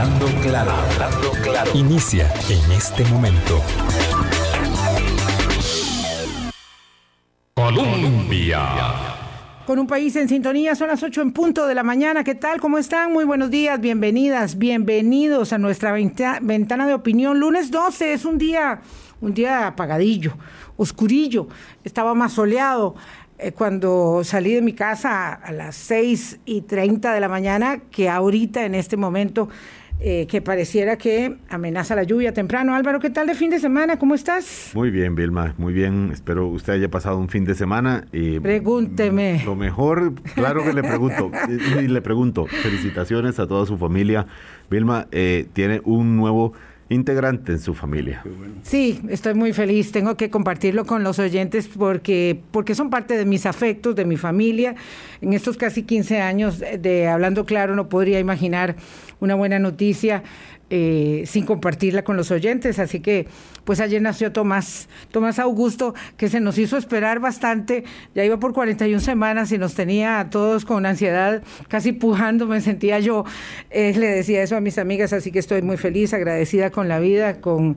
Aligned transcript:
Hablando 0.00 0.26
claro, 0.40 0.70
hablando 0.70 1.30
claro. 1.42 1.70
Inicia 1.74 2.32
en 2.48 2.72
este 2.72 3.04
momento. 3.04 3.60
Colombia. 7.52 8.60
Con 9.66 9.78
un 9.78 9.86
país 9.86 10.16
en 10.16 10.26
sintonía, 10.30 10.74
son 10.74 10.88
las 10.88 11.02
8 11.02 11.20
en 11.20 11.32
punto 11.34 11.66
de 11.66 11.74
la 11.74 11.82
mañana. 11.82 12.24
¿Qué 12.24 12.34
tal? 12.34 12.62
¿Cómo 12.62 12.78
están? 12.78 13.12
Muy 13.12 13.24
buenos 13.24 13.50
días, 13.50 13.78
bienvenidas, 13.78 14.56
bienvenidos 14.56 15.52
a 15.52 15.58
nuestra 15.58 15.92
ventana 15.92 16.86
de 16.86 16.94
opinión. 16.94 17.38
Lunes 17.38 17.70
12 17.70 18.14
es 18.14 18.24
un 18.24 18.38
día, 18.38 18.80
un 19.20 19.34
día 19.34 19.66
apagadillo, 19.66 20.32
oscurillo. 20.78 21.48
Estaba 21.84 22.14
más 22.14 22.32
soleado 22.32 22.94
eh, 23.36 23.52
cuando 23.52 24.22
salí 24.24 24.54
de 24.54 24.62
mi 24.62 24.72
casa 24.72 25.34
a 25.34 25.52
las 25.52 25.76
6 25.76 26.40
y 26.46 26.62
30 26.62 27.12
de 27.12 27.20
la 27.20 27.28
mañana 27.28 27.80
que 27.90 28.08
ahorita 28.08 28.64
en 28.64 28.74
este 28.74 28.96
momento 28.96 29.50
eh, 30.02 30.26
que 30.28 30.40
pareciera 30.40 30.96
que 30.96 31.36
amenaza 31.50 31.94
la 31.94 32.04
lluvia 32.04 32.32
temprano. 32.32 32.74
Álvaro, 32.74 33.00
¿qué 33.00 33.10
tal 33.10 33.26
de 33.26 33.34
fin 33.34 33.50
de 33.50 33.58
semana? 33.58 33.98
¿Cómo 33.98 34.14
estás? 34.14 34.70
Muy 34.74 34.90
bien, 34.90 35.14
Vilma, 35.14 35.54
muy 35.58 35.74
bien. 35.74 36.10
Espero 36.12 36.48
usted 36.48 36.72
haya 36.72 36.90
pasado 36.90 37.18
un 37.18 37.28
fin 37.28 37.44
de 37.44 37.54
semana. 37.54 38.06
Y 38.12 38.40
Pregúnteme. 38.40 39.42
Lo 39.44 39.56
mejor, 39.56 40.14
claro 40.34 40.64
que 40.64 40.72
le 40.72 40.82
pregunto, 40.82 41.30
y 41.78 41.88
le 41.88 42.00
pregunto, 42.00 42.46
felicitaciones 42.46 43.38
a 43.38 43.46
toda 43.46 43.66
su 43.66 43.76
familia. 43.76 44.26
Vilma 44.70 45.06
eh, 45.12 45.46
tiene 45.52 45.82
un 45.84 46.16
nuevo 46.16 46.54
integrante 46.90 47.52
en 47.52 47.60
su 47.60 47.72
familia. 47.72 48.22
Sí, 48.62 49.00
estoy 49.08 49.34
muy 49.34 49.52
feliz. 49.52 49.92
Tengo 49.92 50.16
que 50.16 50.28
compartirlo 50.28 50.84
con 50.84 51.04
los 51.04 51.18
oyentes 51.20 51.68
porque, 51.68 52.40
porque 52.50 52.74
son 52.74 52.90
parte 52.90 53.16
de 53.16 53.24
mis 53.24 53.46
afectos, 53.46 53.94
de 53.94 54.04
mi 54.04 54.16
familia. 54.16 54.74
En 55.20 55.32
estos 55.32 55.56
casi 55.56 55.84
15 55.84 56.20
años 56.20 56.58
de 56.58 57.08
Hablando 57.08 57.44
Claro 57.44 57.76
no 57.76 57.88
podría 57.88 58.18
imaginar 58.18 58.74
una 59.20 59.34
buena 59.34 59.58
noticia 59.58 60.22
eh, 60.72 61.24
sin 61.26 61.46
compartirla 61.46 62.04
con 62.04 62.16
los 62.16 62.30
oyentes. 62.30 62.78
Así 62.78 63.00
que, 63.00 63.26
pues 63.64 63.80
ayer 63.80 64.00
nació 64.00 64.30
Tomás, 64.30 64.88
Tomás 65.10 65.40
Augusto, 65.40 65.94
que 66.16 66.28
se 66.28 66.38
nos 66.38 66.58
hizo 66.58 66.76
esperar 66.76 67.18
bastante. 67.18 67.82
Ya 68.14 68.24
iba 68.24 68.38
por 68.38 68.52
41 68.52 69.00
semanas 69.00 69.50
y 69.50 69.58
nos 69.58 69.74
tenía 69.74 70.20
a 70.20 70.30
todos 70.30 70.64
con 70.64 70.86
ansiedad, 70.86 71.42
casi 71.66 71.90
pujando, 71.90 72.46
me 72.46 72.60
sentía 72.60 73.00
yo. 73.00 73.24
Eh, 73.70 73.94
le 73.96 74.06
decía 74.06 74.42
eso 74.42 74.56
a 74.56 74.60
mis 74.60 74.78
amigas, 74.78 75.12
así 75.12 75.32
que 75.32 75.40
estoy 75.40 75.60
muy 75.60 75.76
feliz, 75.76 76.14
agradecida 76.14 76.70
con 76.70 76.88
la 76.88 77.00
vida, 77.00 77.40
con, 77.40 77.76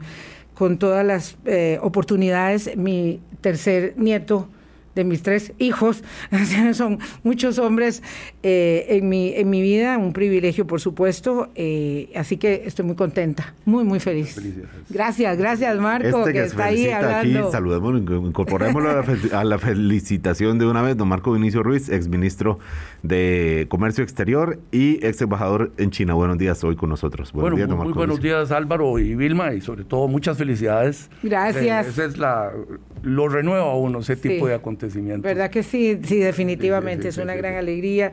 con 0.54 0.78
todas 0.78 1.04
las 1.04 1.38
eh, 1.46 1.80
oportunidades. 1.82 2.78
Mi 2.78 3.22
tercer 3.42 3.96
nieto 3.98 4.50
de 4.96 5.04
mis 5.04 5.24
tres 5.24 5.54
hijos, 5.58 6.04
son 6.74 7.00
muchos 7.24 7.60
hombres 7.60 8.04
eh, 8.44 8.86
en, 8.90 9.10
mi, 9.10 9.34
en 9.34 9.50
mi 9.50 9.62
vida, 9.62 9.98
un 9.98 10.14
privilegio 10.14 10.68
por 10.68 10.80
supuesto, 10.80 11.50
eh, 11.56 12.12
así 12.16 12.38
que 12.38 12.64
estoy 12.66 12.86
muy 12.86 12.96
contenta, 12.96 13.54
muy, 13.66 13.84
muy 13.84 14.00
feliz. 14.00 14.40
Gracias, 14.90 15.38
gracias 15.38 15.80
Marco, 15.80 16.20
este 16.20 16.34
que, 16.34 16.44
está 16.44 16.66
ahí 16.66 16.90
hablando. 16.90 17.40
Aquí, 17.40 17.52
saludemos, 17.52 18.00
incorporémoslo 18.00 19.04
a, 19.34 19.44
la 19.44 19.58
felicitación 19.58 20.60
de 20.60 20.66
una 20.66 20.82
vez, 20.82 20.96
don 20.98 21.08
Marco 21.08 21.32
Vinicio 21.34 21.64
Ruiz, 21.64 21.90
exministro 21.90 22.60
de 23.02 23.66
Comercio 23.70 24.04
Exterior 24.04 24.60
y 24.72 25.06
ex 25.06 25.22
embajador 25.22 25.72
en 25.78 25.92
China. 25.92 26.14
Buenos 26.14 26.38
días 26.38 26.64
hoy 26.64 26.76
con 26.76 26.90
nosotros. 26.90 27.32
Buenos 27.32 27.58
días, 27.58 27.68
don 27.68 27.78
Marco 27.78 27.90
muy 27.90 27.98
buenos 27.98 28.22
días 28.22 28.52
Álvaro 28.52 29.00
y 29.00 29.16
Vilma 29.16 29.54
y 29.54 29.62
sobre 29.62 29.84
todo 29.84 30.08
muchas 30.08 30.38
felicidades. 30.38 31.10
Gracias. 31.22 31.88
Eh, 31.88 31.90
esa 31.90 32.06
es 32.06 32.18
la, 32.18 32.52
lo 33.02 33.28
renueva 33.28 33.72
a 33.72 33.76
uno 33.76 34.00
ese 34.00 34.16
tipo 34.16 34.48
de 34.48 34.56
acontecimientos 34.56 34.83
¿Verdad 35.22 35.50
que 35.50 35.64
sí? 35.64 36.00
Sí, 36.04 36.18
definitivamente. 36.18 37.08
es 37.10 37.18
una 37.18 37.36
gran 37.36 37.56
alegría. 37.56 38.12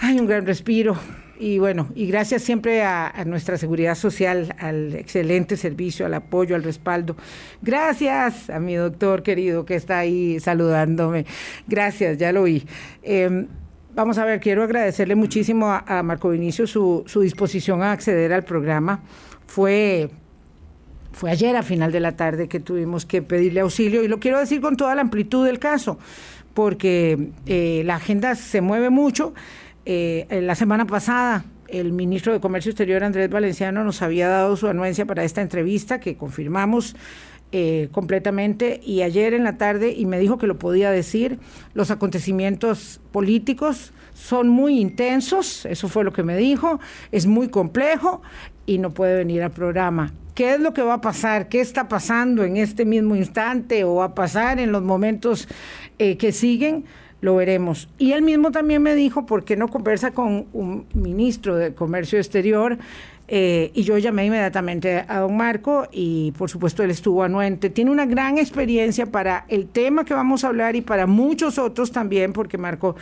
Hay 0.00 0.18
un 0.18 0.26
gran 0.26 0.46
respiro. 0.46 0.96
Y 1.38 1.58
bueno, 1.58 1.88
y 1.94 2.06
gracias 2.06 2.42
siempre 2.42 2.82
a, 2.82 3.12
nuestra 3.26 3.58
seguridad 3.58 3.94
social, 3.94 4.54
al 4.58 4.94
excelente 4.94 5.56
servicio, 5.56 6.06
al 6.06 6.14
apoyo, 6.14 6.56
al 6.56 6.62
respaldo. 6.62 7.16
Gracias 7.60 8.48
a 8.48 8.58
mi 8.58 8.74
doctor 8.74 9.22
querido 9.22 9.66
que 9.66 9.74
está 9.74 9.98
ahí 9.98 10.40
saludándome. 10.40 11.26
Gracias, 11.68 12.16
ya 12.16 12.32
lo 12.32 12.42
oí. 12.42 12.66
Em, 13.02 13.48
vamos 13.94 14.16
a 14.16 14.24
ver, 14.24 14.40
quiero 14.40 14.62
agradecerle 14.62 15.14
muchísimo 15.14 15.70
a, 15.70 16.02
Marco 16.02 16.30
Vinicio 16.30 16.66
su, 16.66 17.04
su 17.06 17.20
disposición 17.20 17.82
a 17.82 17.92
acceder 17.92 18.32
al 18.32 18.44
programa. 18.44 19.02
Fue 19.46 20.08
fue 21.16 21.30
ayer 21.30 21.56
a 21.56 21.62
final 21.62 21.92
de 21.92 22.00
la 22.00 22.12
tarde 22.12 22.46
que 22.46 22.60
tuvimos 22.60 23.06
que 23.06 23.22
pedirle 23.22 23.60
auxilio 23.60 24.04
y 24.04 24.08
lo 24.08 24.20
quiero 24.20 24.38
decir 24.38 24.60
con 24.60 24.76
toda 24.76 24.94
la 24.94 25.00
amplitud 25.00 25.46
del 25.46 25.58
caso, 25.58 25.98
porque 26.52 27.30
eh, 27.46 27.80
la 27.86 27.94
agenda 27.94 28.34
se 28.34 28.60
mueve 28.60 28.90
mucho. 28.90 29.32
Eh, 29.86 30.26
la 30.42 30.54
semana 30.54 30.86
pasada 30.86 31.46
el 31.68 31.94
ministro 31.94 32.34
de 32.34 32.40
Comercio 32.40 32.70
Exterior 32.70 33.02
Andrés 33.02 33.30
Valenciano 33.30 33.82
nos 33.82 34.02
había 34.02 34.28
dado 34.28 34.58
su 34.58 34.68
anuencia 34.68 35.06
para 35.06 35.24
esta 35.24 35.40
entrevista 35.40 36.00
que 36.00 36.18
confirmamos 36.18 36.94
eh, 37.50 37.88
completamente 37.92 38.78
y 38.84 39.00
ayer 39.00 39.32
en 39.32 39.44
la 39.44 39.56
tarde 39.56 39.94
y 39.96 40.04
me 40.04 40.18
dijo 40.18 40.36
que 40.36 40.46
lo 40.46 40.58
podía 40.58 40.90
decir, 40.90 41.38
los 41.72 41.90
acontecimientos 41.90 43.00
políticos 43.10 43.94
son 44.12 44.50
muy 44.50 44.80
intensos, 44.80 45.64
eso 45.64 45.88
fue 45.88 46.04
lo 46.04 46.12
que 46.12 46.22
me 46.22 46.36
dijo, 46.36 46.78
es 47.10 47.26
muy 47.26 47.48
complejo 47.48 48.20
y 48.66 48.76
no 48.76 48.90
puede 48.90 49.16
venir 49.16 49.42
al 49.42 49.52
programa. 49.52 50.12
¿Qué 50.36 50.52
es 50.52 50.60
lo 50.60 50.74
que 50.74 50.82
va 50.82 50.92
a 50.92 51.00
pasar? 51.00 51.48
¿Qué 51.48 51.62
está 51.62 51.88
pasando 51.88 52.44
en 52.44 52.58
este 52.58 52.84
mismo 52.84 53.16
instante 53.16 53.84
o 53.84 53.94
va 53.94 54.04
a 54.04 54.14
pasar 54.14 54.60
en 54.60 54.70
los 54.70 54.82
momentos 54.82 55.48
eh, 55.98 56.18
que 56.18 56.30
siguen? 56.30 56.84
Lo 57.22 57.36
veremos. 57.36 57.88
Y 57.96 58.12
él 58.12 58.20
mismo 58.20 58.50
también 58.50 58.82
me 58.82 58.94
dijo, 58.94 59.24
¿por 59.24 59.46
qué 59.46 59.56
no 59.56 59.68
conversa 59.68 60.10
con 60.10 60.44
un 60.52 60.84
ministro 60.92 61.56
de 61.56 61.72
Comercio 61.72 62.18
Exterior? 62.18 62.76
Eh, 63.28 63.72
y 63.74 63.82
yo 63.82 63.98
llamé 63.98 64.26
inmediatamente 64.26 65.04
a 65.08 65.18
don 65.18 65.36
Marco 65.36 65.88
y 65.90 66.32
por 66.32 66.48
supuesto 66.48 66.84
él 66.84 66.90
estuvo 66.90 67.24
anuente. 67.24 67.70
Tiene 67.70 67.90
una 67.90 68.06
gran 68.06 68.38
experiencia 68.38 69.06
para 69.06 69.44
el 69.48 69.66
tema 69.66 70.04
que 70.04 70.14
vamos 70.14 70.44
a 70.44 70.48
hablar 70.48 70.76
y 70.76 70.80
para 70.80 71.06
muchos 71.06 71.58
otros 71.58 71.90
también, 71.90 72.32
porque 72.32 72.56
Marco 72.56 72.94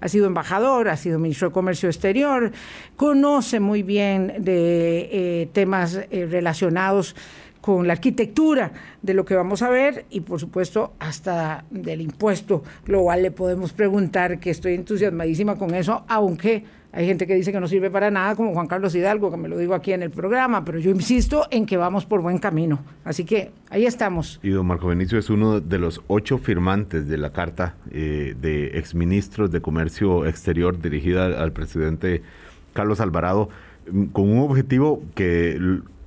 ha 0.00 0.08
sido 0.08 0.26
embajador, 0.26 0.88
ha 0.88 0.96
sido 0.96 1.18
ministro 1.18 1.48
de 1.48 1.54
Comercio 1.54 1.88
Exterior, 1.88 2.50
conoce 2.96 3.60
muy 3.60 3.82
bien 3.84 4.34
de 4.40 5.08
eh, 5.12 5.48
temas 5.52 6.00
eh, 6.10 6.26
relacionados 6.28 7.14
con 7.60 7.86
la 7.86 7.92
arquitectura 7.92 8.72
de 9.02 9.14
lo 9.14 9.24
que 9.24 9.34
vamos 9.34 9.62
a 9.62 9.68
ver 9.68 10.06
y 10.10 10.20
por 10.20 10.40
supuesto 10.40 10.94
hasta 11.00 11.64
del 11.70 12.00
impuesto 12.00 12.62
global 12.84 13.22
le 13.22 13.30
podemos 13.30 13.72
preguntar, 13.72 14.40
que 14.40 14.50
estoy 14.50 14.74
entusiasmadísima 14.74 15.56
con 15.56 15.74
eso, 15.74 16.04
aunque 16.08 16.64
hay 16.92 17.06
gente 17.06 17.26
que 17.26 17.34
dice 17.34 17.52
que 17.52 17.60
no 17.60 17.68
sirve 17.68 17.90
para 17.90 18.10
nada, 18.10 18.34
como 18.34 18.54
Juan 18.54 18.66
Carlos 18.66 18.94
Hidalgo, 18.94 19.30
que 19.30 19.36
me 19.36 19.48
lo 19.48 19.58
digo 19.58 19.74
aquí 19.74 19.92
en 19.92 20.02
el 20.02 20.10
programa, 20.10 20.64
pero 20.64 20.78
yo 20.78 20.90
insisto 20.90 21.46
en 21.50 21.66
que 21.66 21.76
vamos 21.76 22.06
por 22.06 22.22
buen 22.22 22.38
camino. 22.38 22.80
Así 23.04 23.24
que 23.24 23.50
ahí 23.68 23.84
estamos. 23.84 24.40
Y 24.42 24.50
don 24.50 24.66
Marco 24.66 24.88
Benicio 24.88 25.18
es 25.18 25.28
uno 25.28 25.60
de 25.60 25.78
los 25.78 26.00
ocho 26.08 26.38
firmantes 26.38 27.06
de 27.06 27.18
la 27.18 27.30
carta 27.30 27.74
eh, 27.90 28.34
de 28.40 28.78
exministros 28.78 29.50
de 29.50 29.60
Comercio 29.60 30.26
Exterior 30.26 30.80
dirigida 30.80 31.26
al 31.42 31.52
presidente 31.52 32.22
Carlos 32.72 33.00
Alvarado, 33.00 33.50
mm, 33.90 34.04
con 34.06 34.30
un 34.30 34.38
objetivo 34.38 35.02
que 35.14 35.58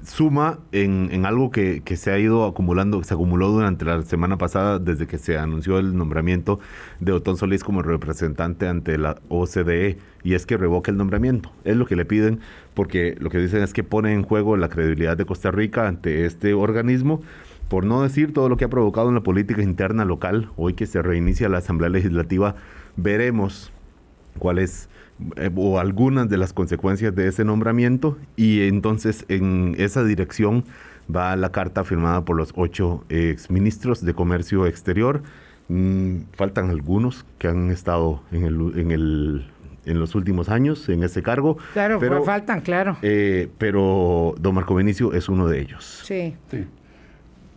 suma 0.03 0.59
en, 0.71 1.25
algo 1.25 1.51
que, 1.51 1.81
que, 1.83 1.95
se 1.95 2.11
ha 2.11 2.19
ido 2.19 2.45
acumulando, 2.45 3.03
se 3.03 3.13
acumuló 3.13 3.49
durante 3.49 3.85
la 3.85 4.01
semana 4.01 4.37
pasada 4.37 4.79
desde 4.79 5.07
que 5.07 5.17
se 5.17 5.37
anunció 5.37 5.77
el 5.77 5.95
nombramiento 5.95 6.59
de 6.99 7.11
Otón 7.11 7.37
Solís 7.37 7.63
como 7.63 7.81
representante 7.81 8.67
ante 8.67 8.97
la 8.97 9.17
OCDE, 9.29 9.97
y 10.23 10.33
es 10.33 10.45
que 10.45 10.57
revoque 10.57 10.91
el 10.91 10.97
nombramiento. 10.97 11.51
Es 11.63 11.77
lo 11.77 11.85
que 11.85 11.95
le 11.95 12.05
piden, 12.05 12.39
porque 12.73 13.15
lo 13.19 13.29
que 13.29 13.39
dicen 13.39 13.63
es 13.63 13.73
que 13.73 13.83
pone 13.83 14.13
en 14.13 14.23
juego 14.23 14.57
la 14.57 14.69
credibilidad 14.69 15.17
de 15.17 15.25
Costa 15.25 15.51
Rica 15.51 15.87
ante 15.87 16.25
este 16.25 16.53
organismo, 16.53 17.21
por 17.69 17.85
no 17.85 18.01
decir 18.01 18.33
todo 18.33 18.49
lo 18.49 18.57
que 18.57 18.65
ha 18.65 18.69
provocado 18.69 19.09
en 19.09 19.15
la 19.15 19.23
política 19.23 19.61
interna 19.61 20.05
local. 20.05 20.49
Hoy 20.57 20.73
que 20.73 20.87
se 20.87 21.01
reinicia 21.01 21.49
la 21.49 21.59
Asamblea 21.59 21.89
Legislativa, 21.89 22.55
veremos 22.97 23.71
cuál 24.39 24.59
es 24.59 24.89
eh, 25.35 25.49
o 25.55 25.79
algunas 25.79 26.29
de 26.29 26.37
las 26.37 26.53
consecuencias 26.53 27.15
de 27.15 27.27
ese 27.27 27.43
nombramiento 27.43 28.17
y 28.35 28.67
entonces 28.67 29.25
en 29.27 29.75
esa 29.77 30.03
dirección 30.03 30.65
va 31.13 31.35
la 31.35 31.51
carta 31.51 31.83
firmada 31.83 32.23
por 32.23 32.37
los 32.37 32.53
ocho 32.55 33.03
exministros 33.09 34.03
de 34.03 34.13
Comercio 34.13 34.65
Exterior. 34.65 35.23
Mm, 35.67 36.23
faltan 36.33 36.69
algunos 36.69 37.25
que 37.37 37.47
han 37.47 37.71
estado 37.71 38.21
en 38.31 38.45
el, 38.45 38.79
en 38.79 38.91
el 38.91 39.45
en 39.85 39.99
los 39.99 40.15
últimos 40.15 40.49
años 40.49 40.87
en 40.89 41.03
ese 41.03 41.23
cargo. 41.23 41.57
Claro, 41.73 41.99
pero 41.99 42.23
faltan, 42.23 42.61
claro. 42.61 42.97
Eh, 43.01 43.49
pero 43.57 44.35
don 44.39 44.55
Marco 44.55 44.75
Benicio 44.75 45.13
es 45.13 45.29
uno 45.29 45.47
de 45.47 45.59
ellos. 45.61 46.01
Sí. 46.03 46.35
sí. 46.49 46.65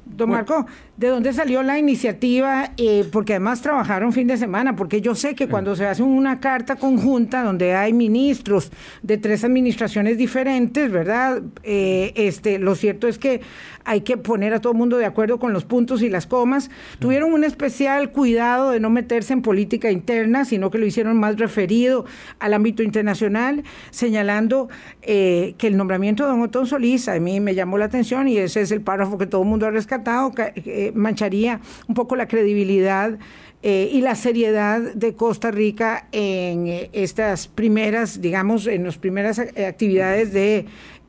Don 0.06 0.30
Marco, 0.30 0.66
¿de 0.96 1.08
dónde 1.08 1.32
salió 1.32 1.62
la 1.62 1.78
iniciativa? 1.78 2.70
Eh, 2.76 3.06
porque 3.10 3.34
además 3.34 3.62
trabajaron 3.62 4.12
fin 4.12 4.26
de 4.26 4.36
semana, 4.36 4.76
porque 4.76 5.00
yo 5.00 5.14
sé 5.14 5.34
que 5.34 5.48
cuando 5.48 5.74
se 5.76 5.86
hace 5.86 6.02
una 6.02 6.40
carta 6.40 6.76
conjunta 6.76 7.42
donde 7.42 7.74
hay 7.74 7.92
ministros 7.92 8.70
de 9.02 9.18
tres 9.18 9.44
administraciones 9.44 10.18
diferentes, 10.18 10.90
¿verdad? 10.90 11.42
Eh, 11.62 12.12
este, 12.14 12.58
lo 12.58 12.74
cierto 12.74 13.08
es 13.08 13.18
que 13.18 13.40
hay 13.84 14.00
que 14.00 14.16
poner 14.16 14.54
a 14.54 14.60
todo 14.60 14.72
el 14.72 14.78
mundo 14.78 14.96
de 14.96 15.04
acuerdo 15.04 15.38
con 15.38 15.52
los 15.52 15.64
puntos 15.64 16.02
y 16.02 16.08
las 16.08 16.26
comas. 16.26 16.70
Tuvieron 16.98 17.32
un 17.32 17.44
especial 17.44 18.10
cuidado 18.10 18.70
de 18.70 18.80
no 18.80 18.90
meterse 18.90 19.32
en 19.32 19.42
política 19.42 19.90
interna, 19.90 20.44
sino 20.44 20.70
que 20.70 20.78
lo 20.78 20.86
hicieron 20.86 21.18
más 21.18 21.36
referido 21.38 22.04
al 22.38 22.54
ámbito 22.54 22.82
internacional, 22.82 23.62
señalando 23.90 24.68
eh, 25.02 25.54
que 25.58 25.66
el 25.66 25.76
nombramiento 25.76 26.24
de 26.24 26.30
don 26.30 26.40
Otón 26.40 26.66
Solís 26.66 27.08
a 27.08 27.18
mí 27.20 27.40
me 27.40 27.54
llamó 27.54 27.78
la 27.78 27.84
atención 27.86 28.26
y 28.28 28.38
ese 28.38 28.62
es 28.62 28.70
el 28.70 28.80
párrafo 28.80 29.18
que 29.18 29.26
todo 29.26 29.42
el 29.42 29.48
mundo 29.48 29.66
ha 29.66 29.70
rescatado, 29.70 30.32
que 30.32 30.83
eh, 30.86 30.92
mancharía 30.94 31.60
un 31.88 31.94
poco 31.94 32.16
la 32.16 32.28
credibilidad 32.28 33.18
eh, 33.62 33.90
y 33.92 34.00
la 34.02 34.14
seriedad 34.14 34.80
de 34.94 35.14
Costa 35.14 35.50
Rica 35.50 36.08
en 36.12 36.88
estas 36.92 37.48
primeras, 37.48 38.20
digamos, 38.20 38.66
en 38.66 38.84
las 38.84 38.98
primeras 38.98 39.38
actividades 39.38 40.32
de 40.32 40.66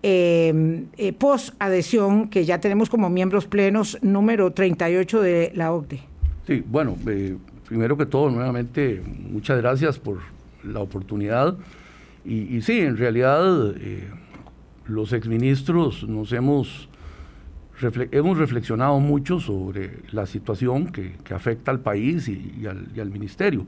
Em, 0.07 0.86
eh, 0.98 1.13
post-adhesión, 1.13 2.30
que 2.30 2.45
ya 2.45 2.60
tenemos 2.60 2.92
como 2.92 3.10
miembros 3.10 3.48
plenos, 3.48 3.98
número 4.04 4.54
38 4.54 5.19
de 5.19 5.51
la 5.56 5.74
OCDE. 5.74 6.00
Sí, 6.45 6.63
bueno, 6.63 6.95
eh, 7.07 7.36
primero 7.68 7.98
que 7.98 8.06
todo, 8.06 8.30
nuevamente, 8.30 9.01
muchas 9.31 9.57
gracias 9.57 9.98
por 9.98 10.19
la 10.63 10.80
oportunidad. 10.80 11.57
Y, 12.24 12.62
sí, 12.62 12.81
en 12.81 12.98
realidad, 12.98 13.74
eh, 13.80 14.07
los 14.86 15.12
exministros 15.12 16.07
nos 16.07 16.31
hemos, 16.33 16.88
hemos 18.12 18.38
reflexionado 18.38 19.00
mucho 19.00 19.39
sobre 19.39 20.00
la 20.12 20.25
situación 20.25 20.88
que, 20.88 21.16
afecta 21.33 21.72
al 21.72 21.80
país 21.80 22.27
y, 22.27 22.66
al, 22.68 23.10
ministerio. 23.10 23.66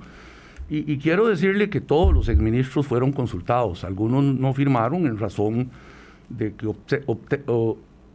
Y, 0.70 0.92
y, 0.92 0.98
quiero 0.98 1.28
decirle 1.28 1.70
que 1.70 1.82
todos 1.82 2.14
los 2.14 2.30
exministros 2.30 2.88
fueron 2.88 3.12
consultados, 3.12 3.84
algunos 3.84 4.24
no 4.24 4.54
firmaron 4.54 5.06
en 5.06 5.18
razón 5.18 5.70
de 6.30 6.54
que 6.54 6.68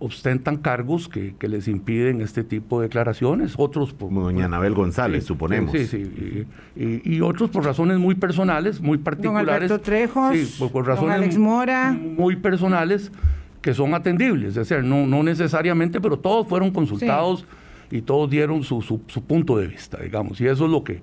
ostentan 0.03 0.57
cargos 0.57 1.09
que, 1.09 1.35
les 1.49 1.69
impiden 1.69 2.21
este 2.21 2.43
tipo 2.43 2.81
de 2.81 2.89
declaraciones, 2.89 3.55
otros 3.57 3.93
por... 3.93 4.09
Como 4.09 4.25
doña 4.25 4.47
Anabel 4.47 4.75
González, 4.75 5.25
suponemos. 5.25 5.71
Sí, 5.71 5.87
sí, 5.87 6.47
y, 6.75 7.21
otros 7.21 7.51
por 7.51 7.65
razones 7.65 7.99
muy 7.99 8.17
personales, 8.17 8.81
muy 8.81 8.99
particulares. 8.99 9.47
Don 9.47 9.55
Alberto 9.55 9.81
Trejos, 9.81 10.37
sí, 10.37 10.69
por, 10.73 10.87
razones 10.87 11.15
Alex 11.15 11.39
Mora. 11.39 11.93
Muy, 11.93 12.35
personales 12.37 13.13
que 13.63 13.73
son 13.73 13.95
atendibles, 13.95 14.51
es 14.51 14.69
decir, 14.69 14.85
no, 14.85 15.07
no 15.07 15.23
necesariamente, 15.23 16.01
pero 16.01 16.19
todos 16.19 16.47
fueron 16.49 16.73
consultados 16.73 17.47
y 17.91 18.03
todos 18.03 18.29
dieron 18.29 18.65
su, 18.65 18.83
su, 18.83 19.23
punto 19.25 19.57
de 19.57 19.69
vista, 19.69 19.99
digamos, 19.99 20.41
y 20.41 20.47
eso 20.47 20.65
es 20.65 20.71
lo 20.71 20.83
que 20.83 21.03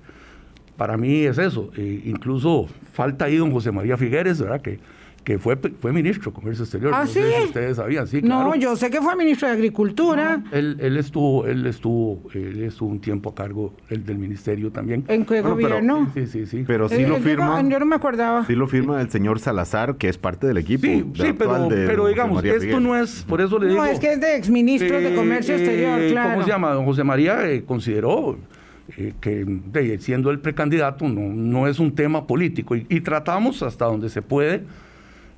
para 0.76 0.96
mí 0.96 1.22
es 1.22 1.38
eso. 1.38 1.70
Eh, 1.76 2.02
incluso 2.04 2.66
falta 2.92 3.26
ahí 3.26 3.36
don 3.36 3.50
José 3.50 3.72
María 3.72 3.96
Figueres, 3.96 4.40
¿verdad? 4.40 4.60
Que, 4.60 4.78
que 5.24 5.38
fue, 5.38 5.56
fue 5.56 5.92
ministro 5.92 6.30
de 6.30 6.34
Comercio 6.34 6.64
Exterior. 6.64 6.92
¿Ah, 6.94 7.02
no 7.04 7.06
sí? 7.06 7.20
sé 7.20 7.32
si 7.36 7.44
ustedes 7.44 7.76
sabían, 7.76 8.06
sí, 8.06 8.22
claro. 8.22 8.50
No, 8.50 8.54
yo 8.54 8.76
sé 8.76 8.90
que 8.90 9.00
fue 9.00 9.14
ministro 9.16 9.48
de 9.48 9.54
Agricultura. 9.54 10.42
él, 10.52 10.76
él, 10.80 10.96
estuvo, 10.96 11.46
él 11.46 11.66
estuvo, 11.66 12.22
él 12.34 12.62
estuvo 12.62 12.88
un 12.88 13.00
tiempo 13.00 13.30
a 13.30 13.34
cargo 13.34 13.74
del, 13.88 14.04
del 14.04 14.18
ministerio 14.18 14.70
también. 14.70 15.04
¿En 15.08 15.24
qué 15.26 15.42
gobierno? 15.42 16.10
sí, 16.14 16.26
sí, 16.26 16.46
sí. 16.46 16.64
Pero 16.66 16.88
sí 16.88 17.04
lo 17.04 17.16
firma. 17.16 17.62
Yo 17.68 17.78
no 17.78 17.86
me 17.86 17.96
acordaba. 17.96 18.44
Sí 18.46 18.54
lo 18.54 18.66
firma 18.66 19.00
el 19.00 19.10
señor 19.10 19.40
Salazar, 19.40 19.96
que 19.96 20.08
es 20.08 20.18
parte 20.18 20.46
del 20.46 20.56
equipo. 20.56 20.86
Sí, 20.86 21.04
sí, 21.14 21.32
pero, 21.36 21.68
pero 21.68 22.06
digamos, 22.06 22.44
esto 22.44 22.80
no 22.80 22.96
es, 22.96 23.24
por 23.28 23.40
eso 23.40 23.58
le 23.58 23.68
digo. 23.68 23.80
No, 23.80 23.86
es 23.86 23.98
que 24.00 24.12
es 24.14 24.20
de 24.20 24.36
exministro 24.36 25.00
de 25.00 25.14
Comercio 25.14 25.54
Exterior, 25.54 26.00
eh, 26.00 26.10
claro. 26.12 26.30
¿Cómo 26.30 26.42
se 26.44 26.50
llama? 26.50 26.72
Don 26.72 26.84
José 26.84 27.04
María 27.04 27.48
eh, 27.48 27.64
consideró 27.64 28.38
eh, 28.96 29.12
que 29.20 29.98
siendo 30.00 30.30
el 30.30 30.40
precandidato 30.40 31.08
no, 31.08 31.32
no 31.32 31.68
es 31.68 31.78
un 31.78 31.94
tema 31.94 32.26
político 32.26 32.74
y, 32.74 32.86
y 32.88 33.00
tratamos 33.00 33.62
hasta 33.62 33.84
donde 33.84 34.08
se 34.08 34.22
puede 34.22 34.62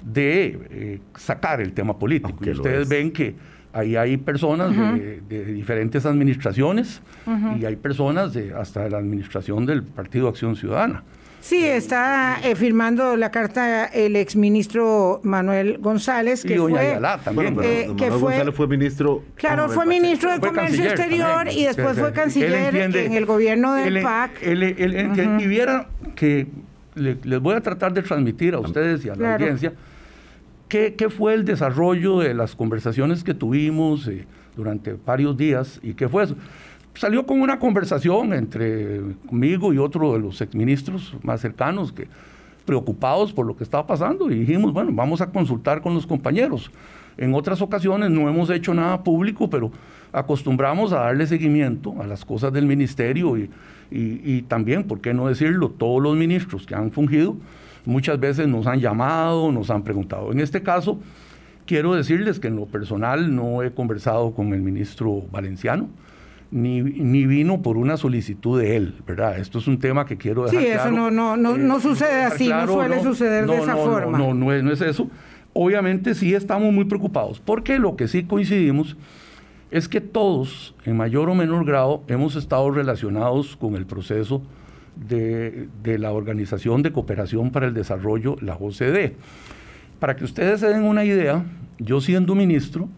de 0.05 0.61
eh, 0.71 1.01
sacar 1.17 1.61
el 1.61 1.73
tema 1.73 1.99
político. 1.99 2.39
y 2.45 2.51
ustedes 2.51 2.89
ven 2.89 3.13
que 3.13 3.35
ahí 3.73 3.97
hay 3.97 4.17
personas 4.17 4.77
de, 4.77 5.45
diferentes 5.47 6.05
administraciones 6.05 7.01
y 7.59 7.65
hay 7.65 7.77
personas 7.77 8.35
de, 8.35 8.53
hasta 8.55 8.85
de 8.85 8.91
la 8.91 8.99
administración 8.99 9.67
del 9.67 9.83
Partido 9.83 10.29
Acción 10.29 10.57
Ciudadana. 10.57 11.03
Sí, 11.43 11.65
está 11.65 12.39
eh, 12.45 12.55
firmando 12.55 13.17
la 13.17 13.33
carta 13.33 13.87
el 13.87 14.15
exministro 14.15 15.21
Manuel 15.25 15.79
González, 15.79 16.45
que 16.45 16.55
y 16.55 16.57
doña 16.57 16.77
fue, 16.77 16.87
Ayala 16.87 17.19
también. 17.19 17.59
Eh, 17.61 17.87
que 17.97 18.05
Manuel 18.05 18.11
fue, 18.11 18.21
González 18.21 18.55
fue 18.55 18.69
ministro. 18.69 19.25
Claro, 19.35 19.69
fue 19.69 19.85
ministro 19.85 20.31
de 20.33 20.39
Comercio 20.39 20.85
Exterior 20.85 21.49
y 21.51 21.65
después 21.65 21.99
fue 21.99 22.13
canciller 22.13 22.77
en 22.77 23.13
el 23.13 23.27
gobierno 23.27 23.75
del 23.75 24.03
PAC. 24.03 24.41
Y 24.41 25.47
viera 25.49 25.89
que 26.15 26.47
les 26.95 27.41
voy 27.41 27.57
a 27.57 27.61
tratar 27.61 27.93
de 27.93 28.03
transmitir 28.03 28.55
a 28.55 28.61
ustedes 28.61 29.05
y 29.05 29.09
a 29.09 29.17
la 29.17 29.35
audiencia 29.35 29.73
¿Qué, 30.73 31.11
fue 31.11 31.35
el 31.35 31.45
desarrollo 31.45 32.21
de 32.21 32.33
las 32.33 32.57
conversaciones 32.57 33.23
que 33.23 33.35
tuvimos 33.35 34.09
eh, 34.09 34.25
durante 34.57 34.95
varios 34.95 35.37
días 35.37 35.79
y 35.83 35.93
qué 35.93 36.09
fue 36.09 36.25
eso? 36.25 36.35
Salió 36.95 37.27
con 37.27 37.43
una 37.43 37.59
conversación 37.59 38.33
entre 38.33 39.03
conmigo 39.29 39.75
y 39.75 39.77
otro 39.77 40.15
de 40.15 40.21
los 40.21 40.41
exministros 40.41 41.15
más 41.23 41.43
cercanos 41.43 41.93
que 41.93 42.09
preocupados 42.65 43.35
por 43.35 43.45
lo 43.45 43.55
que 43.55 43.65
estaba 43.65 43.87
pasando 43.87 44.31
y 44.31 44.39
dijimos, 44.39 44.73
bueno, 44.73 44.93
vamos 44.95 45.21
a 45.21 45.27
consultar 45.27 45.83
con 45.83 45.93
los 45.93 46.07
compañeros. 46.07 46.71
En 47.19 47.35
otras 47.35 47.61
ocasiones 47.61 48.09
no 48.09 48.27
hemos 48.31 48.49
hecho 48.49 48.73
nada 48.73 49.05
público, 49.05 49.51
pero 49.51 49.71
acostumbramos 50.11 50.95
a 50.95 51.01
darle 51.01 51.27
seguimiento 51.27 52.01
a 52.01 52.07
las 52.07 52.25
cosas 52.25 52.51
del 52.51 52.65
ministerio 52.65 53.37
y, 53.37 53.51
y 53.91 54.41
también, 54.49 54.85
¿por 54.85 55.03
qué 55.03 55.13
no 55.13 55.29
decirlo? 55.29 55.69
Todos 55.69 56.03
los 56.03 56.17
ministros 56.17 56.65
que 56.65 56.75
han 56.75 56.91
fungido 56.93 57.37
muchas 57.85 58.19
veces 58.19 58.49
nos 58.49 58.67
han 58.67 58.81
llamado, 58.81 59.53
nos 59.53 59.71
han 59.71 59.83
preguntado. 59.83 60.33
En 60.33 60.41
este 60.41 60.63
caso, 60.63 60.99
quiero 61.67 61.95
decirles 61.95 62.39
que 62.39 62.49
en 62.49 62.57
lo 62.57 62.67
personal 62.67 63.35
no 63.35 63.63
he 63.63 63.73
conversado 63.73 64.33
con 64.33 64.53
el 64.53 64.61
ministro 64.61 65.23
valenciano. 65.31 65.89
Ni, 66.51 66.83
ni, 66.83 67.25
vino 67.25 67.63
por 67.63 67.79
una 67.79 67.97
solicitud 67.97 68.61
de 68.61 68.77
él, 68.77 68.95
¿verdad? 69.07 69.39
Esto 69.39 69.59
es 69.59 69.67
un 69.67 69.79
tema 69.79 70.05
que 70.05 70.19
quiero 70.19 70.45
dejar 70.45 70.61
Sí, 70.61 70.67
eso 70.67 70.91
no, 70.91 71.11
no, 71.11 71.35
no, 71.35 71.57
no 71.57 71.79
eh, 71.79 71.81
sucede 71.81 72.25
así, 72.25 72.51
no 72.51 72.67
suele 72.67 73.03
suceder 73.03 73.47
de 73.47 73.57
esa 73.57 73.75
forma. 73.75 74.19
No, 74.19 74.35
no, 74.35 74.53
es, 74.53 74.63
no 74.63 74.71
es 74.71 74.83
eso. 74.83 75.09
Obviamente 75.55 76.15
sí 76.15 76.35
estamos 76.35 76.71
muy 76.71 76.85
preocupados, 76.85 77.41
porque 77.41 77.79
lo 77.79 77.97
que 77.97 78.07
sí 78.07 78.25
coincidimos 78.25 78.99
es 79.71 79.89
que 79.89 80.03
todos, 80.03 80.75
en 80.85 80.99
mayor 80.99 81.31
o 81.31 81.35
menor 81.35 81.65
grado, 81.65 82.03
hemos 82.07 82.37
estado 82.37 82.71
relacionados 82.71 83.57
con 83.57 83.75
el 83.75 83.87
proceso 83.87 84.43
de, 84.97 85.69
la 85.99 86.13
Organización 86.13 86.83
de 86.83 86.93
Cooperación 86.93 87.51
para 87.51 87.67
el 87.67 87.75
Desarrollo, 87.75 88.37
la 88.41 88.55
OCDE. 88.55 89.17
Para 89.99 90.17
que 90.17 90.25
ustedes 90.25 90.61
se 90.61 90.69
den 90.69 90.85
una 90.85 91.05
idea, 91.05 91.45
yo 91.79 92.01
siendo 92.01 92.35
ministro, 92.35 92.89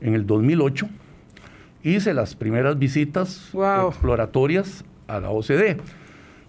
en 0.00 0.14
el 0.14 0.26
2008, 0.26 0.88
hice 1.82 2.14
las 2.14 2.34
primeras 2.34 2.78
visitas 2.78 3.52
exploratorias 3.88 4.84
a 5.08 5.20
la 5.20 5.30
OCDE, 5.30 5.78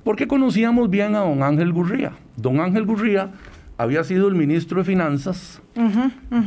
porque 0.03 0.27
conocíamos 0.27 0.89
bien 0.89 1.15
a 1.15 1.19
don 1.19 1.43
Ángel 1.43 1.73
Gurría. 1.73 2.13
Don 2.37 2.59
Ángel 2.59 2.85
Gurría 2.85 3.31
había 3.77 4.03
sido 4.03 4.27
el 4.27 4.35
ministro 4.35 4.79
de 4.79 4.85
Finanzas 4.85 5.61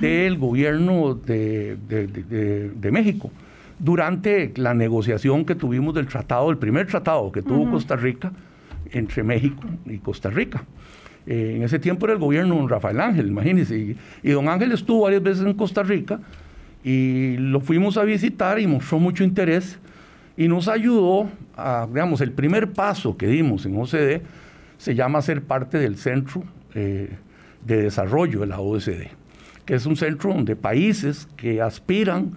del 0.00 0.38
gobierno 0.38 1.14
de, 1.14 1.76
de 1.86 2.90
México 2.90 3.30
durante 3.78 4.52
la 4.56 4.74
negociación 4.74 5.44
que 5.44 5.54
tuvimos 5.54 5.94
del 5.94 6.06
tratado, 6.06 6.50
el 6.50 6.58
primer 6.58 6.86
tratado 6.86 7.30
que 7.30 7.42
tuvo 7.42 7.70
Costa 7.70 7.96
Rica 7.96 8.32
entre 8.92 9.22
México 9.22 9.62
y 9.86 9.98
Costa 9.98 10.30
Rica. 10.30 10.64
Eh, 11.26 11.54
en 11.56 11.62
ese 11.62 11.78
tiempo 11.78 12.06
era 12.06 12.14
el 12.14 12.18
gobierno 12.18 12.54
de 12.54 12.60
don 12.60 12.68
Rafael 12.68 13.00
Ángel, 13.00 13.28
imagínense. 13.28 13.96
Y, 14.22 14.30
don 14.30 14.48
Ángel 14.48 14.72
estuvo 14.72 15.02
varias 15.02 15.22
veces 15.22 15.44
en 15.44 15.54
Costa 15.54 15.82
Rica 15.82 16.20
y 16.82 17.36
lo 17.36 17.60
fuimos 17.60 17.96
a 17.98 18.04
visitar 18.04 18.58
y 18.58 18.66
mostró 18.66 18.98
mucho 18.98 19.24
interés 19.24 19.78
y 20.36 20.48
nos 20.48 20.68
ayudó 20.68 21.28
a, 21.56 21.86
digamos, 21.88 22.20
el 22.20 22.32
primer 22.32 22.72
paso 22.72 23.16
que 23.16 23.26
dimos 23.26 23.66
en 23.66 23.76
OCDE 23.78 24.22
se 24.78 24.94
llama 24.94 25.20
ser 25.20 25.42
parte 25.42 25.78
del 25.78 25.96
Centro 25.96 26.44
eh, 26.74 27.10
de 27.64 27.82
Desarrollo 27.82 28.40
de 28.40 28.46
la 28.46 28.60
OCDE, 28.60 29.10
que 29.66 29.74
es 29.74 29.84
un 29.84 29.96
centro 29.96 30.32
donde 30.32 30.56
países 30.56 31.28
que 31.36 31.60
aspiran 31.60 32.32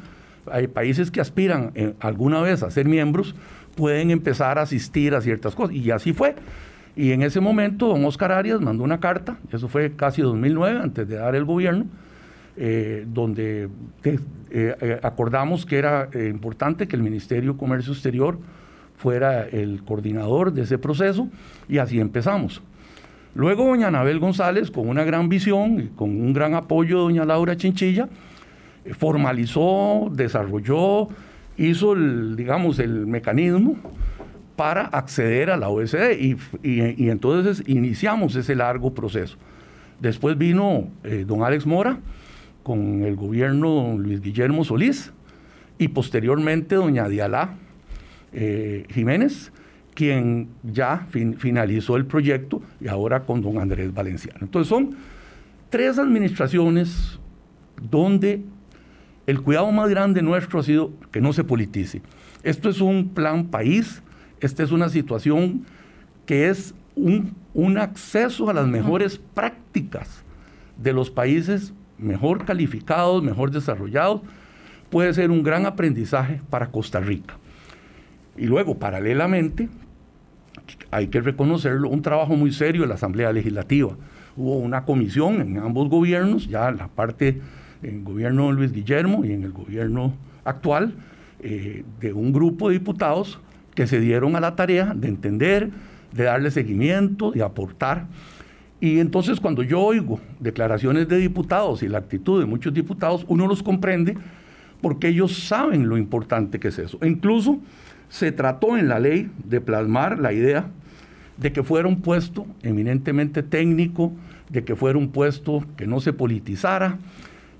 hay 0.52 0.68
países 0.68 1.12
que 1.12 1.22
aspiran 1.22 1.72
eh, 1.76 1.94
alguna 2.00 2.42
vez 2.42 2.64
a 2.64 2.72
ser 2.72 2.88
miembros, 2.88 3.36
pueden 3.76 4.12
empezar 4.12 4.60
a 4.60 4.64
asistir 4.64 5.16
a 5.16 5.22
ciertas 5.22 5.56
cosas. 5.56 5.76
Y 5.76 5.92
así 5.92 6.14
fue. 6.14 6.36
Y 6.96 7.12
en 7.12 7.22
ese 7.24 7.40
momento, 7.40 7.88
don 7.88 8.04
Oscar 8.06 8.32
Arias 8.32 8.60
mandó 8.60 8.84
una 8.84 9.00
carta, 9.00 9.38
eso 9.52 9.68
fue 9.68 9.96
casi 9.96 10.22
2009, 10.22 10.80
antes 10.84 11.08
de 11.08 11.16
dar 11.16 11.36
el 11.36 11.46
gobierno, 11.46 11.86
eh, 12.58 13.06
donde 13.08 13.70
eh, 14.04 15.00
acordamos 15.02 15.66
que 15.66 15.78
era 15.78 16.10
importante 16.14 16.88
que 16.88 16.98
el 16.98 17.02
Ministerio 17.02 17.54
de 17.54 17.58
Comercio 17.58 17.94
Exterior 17.94 18.38
fuera 18.98 19.48
el 19.48 19.84
coordinador 19.84 20.52
de 20.52 20.64
ese 20.64 20.78
proceso, 20.78 21.30
y 21.70 21.78
así 21.78 22.00
empezamos. 22.00 22.62
Luego, 23.34 23.66
doña 23.66 23.88
Anabel 23.88 24.20
González, 24.20 24.70
con 24.70 24.90
una 24.90 25.06
gran 25.06 25.30
visión 25.30 25.80
y 25.80 25.88
con 25.88 26.10
un 26.10 26.34
gran 26.34 26.54
apoyo 26.54 26.98
de 26.98 27.04
doña 27.04 27.26
Laura 27.26 27.56
Chinchilla, 27.56 28.10
formalizó, 28.86 30.10
desarrolló 30.12 31.10
hizo, 31.58 31.94
el, 31.94 32.36
digamos, 32.36 32.80
el 32.80 33.08
mecanismo 33.08 33.78
para 34.56 34.86
acceder 34.86 35.50
a 35.50 35.58
la 35.58 35.70
OSD 35.70 36.12
y, 36.64 37.10
entonces 37.10 37.64
iniciamos 37.68 38.36
ese 38.36 38.56
largo 38.56 38.94
proceso. 38.94 39.38
Después 40.00 40.38
vino 40.38 40.90
eh, 41.04 41.26
don 41.28 41.44
Alex 41.44 41.66
Mora 41.66 42.00
con 42.64 43.04
el 43.04 43.16
gobierno 43.16 43.70
don 43.70 44.04
Luis 44.04 44.22
Guillermo 44.22 44.64
Solís 44.64 45.12
y 45.78 45.88
posteriormente 45.88 46.76
doña 46.76 47.08
Dialá 47.08 47.56
eh, 48.34 48.86
Jiménez, 48.90 49.52
quien 49.94 50.50
ya 50.64 51.08
finalizó 51.38 51.98
el 51.98 52.06
proyecto 52.06 52.62
y 52.80 52.88
ahora 52.88 53.22
con 53.22 53.42
don 53.42 53.58
Andrés 53.58 53.94
Valenciano. 53.94 54.40
Entonces 54.42 54.70
son 54.70 54.96
tres 55.70 55.98
administraciones 55.98 57.20
donde 57.90 58.42
el 59.28 59.42
cuidado 59.42 59.72
más 59.72 59.90
grande 59.90 60.22
nuestro 60.22 60.60
ha 60.60 60.64
sido 60.64 60.92
que 61.12 61.22
no 61.22 61.34
se 61.34 61.44
politice. 61.44 62.02
Esto 62.44 62.70
es 62.70 62.82
un 62.82 63.10
plan 63.10 63.46
país, 63.46 64.02
esta 64.40 64.64
es 64.64 64.72
una 64.72 64.90
situación 64.90 65.66
que 66.26 66.50
es 66.50 66.74
un, 66.96 67.36
un 67.54 67.78
acceso 67.78 68.50
a 68.50 68.54
las 68.54 68.68
mejores 68.68 69.20
prácticas 69.34 70.24
de 70.78 70.94
los 70.94 71.12
países 71.12 71.74
mejor 71.98 72.46
calificados, 72.46 73.24
mejor 73.24 73.52
desarrollados, 73.52 74.22
puede 74.90 75.14
ser 75.14 75.32
un 75.32 75.44
gran 75.44 75.66
aprendizaje 75.66 76.42
para 76.50 76.72
Costa 76.72 77.00
Rica. 77.00 77.38
Y 78.38 78.46
luego, 78.46 78.80
paralelamente, 78.80 79.70
hay 80.90 81.08
que 81.08 81.22
reconocerlo, 81.22 81.90
un 81.90 82.02
trabajo 82.02 82.36
muy 82.36 82.52
serio 82.52 82.82
de 82.82 82.88
la 82.88 82.96
Asamblea 82.96 83.32
Legislativa. 83.32 83.96
Hubo 84.36 84.58
una 84.58 84.86
comisión 84.86 85.42
en 85.42 85.58
ambos 85.58 85.90
gobiernos, 85.90 86.48
ya 86.48 86.72
la 86.72 86.88
parte 86.88 87.42
en 87.84 87.98
el 87.98 88.04
gobierno 88.04 88.48
de 88.48 88.54
Luis 88.54 88.72
Guillermo 88.72 89.26
y 89.26 89.32
en 89.32 89.44
el 89.44 89.52
gobierno 89.52 90.14
actual, 90.44 90.94
eh, 91.40 91.84
de 92.00 92.14
un 92.14 92.32
grupo 92.32 92.70
de 92.70 92.74
diputados 92.74 93.40
que 93.76 93.88
se 93.88 94.00
dieron 94.00 94.36
a 94.36 94.40
la 94.40 94.56
tarea 94.56 94.94
de 94.96 95.08
entender, 95.08 95.72
de 96.12 96.24
darle 96.24 96.52
seguimiento, 96.52 97.32
de 97.32 97.44
aportar. 97.44 98.08
Y 98.80 99.00
entonces 99.00 99.40
cuando 99.40 99.64
yo 99.64 99.80
oigo 99.80 100.20
declaraciones 100.40 101.08
de 101.08 101.18
diputados 101.18 101.84
y 101.84 101.88
la 101.88 102.00
actitud 102.00 102.40
de 102.40 102.46
muchos 102.46 102.74
diputados, 102.74 103.26
uno 103.28 103.48
los 103.48 103.64
comprende 103.64 104.18
porque 104.82 105.10
ellos 105.10 105.38
saben 105.48 105.88
lo 105.88 105.98
importante 105.98 106.60
que 106.60 106.70
es 106.70 106.80
eso. 106.80 106.98
E 107.02 107.08
incluso 107.08 107.60
se 108.10 108.32
trató 108.32 108.78
en 108.78 108.88
la 108.88 109.00
ley 109.00 109.32
de 109.46 109.62
plasmar 109.62 110.20
la 110.20 110.34
idea 110.34 110.68
de 111.38 111.52
que 111.52 111.64
fuera 111.64 111.88
un 111.88 112.02
puesto 112.02 112.46
eminentemente 112.62 113.42
técnico, 113.42 114.12
de 114.50 114.64
que 114.64 114.76
fuera 114.76 115.00
un 115.00 115.10
puesto 115.10 115.64
que 115.78 115.88
no 115.88 116.02
se 116.02 116.14
politizara. 116.14 117.00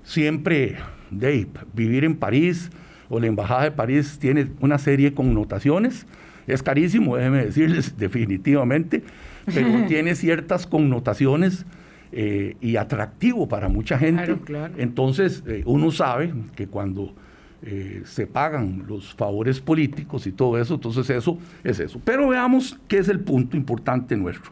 Siempre, 0.02 0.76
de 1.10 1.46
vivir 1.72 2.04
en 2.04 2.16
París 2.16 2.70
o 3.08 3.20
la 3.20 3.26
Embajada 3.26 3.64
de 3.64 3.72
París 3.72 4.18
tiene 4.18 4.48
una 4.60 4.78
serie 4.78 5.10
de 5.10 5.14
connotaciones. 5.14 6.06
Es 6.46 6.62
carísimo, 6.62 7.16
déjeme 7.16 7.46
decirles 7.46 7.96
definitivamente, 7.98 9.02
pero 9.46 9.68
tiene 9.88 10.14
ciertas 10.14 10.66
connotaciones 10.66 11.66
eh, 12.10 12.56
y 12.60 12.76
atractivo 12.76 13.48
para 13.48 13.68
mucha 13.68 13.98
gente. 13.98 14.36
Entonces, 14.76 15.42
eh, 15.46 15.62
uno 15.66 15.90
sabe 15.90 16.32
que 16.54 16.66
cuando 16.66 17.14
eh, 17.62 18.02
se 18.04 18.26
pagan 18.26 18.84
los 18.88 19.14
favores 19.14 19.60
políticos 19.60 20.26
y 20.26 20.32
todo 20.32 20.58
eso, 20.58 20.74
entonces 20.74 21.08
eso 21.10 21.38
es 21.62 21.80
eso. 21.80 22.00
Pero 22.04 22.28
veamos 22.28 22.78
qué 22.88 22.98
es 22.98 23.08
el 23.08 23.20
punto 23.20 23.56
importante 23.56 24.16
nuestro. 24.16 24.50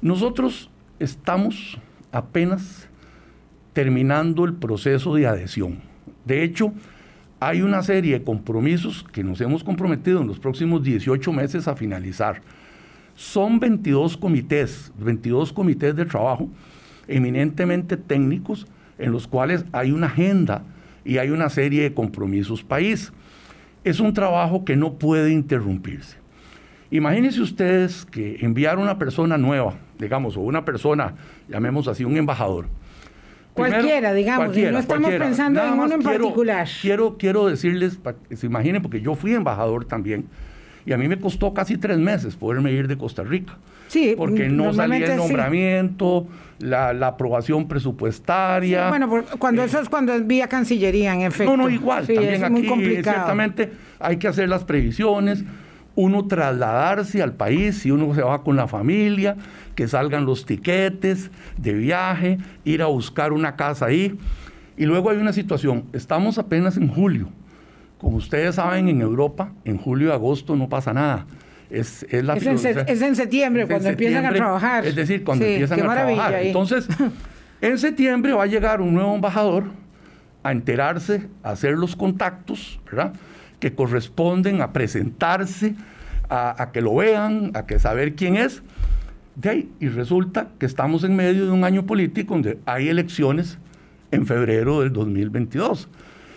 Nosotros 0.00 0.70
estamos 1.00 1.78
apenas 2.12 2.88
terminando 3.76 4.46
el 4.46 4.54
proceso 4.54 5.14
de 5.14 5.26
adhesión. 5.26 5.80
De 6.24 6.42
hecho, 6.42 6.72
hay 7.40 7.60
una 7.60 7.82
serie 7.82 8.18
de 8.18 8.24
compromisos 8.24 9.04
que 9.12 9.22
nos 9.22 9.38
hemos 9.42 9.62
comprometido 9.62 10.22
en 10.22 10.26
los 10.26 10.38
próximos 10.38 10.82
18 10.82 11.30
meses 11.30 11.68
a 11.68 11.76
finalizar. 11.76 12.40
Son 13.16 13.60
22 13.60 14.16
comités, 14.16 14.90
22 14.98 15.52
comités 15.52 15.94
de 15.94 16.06
trabajo 16.06 16.48
eminentemente 17.06 17.98
técnicos 17.98 18.66
en 18.96 19.12
los 19.12 19.26
cuales 19.26 19.66
hay 19.72 19.92
una 19.92 20.06
agenda 20.06 20.62
y 21.04 21.18
hay 21.18 21.28
una 21.28 21.50
serie 21.50 21.82
de 21.82 21.92
compromisos 21.92 22.64
país. 22.64 23.12
Es 23.84 24.00
un 24.00 24.14
trabajo 24.14 24.64
que 24.64 24.74
no 24.74 24.94
puede 24.94 25.32
interrumpirse. 25.32 26.16
Imagínense 26.90 27.42
ustedes 27.42 28.06
que 28.06 28.38
enviar 28.40 28.78
una 28.78 28.98
persona 28.98 29.36
nueva, 29.36 29.74
digamos, 29.98 30.38
o 30.38 30.40
una 30.40 30.64
persona, 30.64 31.14
llamemos 31.46 31.88
así, 31.88 32.06
un 32.06 32.16
embajador. 32.16 32.68
Cualquiera, 33.56 34.12
digamos, 34.12 34.56
no 34.56 34.78
estamos 34.78 35.10
pensando 35.14 35.64
en 35.64 35.72
uno 35.72 35.94
en 35.94 36.02
particular. 36.02 36.68
Quiero, 36.80 37.16
quiero 37.16 37.46
decirles, 37.46 37.96
para 37.96 38.16
que 38.28 38.36
se 38.36 38.46
imaginen, 38.46 38.82
porque 38.82 39.00
yo 39.00 39.14
fui 39.14 39.32
embajador 39.32 39.86
también, 39.86 40.26
y 40.84 40.92
a 40.92 40.98
mí 40.98 41.08
me 41.08 41.18
costó 41.18 41.52
casi 41.52 41.78
tres 41.78 41.98
meses 41.98 42.36
poderme 42.36 42.70
ir 42.72 42.86
de 42.86 42.96
Costa 42.96 43.24
Rica. 43.24 43.56
Sí, 43.88 44.14
porque 44.16 44.48
no 44.48 44.72
salía 44.72 45.06
el 45.06 45.16
nombramiento, 45.16 46.26
la, 46.58 46.90
aprobación 47.06 47.66
presupuestaria. 47.68 48.88
bueno, 48.88 49.24
cuando 49.38 49.62
eh, 49.62 49.66
eso 49.66 49.80
es 49.80 49.88
cuando 49.88 50.12
es 50.12 50.26
vía 50.26 50.48
Cancillería, 50.48 51.14
en 51.14 51.22
efecto. 51.22 51.56
No, 51.56 51.64
no, 51.64 51.70
igual. 51.70 52.06
también 52.06 52.34
es 52.34 52.42
aquí, 52.42 52.52
muy 52.52 52.66
complicado. 52.66 53.16
ciertamente, 53.16 53.72
hay 53.98 54.16
que 54.16 54.28
hacer 54.28 54.48
las 54.48 54.64
previsiones, 54.64 55.44
uno 55.96 56.28
trasladarse 56.28 57.22
al 57.22 57.32
país, 57.32 57.78
si 57.78 57.90
uno 57.90 58.14
se 58.14 58.22
va 58.22 58.44
con 58.44 58.54
la 58.54 58.68
familia, 58.68 59.36
que 59.74 59.88
salgan 59.88 60.24
los 60.24 60.46
tiquetes 60.46 61.30
de 61.56 61.72
viaje, 61.72 62.38
ir 62.64 62.82
a 62.82 62.86
buscar 62.86 63.32
una 63.32 63.56
casa 63.56 63.86
ahí. 63.86 64.16
Y 64.76 64.84
luego 64.84 65.10
hay 65.10 65.16
una 65.16 65.32
situación, 65.32 65.86
estamos 65.92 66.38
apenas 66.38 66.76
en 66.76 66.88
julio 66.88 67.28
como 67.98 68.18
ustedes 68.18 68.56
saben, 68.56 68.88
en 68.88 69.00
Europa, 69.00 69.52
en 69.64 69.78
julio 69.78 70.08
y 70.08 70.10
agosto 70.12 70.54
no 70.54 70.68
pasa 70.68 70.92
nada. 70.92 71.26
Es, 71.70 72.06
es, 72.10 72.22
la 72.22 72.34
es, 72.36 72.46
en, 72.46 73.16
septiembre, 73.16 73.66
cuando 73.66 73.88
empiezan 73.88 74.24
a 74.24 74.32
trabajar. 74.32 74.86
Es 74.86 74.94
decir, 74.94 75.24
cuando 75.24 75.44
empiezan 75.44 75.80
a 75.80 75.94
trabajar. 75.94 76.34
Entonces, 76.34 76.86
en 77.60 77.78
septiembre 77.78 78.32
va 78.32 78.44
a 78.44 78.46
llegar 78.46 78.80
un 78.80 78.94
nuevo 78.94 79.14
embajador 79.14 79.64
a 80.42 80.52
enterarse, 80.52 81.26
a 81.42 81.50
hacer 81.50 81.72
los 81.72 81.96
contactos, 81.96 82.80
¿verdad? 82.84 83.14
Que 83.60 83.74
corresponden 83.74 84.60
a 84.60 84.72
presentarse, 84.72 85.74
a, 86.28 86.70
que 86.72 86.80
lo 86.80 86.94
vean, 86.96 87.52
a 87.54 87.66
que 87.66 87.78
saber 87.78 88.14
quién 88.14 88.36
es. 88.36 88.62
De 89.34 89.50
ahí, 89.50 89.72
y 89.80 89.88
resulta 89.88 90.48
que 90.58 90.66
estamos 90.66 91.04
en 91.04 91.14
medio 91.16 91.46
de 91.46 91.50
un 91.50 91.64
año 91.64 91.86
político 91.86 92.34
donde 92.34 92.58
hay 92.66 92.88
elecciones 92.88 93.58
en 94.10 94.26
febrero 94.26 94.80
del 94.80 94.92
2022. 94.92 95.88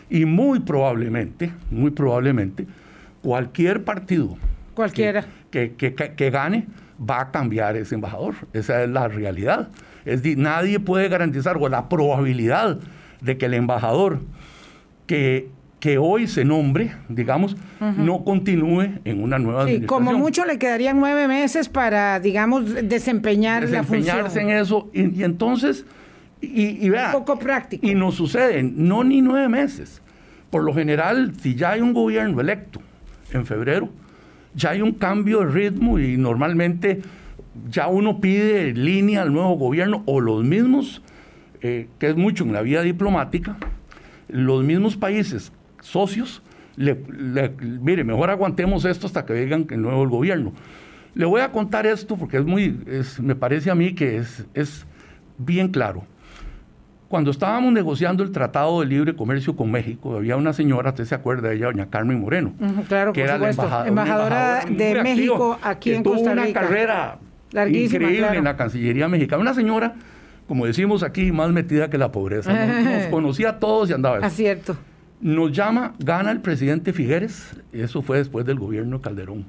Y 0.09 0.25
muy 0.25 0.59
probablemente, 0.59 1.51
muy 1.69 1.91
probablemente, 1.91 2.65
cualquier 3.21 3.83
partido 3.83 4.37
Cualquiera. 4.79 5.25
Que, 5.51 5.73
que, 5.75 6.29
gane 6.29 6.65
va 6.97 7.19
a 7.19 7.31
cambiar 7.31 7.75
ese 7.75 7.95
embajador. 7.95 8.35
Esa 8.53 8.81
es 8.81 8.89
la 8.89 9.09
realidad. 9.09 9.67
Es 10.05 10.23
decir, 10.23 10.37
nadie 10.37 10.79
puede 10.79 11.09
garantizar 11.09 11.57
o 11.57 11.67
la 11.67 11.89
probabilidad 11.89 12.79
de 13.19 13.37
que 13.37 13.47
el 13.47 13.55
embajador 13.55 14.21
que, 15.05 15.49
que 15.79 15.97
hoy 15.97 16.27
se 16.27 16.43
nombre, 16.43 16.91
digamos, 17.07 17.55
no 17.79 18.25
continúe 18.25 18.99
en 19.05 19.23
una 19.23 19.39
nueva 19.39 19.65
sí, 19.65 19.81
Como 19.81 20.13
mucho 20.13 20.45
le 20.45 20.59
quedarían 20.59 20.99
nueve 20.99 21.27
meses 21.27 21.69
para, 21.69 22.19
digamos, 22.19 22.73
desempeñar 22.87 23.63
la 23.69 23.83
función. 23.83 24.23
Desempeñarse 24.23 24.41
en 24.41 24.49
eso. 24.49 24.89
Y, 24.93 25.23
entonces, 25.23 25.85
y, 26.41 26.85
y 26.85 26.89
vea, 26.89 27.13
poco 27.13 27.39
práctico. 27.39 27.85
Y 27.87 27.95
nos 27.95 28.15
suceden, 28.15 28.73
no 28.87 29.03
ni 29.05 29.21
nueve 29.21 29.47
meses. 29.47 30.01
Por 30.49 30.63
lo 30.63 30.73
general, 30.73 31.33
si 31.39 31.55
ya 31.55 31.71
hay 31.71 31.81
un 31.81 31.93
gobierno 31.93 32.41
electo 32.41 32.81
en 33.31 33.45
febrero, 33.45 33.89
ya 34.55 34.71
hay 34.71 34.81
un 34.81 34.91
cambio 34.91 35.39
de 35.39 35.45
ritmo 35.45 35.97
y 35.99 36.17
normalmente 36.17 37.01
ya 37.69 37.87
uno 37.87 38.19
pide 38.19 38.73
línea 38.73 39.21
al 39.21 39.31
nuevo 39.31 39.55
gobierno 39.55 40.03
o 40.05 40.19
los 40.19 40.43
mismos, 40.43 41.01
eh, 41.61 41.87
que 41.99 42.09
es 42.09 42.17
mucho 42.17 42.43
en 42.43 42.51
la 42.51 42.63
vida 42.63 42.81
diplomática, 42.81 43.57
los 44.27 44.63
mismos 44.63 44.97
países 44.97 45.53
socios, 45.81 46.41
le, 46.75 46.97
mire, 47.59 48.03
mejor 48.03 48.29
aguantemos 48.29 48.85
esto 48.85 49.07
hasta 49.07 49.25
que 49.25 49.33
vengan 49.33 49.67
el 49.69 49.81
nuevo 49.81 50.07
gobierno. 50.07 50.53
Le 51.13 51.25
voy 51.25 51.41
a 51.41 51.51
contar 51.51 51.85
esto 51.85 52.15
porque 52.15 52.37
es 52.37 52.45
muy, 52.45 52.77
me 53.21 53.35
parece 53.35 53.69
a 53.69 53.75
mí 53.75 53.93
que 53.93 54.17
es, 54.17 54.45
es 54.53 54.85
bien 55.37 55.69
claro. 55.69 56.05
Cuando 57.09 57.31
estábamos 57.31 57.73
negociando 57.73 58.23
el 58.23 58.31
Tratado 58.31 58.81
de 58.81 58.85
Libre 58.85 59.15
Comercio 59.15 59.55
con 59.55 59.71
México, 59.71 60.17
había 60.17 60.37
una 60.37 60.53
señora, 60.53 60.91
usted 60.91 61.05
se 61.05 61.15
acuerda 61.15 61.49
de 61.49 61.55
ella, 61.55 61.65
doña 61.65 61.89
Carmen 61.89 62.19
Moreno, 62.21 62.53
claro, 62.87 63.13
que 63.13 63.23
era 63.23 63.39
la 63.39 63.49
embajadora, 63.87 64.63
de 64.69 65.01
México 65.01 65.57
aquí 65.63 65.95
en 65.95 66.03
Costa 66.03 66.35
Rica. 66.35 66.43
Tuvo 66.43 66.51
una 66.51 66.53
carrera 66.53 67.19
increíble 67.67 68.37
en 68.37 68.43
la 68.43 68.55
Cancillería 68.55 69.07
mexicana. 69.07 69.41
Una 69.41 69.55
señora, 69.55 69.95
como 70.47 70.67
decimos 70.67 71.01
aquí, 71.01 71.31
más 71.31 71.51
metida 71.51 71.89
que 71.89 71.97
la 71.97 72.11
pobreza. 72.11 72.53
Nos, 72.83 73.07
conocía 73.07 73.49
a 73.49 73.59
todos 73.59 73.89
y 73.89 73.93
andaba. 73.93 74.25
Es 74.25 74.33
cierto. 74.33 74.77
Nos 75.21 75.51
llama, 75.51 75.95
gana 75.99 76.31
el 76.31 76.41
presidente 76.41 76.93
Figueres, 76.93 77.55
eso 77.73 78.01
fue 78.01 78.17
después 78.19 78.45
del 78.45 78.57
gobierno 78.57 79.01
Calderón. 79.01 79.45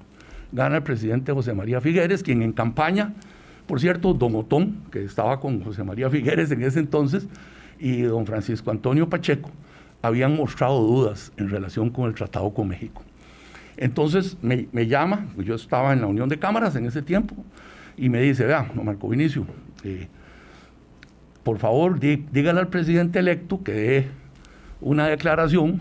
Gana 0.52 0.78
el 0.78 0.82
presidente 0.82 1.32
José 1.32 1.54
María 1.54 1.80
Figueres, 1.80 2.22
quien 2.22 2.42
en 2.42 2.52
campaña 2.52 3.14
por 3.70 3.78
cierto, 3.78 4.12
don 4.14 4.34
Otón, 4.34 4.82
que 4.90 5.04
estaba 5.04 5.38
con 5.38 5.62
José 5.62 5.84
María 5.84 6.10
Figueres 6.10 6.50
en 6.50 6.60
ese 6.64 6.80
entonces, 6.80 7.28
y 7.78 8.02
don 8.02 8.26
Francisco 8.26 8.72
Antonio 8.72 9.08
Pacheco, 9.08 9.48
habían 10.02 10.34
mostrado 10.34 10.80
dudas 10.80 11.30
en 11.36 11.50
relación 11.50 11.88
con 11.90 12.06
el 12.08 12.16
tratado 12.16 12.52
con 12.52 12.66
México. 12.66 13.04
Entonces 13.76 14.36
me, 14.42 14.66
llama, 14.88 15.28
yo 15.38 15.54
estaba 15.54 15.92
en 15.92 16.00
la 16.00 16.08
Unión 16.08 16.28
de 16.28 16.40
Cámaras 16.40 16.74
en 16.74 16.86
ese 16.86 17.00
tiempo, 17.00 17.36
y 17.96 18.08
me 18.08 18.20
dice, 18.20 18.44
vea, 18.44 18.68
Marco 18.74 19.08
Vinicio, 19.08 19.46
eh, 19.84 20.08
por 21.44 21.58
favor, 21.58 22.00
dígale 22.00 22.58
al 22.58 22.70
presidente 22.70 23.20
electo 23.20 23.62
que 23.62 23.72
dé 23.72 24.08
una 24.80 25.06
declaración 25.06 25.80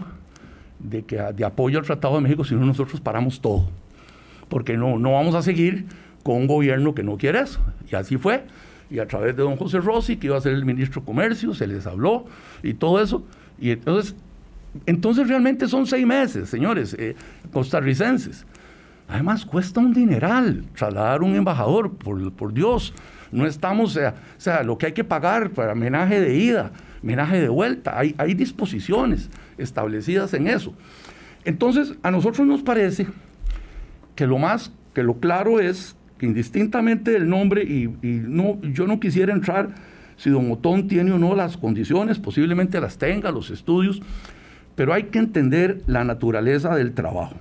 de, 0.80 1.04
que, 1.04 1.18
de 1.18 1.46
apoyo 1.46 1.80
al 1.80 1.86
Tratado 1.86 2.16
de 2.16 2.22
México, 2.22 2.44
si 2.44 2.56
no 2.56 2.66
nosotros 2.66 3.02
paramos 3.02 3.42
todo. 3.42 3.70
Porque 4.48 4.78
no, 4.78 4.98
no 4.98 5.14
vamos 5.14 5.36
a 5.36 5.42
seguir 5.42 5.86
con 6.24 6.38
un 6.38 6.48
gobierno 6.48 6.96
que 6.96 7.04
no 7.04 7.18
quiere 7.18 7.42
eso. 7.42 7.60
Y 7.92 7.96
así 7.96 8.18
fue. 8.18 8.46
Y 8.90 9.00
a 9.00 9.08
través 9.08 9.36
de 9.36 9.44
don 9.44 9.56
José 9.56 9.80
Rossi, 9.80 10.18
que 10.18 10.28
iba 10.28 10.38
a 10.38 10.42
ser 10.42 10.54
el 10.54 10.66
ministro 10.66 11.02
de 11.02 11.06
Comercio, 11.06 11.54
se 11.54 11.68
les 11.68 11.86
habló 11.86 12.26
y 12.64 12.74
todo 12.74 13.02
eso. 13.02 13.24
Y 13.60 13.72
entonces, 13.72 14.16
entonces 14.86 15.28
realmente 15.28 15.68
son 15.68 15.86
seis 15.86 16.06
meses, 16.06 16.50
señores, 16.50 16.96
eh, 16.98 17.16
costarricenses. 17.54 18.46
Además, 19.08 19.46
cuesta 19.46 19.80
un 19.80 19.94
dineral 19.94 20.66
trasladar 20.76 21.24
un 21.24 21.36
embajador, 21.36 21.94
por, 21.94 22.32
por 22.34 22.54
Dios. 22.54 22.94
No 23.32 23.46
estamos, 23.46 23.96
o 23.96 24.14
sea, 24.38 24.64
lo 24.64 24.78
que 24.78 24.88
hay 24.88 24.94
que 24.94 25.04
pagar 25.04 25.52
para 25.52 25.74
homenaje 25.74 26.20
de 26.20 26.36
ida, 26.36 26.72
homenaje 27.04 27.42
de 27.42 27.50
vuelta, 27.50 27.98
hay, 27.98 28.16
hay 28.18 28.34
disposiciones 28.34 29.30
establecidas 29.58 30.34
en 30.34 30.48
eso. 30.48 30.74
Entonces, 31.46 31.96
a 32.04 32.12
nosotros 32.12 32.46
nos 32.46 32.62
parece 32.62 33.08
que 34.16 34.28
lo 34.28 34.38
más, 34.38 34.72
que 34.94 35.04
lo 35.04 35.16
claro 35.20 35.60
es 35.60 35.96
que 36.18 36.26
indistintamente 36.26 37.12
del 37.12 37.30
nombre, 37.30 37.64
y, 37.64 37.90
no, 38.04 38.62
yo 38.62 38.86
no 38.86 39.00
quisiera 39.00 39.34
entrar 39.34 39.70
si 40.18 40.30
don 40.30 40.52
Otón 40.52 40.90
tiene 40.90 41.14
o 41.14 41.18
no 41.18 41.34
las 41.34 41.56
condiciones, 41.56 42.20
posiblemente 42.20 42.82
las 42.82 42.98
tenga, 42.98 43.32
los 43.32 43.50
estudios, 43.50 44.02
pero 44.76 44.94
hay 44.94 45.04
que 45.04 45.20
entender 45.20 45.82
la 45.88 46.04
naturaleza 46.04 46.76
del 46.76 46.94
trabajo. 46.94 47.36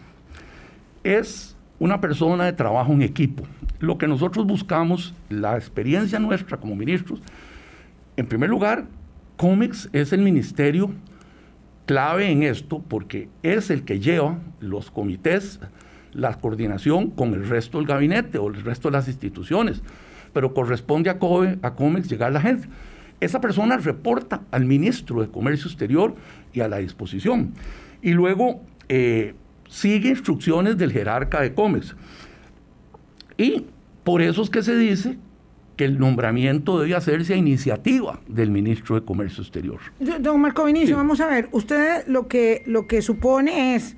Es 1.03 1.57
una 1.79 2.01
persona 2.01 2.45
de 2.45 2.53
trabajo 2.53 2.93
en 2.93 3.03
equipo. 3.03 3.45
Lo 3.81 3.99
que 3.99 4.09
nosotros 4.09 4.47
buscamos, 4.47 5.15
la 5.29 5.57
experiencia 5.57 6.19
nuestra 6.19 6.57
como 6.57 6.75
ministros, 6.75 7.21
en 8.17 8.27
primer 8.27 8.51
lugar, 8.51 8.87
COMEX 9.37 9.89
es 9.93 10.13
el 10.13 10.21
ministerio 10.21 10.91
clave 11.87 12.31
en 12.31 12.43
esto 12.43 12.83
porque 12.87 13.29
es 13.43 13.71
el 13.71 13.85
que 13.85 14.01
lleva 14.01 14.39
los 14.61 14.91
comités, 14.91 15.61
la 16.13 16.35
coordinación 16.35 17.11
con 17.11 17.33
el 17.35 17.49
resto 17.49 17.79
del 17.79 17.87
gabinete 17.87 18.39
o 18.39 18.49
el 18.49 18.63
resto 18.63 18.89
de 18.89 18.93
las 18.93 19.07
instituciones, 19.07 19.83
pero 20.33 20.53
corresponde 20.53 21.11
a, 21.11 21.19
COMEX 21.19 22.09
llegar 22.09 22.29
a 22.29 22.33
la 22.33 22.41
gente. 22.41 22.69
Esa 23.21 23.41
persona 23.41 23.77
reporta 23.77 24.43
al 24.51 24.65
ministro 24.65 25.21
de 25.21 25.29
Comercio 25.29 25.69
Exterior 25.69 26.15
y 26.53 26.61
a 26.61 26.69
la 26.69 26.79
disposición. 26.79 27.53
Y 28.03 28.13
luego 28.13 28.63
eh, 28.89 29.35
sigue 29.69 30.11
instrucciones 30.11 30.77
del 30.77 30.93
jerarca 30.93 31.41
de 31.41 31.55
COMEX. 31.55 31.95
Y 33.37 33.67
por 34.05 34.23
eso 34.23 34.43
es 34.43 34.51
que 34.51 34.63
se 34.63 34.77
dice 34.77 35.19
que 35.77 35.85
el 35.85 35.99
nombramiento 35.99 36.81
debe 36.81 36.97
hacerse 36.97 37.35
a 37.35 37.37
iniciativa 37.37 38.21
del 38.27 38.51
ministro 38.51 38.97
de 38.97 39.07
Comercio 39.07 39.43
Exterior. 39.43 39.79
Don 40.21 40.41
Marco 40.41 40.65
Vinicio, 40.65 40.97
vamos 40.97 41.21
a 41.21 41.29
ver, 41.29 41.49
usted 41.53 42.05
lo 42.09 42.27
que, 42.27 42.65
lo 42.67 42.89
que 42.89 43.01
supone 43.01 43.77
es 43.77 43.97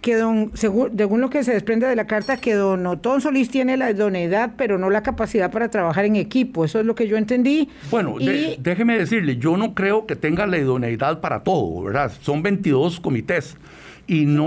que 0.00 0.16
don, 0.16 0.50
según, 0.54 0.96
según 0.96 1.20
lo 1.20 1.30
que 1.30 1.44
se 1.44 1.52
desprende 1.52 1.86
de 1.86 1.94
la 1.94 2.08
carta, 2.08 2.36
que 2.36 2.54
don 2.54 2.84
Otón 2.88 3.20
Solís 3.20 3.50
tiene 3.50 3.76
la 3.76 3.92
idoneidad, 3.92 4.54
pero 4.58 4.76
no 4.78 4.90
la 4.90 5.04
capacidad 5.04 5.52
para 5.52 5.70
trabajar 5.70 6.04
en 6.04 6.16
equipo. 6.16 6.64
Eso 6.64 6.80
es 6.80 6.86
lo 6.86 6.96
que 6.96 7.06
yo 7.06 7.16
entendí. 7.16 7.68
Bueno, 7.88 8.16
déjeme 8.58 8.98
decirle, 8.98 9.36
yo 9.36 9.56
no 9.56 9.74
creo 9.74 10.06
que 10.06 10.16
tenga 10.16 10.44
la 10.48 10.58
idoneidad 10.58 11.20
para 11.20 11.44
todo, 11.44 11.84
¿verdad? 11.84 12.10
Son 12.20 12.42
22 12.42 12.98
comités. 12.98 13.56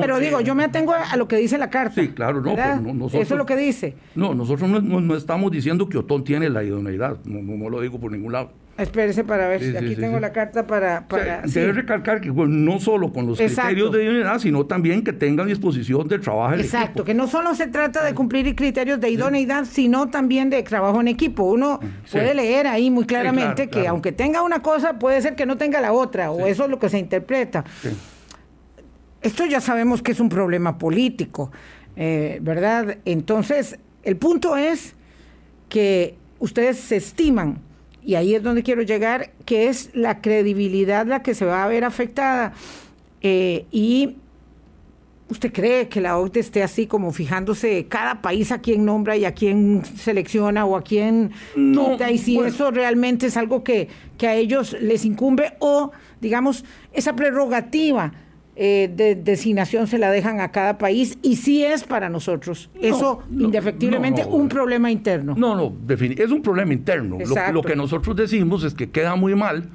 Pero 0.02 0.20
digo, 0.20 0.42
yo 0.42 0.56
me 0.56 0.64
atengo 0.64 0.94
a, 0.94 1.16
lo 1.18 1.28
que 1.28 1.38
dice 1.38 1.58
la 1.58 1.70
carta. 1.70 2.02
Sí, 2.02 2.10
claro, 2.10 2.42
no, 2.42 3.08
Eso 3.08 3.20
es 3.20 3.30
lo 3.32 3.46
que 3.46 3.56
dice. 3.56 3.96
No, 4.16 4.34
nosotros 4.34 4.70
no, 4.70 5.16
estamos 5.16 5.52
diciendo 5.52 5.90
que 5.90 5.98
Otón 5.98 6.24
tiene 6.24 6.50
la 6.50 6.64
idoneidad, 6.64 7.18
no, 7.26 7.70
lo 7.70 7.82
digo 7.82 8.00
por 8.00 8.12
ningún 8.12 8.34
lado. 8.34 8.52
Espérese 8.78 9.24
para 9.24 9.48
ver, 9.48 9.62
si 9.64 9.78
aquí 9.78 9.96
tengo 9.96 10.20
la 10.20 10.34
carta 10.34 10.68
para... 10.68 11.08
para 11.08 11.44
debe 11.44 11.72
recalcar 11.72 12.20
que 12.20 12.30
no 12.30 12.80
solo 12.82 13.14
con 13.14 13.26
los 13.26 13.38
criterios 13.38 13.90
de 13.94 14.04
idoneidad, 14.04 14.40
sino 14.40 14.66
también 14.66 15.02
que 15.02 15.14
tengan 15.14 15.48
disposición 15.48 16.10
de 16.10 16.20
trabajo 16.20 16.56
en 16.56 16.60
Exacto, 16.60 17.06
que 17.06 17.14
no 17.14 17.28
solo 17.28 17.56
se 17.56 17.68
trata 17.68 18.04
de 18.04 18.14
cumplir 18.14 18.54
criterios 18.54 19.00
de 19.00 19.10
idoneidad, 19.10 19.64
sino 19.64 20.10
también 20.10 20.50
de 20.50 20.62
trabajo 20.64 21.00
en 21.00 21.08
equipo. 21.08 21.44
Uno 21.44 21.80
puede 22.12 22.34
leer 22.34 22.68
ahí 22.68 22.92
muy 22.92 23.06
claramente 23.06 23.70
que 23.70 23.88
aunque 23.88 24.12
tenga 24.12 24.42
una 24.42 24.62
cosa, 24.62 25.00
puede 25.00 25.22
ser 25.22 25.36
que 25.36 25.46
no 25.46 25.56
tenga 25.56 25.80
la 25.80 25.94
otra, 25.94 26.32
o 26.32 26.46
eso 26.46 26.66
es 26.66 26.70
lo 26.70 26.78
que 26.78 26.90
se 26.90 27.00
interpreta. 27.00 27.64
Esto 29.26 29.44
ya 29.48 29.60
sabemos 29.60 30.04
que 30.04 30.12
es 30.12 30.20
un 30.20 30.30
problema 30.30 30.78
político, 30.78 31.52
eh, 31.96 32.38
¿verdad? 32.44 33.00
Entonces, 33.06 33.80
el 34.04 34.18
punto 34.18 34.56
es 34.56 34.94
que 35.68 36.16
ustedes 36.38 36.78
se 36.78 36.98
estiman, 36.98 37.58
y 38.04 38.14
ahí 38.14 38.36
es 38.36 38.44
donde 38.44 38.62
quiero 38.62 38.84
llegar, 38.84 39.32
que 39.46 39.68
es 39.68 39.90
la 39.96 40.22
credibilidad 40.22 41.08
la 41.08 41.24
que 41.24 41.34
se 41.34 41.44
va 41.44 41.64
a 41.64 41.68
ver 41.68 41.86
afectada. 41.86 42.54
Eh, 43.22 43.66
y 43.72 44.18
¿Usted 45.28 45.52
cree 45.52 45.88
que 45.88 46.02
la 46.02 46.20
OCDE 46.20 46.40
esté 46.40 46.62
así 46.62 46.86
como 46.86 47.12
fijándose 47.12 47.88
cada 47.88 48.22
país 48.22 48.52
a 48.52 48.62
quién 48.62 48.86
nombra 48.86 49.18
y 49.18 49.26
a 49.26 49.34
quién 49.34 49.82
selecciona 49.84 50.68
o 50.68 50.78
a 50.78 50.84
quién 50.84 51.32
no, 51.56 51.98
Y 52.12 52.20
si 52.20 52.38
eso 52.38 52.70
realmente 52.70 53.26
es 53.26 53.36
algo 53.36 53.64
que, 53.64 53.90
que, 54.20 54.28
a 54.28 54.36
ellos 54.36 54.78
les 54.80 55.04
incumbe 55.04 55.54
o, 55.58 55.92
digamos, 56.22 56.64
esa 56.94 57.16
prerrogativa 57.16 58.14
eh, 58.58 58.90
de 58.96 59.16
designación 59.16 59.86
se 59.88 59.98
la 59.98 60.10
dejan 60.10 60.40
a 60.40 60.52
cada 60.52 60.78
país 60.78 61.18
y 61.22 61.36
sí 61.36 61.66
es 61.66 61.84
para 61.84 62.08
nosotros. 62.08 62.70
Eso, 62.82 63.22
indefectiblemente, 63.30 64.24
un 64.26 64.48
problema 64.48 64.90
interno. 64.90 65.36
No, 65.38 65.56
no, 65.56 65.76
es 65.90 66.32
un 66.32 66.42
problema 66.42 66.74
interno. 66.74 67.18
Lo, 67.52 67.62
que 67.62 67.76
nosotros 67.76 68.16
decimos 68.16 68.64
es 68.64 68.74
que 68.74 68.90
queda 68.90 69.16
muy 69.16 69.36
mal 69.36 69.70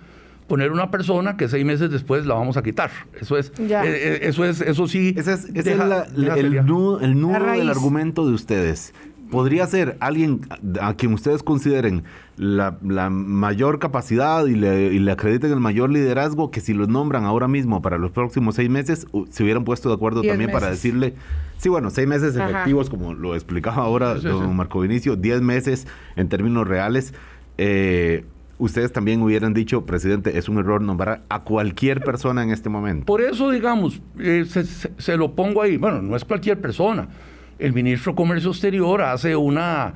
poner 0.47 0.73
una 0.73 0.91
persona 0.91 1.37
que 1.37 1.49
seis 1.49 1.65
meses 1.65 1.91
después 1.91 2.25
la 2.25 2.35
vamos 2.35 2.57
a 2.57 2.63
quitar. 2.63 2.91
Eso 3.21 3.37
es, 3.37 3.53
eh, 3.59 3.69
eh, 3.69 4.19
eso 4.23 4.45
es, 4.45 4.61
eso 4.63 4.89
sí. 4.89 5.15
Ese 5.17 5.35
es, 5.35 5.45
el, 5.45 6.67
nudo, 6.67 7.01
el 7.01 7.21
nudo 7.21 7.53
del 7.53 7.69
argumento 7.69 8.27
de 8.27 8.33
ustedes 8.33 8.95
podría 9.31 9.67
ser 9.67 9.97
alguien 10.01 10.41
a 10.81 10.95
quien 10.95 11.13
ustedes 11.13 11.43
consideren 11.43 12.05
la, 12.37 12.77
mayor 13.11 13.79
capacidad 13.79 14.47
y 14.47 14.55
le, 14.55 15.11
acrediten 15.11 15.53
el 15.53 15.61
mayor 15.61 15.91
liderazgo, 15.91 16.51
que 16.51 16.61
si 16.61 16.75
los 16.75 16.89
nombran 16.89 17.25
ahora 17.25 17.49
mismo 17.49 17.83
para 17.83 17.99
los 17.99 18.11
próximos 18.11 18.55
seis 18.55 18.71
meses, 18.71 19.07
se 19.31 19.43
hubieran 19.43 19.65
puesto 19.65 19.89
de 19.89 19.95
acuerdo 19.95 20.23
también 20.23 20.51
para 20.51 20.71
decirle, 20.71 21.15
sí, 21.59 21.69
bueno, 21.69 21.91
seis 21.91 22.09
meses 22.09 22.37
efectivos, 22.37 22.91
como 22.91 23.15
lo 23.15 23.35
explicaba 23.35 23.83
ahora 23.83 24.15
don 24.15 24.57
Marco 24.57 24.81
Vinicio, 24.81 25.17
diez 25.17 25.41
meses 25.41 25.87
en 26.17 26.29
términos 26.29 26.67
reales. 26.67 27.15
Eh, 27.59 28.25
ustedes 28.61 28.93
también 28.93 29.23
hubieran 29.23 29.55
dicho, 29.55 29.85
presidente, 29.85 30.39
es 30.39 30.49
un 30.49 30.59
error 30.59 30.81
nombrar 30.81 31.23
a 31.29 31.43
cualquier 31.43 32.01
persona 32.01 32.43
en 32.43 32.51
este 32.51 32.69
momento. 32.69 33.07
Por 33.07 33.23
eso, 33.23 33.51
digamos, 33.51 34.01
eh, 34.19 34.45
se, 34.47 35.17
lo 35.17 35.35
pongo 35.35 35.63
ahí. 35.63 35.77
Bueno, 35.77 36.03
no 36.03 36.15
es 36.15 36.25
cualquier 36.25 36.61
persona 36.61 37.09
el 37.61 37.73
ministro 37.73 38.13
de 38.13 38.17
Comercio 38.17 38.51
Exterior 38.51 39.03
hace 39.03 39.37
una, 39.37 39.95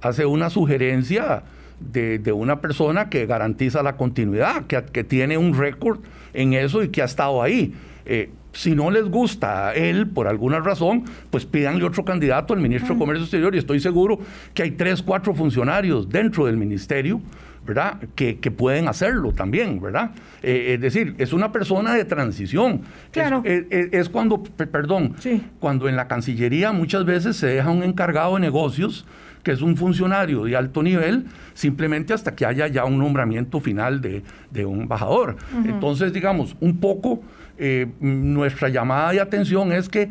hace 0.00 0.26
una 0.26 0.50
sugerencia 0.50 1.44
de, 1.80 2.32
una 2.32 2.60
persona 2.60 3.08
que 3.08 3.26
garantiza 3.26 3.82
la 3.82 3.96
continuidad, 3.96 4.66
que, 4.66 4.82
que 4.84 5.04
tiene 5.04 5.38
un 5.38 5.54
récord 5.56 6.00
en 6.32 6.52
eso 6.54 6.82
y 6.82 6.88
que 6.88 7.02
ha 7.02 7.06
estado 7.06 7.42
ahí. 7.42 7.74
Eh, 8.06 8.30
si 8.52 8.74
no 8.74 8.90
les 8.90 9.04
gusta 9.06 9.68
a 9.68 9.74
él 9.74 10.08
por 10.08 10.28
alguna 10.28 10.60
razón, 10.60 11.04
pues 11.30 11.44
pídanle 11.44 11.84
otro 11.84 12.04
candidato 12.04 12.54
al 12.54 12.60
ministro 12.60 12.94
de. 12.94 13.00
Comercio 13.00 13.24
Exterior 13.24 13.54
y 13.54 13.58
estoy 13.58 13.80
seguro 13.80 14.18
que 14.52 14.62
hay 14.62 14.72
tres, 14.72 15.02
cuatro 15.02 15.34
funcionarios 15.34 16.08
dentro 16.08 16.46
del 16.46 16.56
ministerio 16.56 17.20
¿verdad? 17.66 17.98
Que, 18.14 18.34
pueden 18.50 18.88
hacerlo 18.88 19.32
también, 19.32 19.80
¿verdad? 19.80 20.10
Eh, 20.42 20.74
es 20.74 20.80
decir, 20.80 21.14
es 21.18 21.32
una 21.32 21.52
persona 21.52 21.94
de 21.94 22.04
transición. 22.04 22.82
Claro. 23.10 23.42
Es, 23.44 24.08
cuando, 24.08 24.42
perdón, 24.42 25.16
cuando 25.60 25.88
en 25.88 25.96
la 25.96 26.06
Cancillería 26.08 26.72
muchas 26.72 27.04
veces 27.04 27.36
se 27.36 27.46
deja 27.46 27.70
un 27.70 27.82
encargado 27.82 28.34
de 28.34 28.40
negocios 28.40 29.06
que 29.42 29.52
es 29.52 29.60
un 29.60 29.76
funcionario 29.76 30.44
de 30.44 30.56
alto 30.56 30.82
nivel, 30.82 31.26
simplemente 31.52 32.14
hasta 32.14 32.34
que 32.34 32.46
haya 32.46 32.66
ya 32.66 32.86
un 32.86 32.98
nombramiento 32.98 33.60
final 33.60 34.00
de, 34.00 34.64
un 34.64 34.82
embajador. 34.82 35.36
Entonces, 35.66 36.12
digamos, 36.12 36.56
un 36.60 36.78
poco 36.78 37.22
eh, 37.58 37.86
nuestra 38.00 38.70
llamada 38.70 39.12
de 39.12 39.20
atención 39.20 39.70
es 39.72 39.88
que 39.88 40.10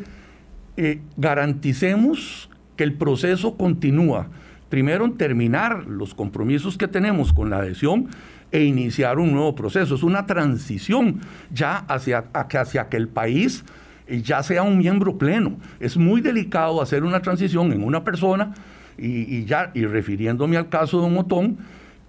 eh, 0.76 1.00
garanticemos 1.16 2.48
que 2.76 2.84
el 2.84 2.94
proceso 2.94 3.56
continúa 3.56 4.28
primero 4.68 5.10
terminar 5.12 5.86
los 5.86 6.14
compromisos 6.14 6.76
que 6.76 6.88
tenemos 6.88 7.32
con 7.32 7.50
la 7.50 7.58
adhesión 7.58 8.08
e 8.50 8.62
iniciar 8.64 9.18
un 9.18 9.32
nuevo 9.32 9.54
proceso. 9.54 9.94
Es 9.94 10.02
una 10.02 10.26
transición 10.26 11.20
ya 11.52 11.78
hacia, 11.78 12.24
hacia 12.32 12.88
que 12.88 12.96
el 12.96 13.08
país 13.08 13.64
eh, 14.06 14.20
ya 14.22 14.42
sea 14.42 14.62
un 14.62 14.78
miembro 14.78 15.18
pleno. 15.18 15.56
Es 15.80 15.96
muy 15.96 16.20
delicado 16.20 16.80
hacer 16.80 17.04
una 17.04 17.20
transición 17.20 17.72
en 17.72 17.82
una 17.82 18.04
persona 18.04 18.54
y, 18.96 19.44
ya, 19.44 19.72
y 19.74 19.86
refiriéndome 19.86 20.56
al 20.56 20.68
caso 20.68 21.00
de 21.00 21.06
un 21.06 21.18
Otón, 21.18 21.58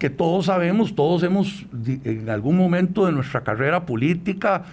todos 0.10 0.46
sabemos, 0.46 0.96
todos 0.96 1.24
hemos 1.24 1.66
en 2.04 2.30
algún 2.30 2.58
momento 2.58 3.06
de 3.06 3.12
nuestra 3.12 3.44
carrera 3.44 3.86
política, 3.86 4.64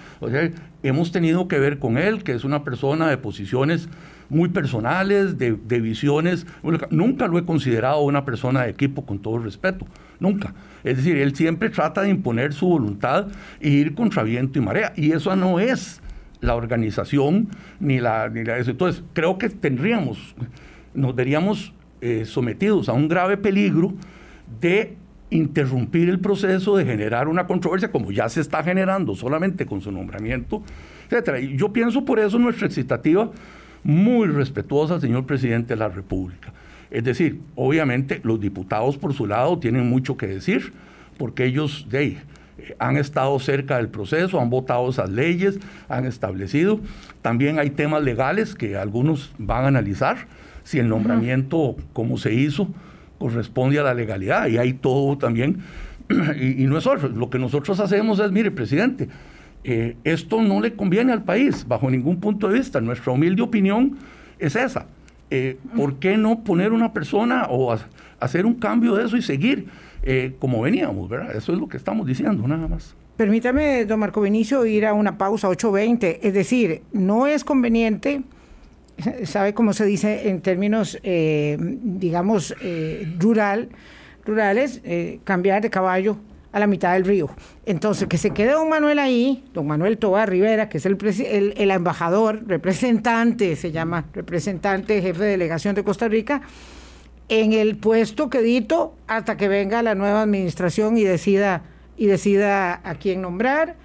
hemos 0.83 1.12
tenido 1.12 1.49
que 1.49 1.59
ver 1.59 1.79
con 1.79 1.99
él, 1.99 2.23
que 2.25 2.33
es 2.33 2.45
una 2.45 2.64
persona 2.64 3.09
de 3.09 3.18
posiciones 3.18 3.88
muy 4.29 4.49
personales, 4.49 5.37
de, 5.37 5.81
visiones. 5.81 6.47
Nunca 6.90 7.27
lo 7.27 7.38
he 7.38 7.45
considerado 7.45 8.01
una 8.01 8.25
persona 8.25 8.62
de 8.62 8.71
equipo, 8.71 9.05
con 9.05 9.18
todo 9.18 9.38
respeto, 9.38 9.87
nunca. 10.21 10.55
Es 10.85 10.97
decir, 10.97 11.18
él 11.18 11.37
siempre 11.37 11.68
trata 11.68 12.03
de 12.03 12.09
imponer 12.09 12.53
su 12.55 12.66
voluntad 12.66 13.29
e 13.61 13.68
ir 13.68 13.95
contra 13.95 14.23
viento 14.23 14.59
y 14.59 14.62
marea, 14.62 14.92
y 14.97 15.12
eso 15.12 15.37
no 15.37 15.61
es 15.61 16.01
la 16.40 16.57
organización 16.57 17.49
ni 17.79 18.01
la, 18.01 18.29
ni 18.29 18.42
la 18.42 18.59
Entonces, 18.59 19.05
creo 19.12 19.38
que 19.38 19.49
tendríamos, 19.51 20.35
nos 20.95 21.14
veríamos 21.14 21.75
eh, 22.01 22.25
sometidos 22.25 22.88
a 22.88 22.95
un 22.95 23.09
grave 23.09 23.37
peligro 23.37 23.92
de 24.61 24.97
interrumpir 25.33 26.09
el 26.09 26.21
proceso 26.21 26.77
de 26.77 26.85
generar 26.85 27.29
una 27.29 27.47
controversia 27.47 27.90
como 27.90 28.12
ya 28.12 28.29
se 28.29 28.40
está 28.40 28.62
generando 28.62 29.14
solamente 29.14 29.66
con 29.66 29.81
su 29.81 29.90
nombramiento, 29.90 30.62
etc. 31.11 31.38
Y 31.42 31.57
yo 31.57 31.73
pienso 31.73 32.05
por 32.05 32.21
eso 32.21 32.38
nuestra 32.38 32.66
excitativa 32.66 33.31
muy 33.83 34.29
respetuosa, 34.29 35.01
señor 35.01 35.27
presidente 35.27 35.75
de 35.75 35.79
la 35.79 35.88
República. 35.88 36.53
Es 36.90 37.05
decir, 37.05 37.40
obviamente 37.55 38.21
los 38.23 38.40
diputados 38.40 38.99
por 38.99 39.14
su 39.14 39.27
lado 39.27 39.59
tienen 39.59 39.88
mucho 39.88 40.16
que 40.16 40.27
decir, 40.27 40.73
porque 41.16 41.47
ellos 41.47 41.87
de, 41.88 42.18
han 42.79 42.97
estado 42.97 43.38
cerca 43.38 43.79
del 43.79 43.88
proceso, 43.88 44.40
han 44.40 44.51
votado 44.51 44.90
esas 44.90 45.11
leyes, 45.11 45.59
han 45.88 46.05
establecido. 46.05 46.81
También 47.23 47.59
hay 47.59 47.71
temas 47.71 48.03
legales 48.03 48.55
que 48.55 48.77
algunos 48.77 49.33
van 49.38 49.64
a 49.64 49.68
analizar, 49.68 50.27
si 50.64 50.79
el 50.79 50.88
nombramiento, 50.88 51.77
como 51.92 52.18
se 52.18 52.35
hizo, 52.35 52.68
corresponde 53.23 53.79
a 53.79 53.85
la 53.85 53.95
legalidad 53.95 54.49
y 54.49 54.59
hay 54.59 54.73
todo 54.73 55.17
también. 55.17 55.59
y, 56.41 56.65
no 56.65 56.77
es 56.77 56.87
otro. 56.87 57.09
Lo 57.09 57.31
que 57.31 57.39
nosotros 57.39 57.79
hacemos 57.79 58.19
es, 58.19 58.33
mire, 58.33 58.51
presidente, 58.51 59.09
eh, 59.63 59.97
esto 60.03 60.43
no 60.43 60.61
le 60.61 60.75
conviene 60.75 61.13
al 61.13 61.23
país 61.23 61.65
bajo 61.69 61.89
ningún 61.89 62.19
punto 62.19 62.49
de 62.49 62.59
vista. 62.59 62.81
Nuestra 62.81 63.13
humilde 63.13 63.43
opinión 63.43 63.97
es 64.41 64.57
esa. 64.57 64.87
Eh, 65.31 65.57
¿Por 65.77 66.01
qué 66.01 66.17
no 66.17 66.43
poner 66.43 66.73
una 66.73 66.93
persona 66.93 67.47
o 67.49 67.75
hacer 68.19 68.45
un 68.45 68.55
cambio 68.55 68.97
de 68.97 69.07
eso 69.07 69.17
y 69.17 69.23
seguir 69.23 69.67
eh, 70.03 70.35
como 70.41 70.61
veníamos? 70.61 71.09
¿verdad? 71.09 71.37
Eso 71.37 71.53
es 71.53 71.59
lo 71.59 71.69
que 71.69 71.77
estamos 71.77 72.07
diciendo, 72.07 72.47
nada 72.49 72.67
más. 72.67 72.97
Permítame, 73.17 73.85
don 73.85 74.01
Marco 74.01 74.21
Benicio, 74.21 74.67
ir 74.67 74.85
a 74.85 74.95
una 74.95 75.17
pausa 75.17 75.49
8.20. 75.49 76.19
Es 76.23 76.35
decir, 76.35 76.83
no 76.93 77.29
es 77.29 77.45
conveniente 77.45 78.23
sabe 79.24 79.55
cómo 79.55 79.72
se 79.72 79.85
dice 79.85 80.28
en 80.28 80.40
términos, 80.40 80.98
eh, 81.02 81.57
digamos, 81.59 82.55
eh, 82.61 83.14
rural, 83.18 83.70
rurales, 84.24 84.81
eh, 84.85 85.20
cambiar 85.24 85.62
de 85.62 85.70
caballo 85.70 86.18
a 86.52 86.59
la 86.59 86.66
mitad 86.66 86.92
del 86.92 87.05
río. 87.05 87.31
Entonces, 87.64 88.07
que 88.09 88.18
se 88.18 88.31
quede 88.31 88.52
don 88.52 88.68
Manuel 88.68 88.98
ahí, 88.98 89.44
don 89.55 89.66
Manuel 89.66 89.98
Tobar 89.98 90.28
Rivera, 90.28 90.68
que 90.68 90.78
es 90.78 90.87
el, 90.87 90.98
el, 91.57 91.70
embajador, 91.70 92.42
representante, 92.46 93.57
se 93.57 93.72
llama 93.72 94.05
representante, 94.12 95.00
jefe 95.00 95.22
de 95.22 95.31
delegación 95.31 95.74
de 95.74 95.83
Costa 95.83 96.09
Rica, 96.09 96.42
en 97.28 97.55
el 97.55 97.76
puesto 97.76 98.28
quedito 98.28 98.94
hasta 99.07 99.38
que 99.38 99.48
venga 99.48 99.83
la 99.83 99.94
nueva 99.94 100.22
administración 100.22 100.98
y 100.98 101.05
decida, 101.05 101.62
y 101.96 102.07
decida 102.07 102.81
a 102.85 102.94
quién 102.96 103.22
nombrar 103.22 103.76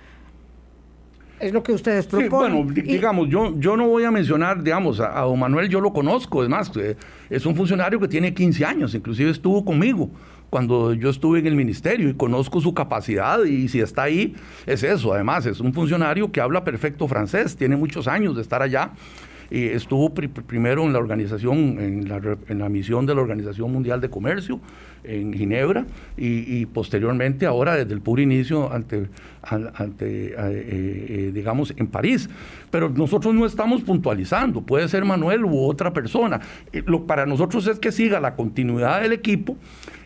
es 1.40 1.54
lo 1.54 1.64
que 1.64 1.72
ustedes 1.72 2.08
proponen. 2.08 2.66
bueno, 2.66 2.82
digamos, 2.84 3.30
yo, 3.30 3.58
yo 3.60 3.78
no 3.78 3.88
voy 3.88 4.04
a 4.04 4.12
mencionar, 4.12 4.64
digamos, 4.64 5.00
a, 5.00 5.22
don 5.22 5.40
Manuel 5.40 5.70
yo 5.70 5.82
lo 5.82 5.94
conozco, 5.94 6.44
es 6.44 6.50
más, 6.50 6.72
eh, 6.78 6.96
es 7.30 7.46
un 7.46 7.56
funcionario 7.56 8.00
que 8.00 8.08
tiene 8.08 8.34
15 8.34 8.66
años, 8.66 8.96
inclusive 8.96 9.32
estuvo 9.32 9.64
conmigo 9.64 10.10
cuando 10.50 10.94
yo 10.94 11.10
estuve 11.10 11.40
en 11.40 11.48
el 11.48 11.56
ministerio 11.56 12.10
y 12.10 12.14
conozco 12.14 12.62
su 12.62 12.74
capacidad 12.74 13.44
y 13.44 13.68
si 13.68 13.82
está 13.82 14.04
ahí, 14.04 14.36
es 14.66 14.84
eso. 14.84 15.14
Además, 15.14 15.46
es 15.46 15.60
un 15.60 15.74
funcionario 15.74 16.32
que 16.32 16.40
habla 16.40 16.64
perfecto 16.64 17.08
francés, 17.08 17.56
tiene 17.56 17.76
muchos 17.76 18.08
años 18.08 18.36
de 18.36 18.42
estar 18.42 18.62
allá 18.62 18.92
estuvo 19.50 20.14
primero 20.14 20.84
en 20.84 20.94
la 20.94 21.00
organización, 21.00 21.80
en 21.80 22.10
la, 22.10 22.22
en 22.48 22.60
la, 22.60 22.70
misión 22.70 23.06
de 23.06 23.16
la 23.16 23.22
Organización 23.22 23.72
Mundial 23.72 24.02
de 24.02 24.10
Comercio 24.10 24.60
en 25.08 25.34
Ginebra 25.34 25.86
y, 26.18 26.66
posteriormente 26.68 27.46
ahora 27.46 27.76
desde 27.76 27.94
el 27.94 28.02
puro 28.02 28.22
inicio 28.22 28.72
ante, 28.72 29.08
ante 29.42 30.28
eh, 30.28 30.36
eh, 30.38 31.32
digamos, 31.34 31.74
en 31.78 31.88
París. 31.88 32.30
Pero 32.70 32.90
nosotros 32.90 33.34
no 33.34 33.46
estamos 33.46 33.82
puntualizando, 33.82 34.62
puede 34.62 34.88
ser 34.90 35.06
Manuel 35.06 35.46
u 35.46 35.66
otra 35.66 35.94
persona. 35.94 36.42
Eh, 36.74 36.84
lo, 36.86 37.06
para 37.06 37.26
nosotros 37.26 37.66
es 37.68 37.80
que 37.80 37.92
siga 37.92 38.20
la 38.20 38.36
continuidad 38.36 39.02
del 39.02 39.14
equipo 39.14 39.58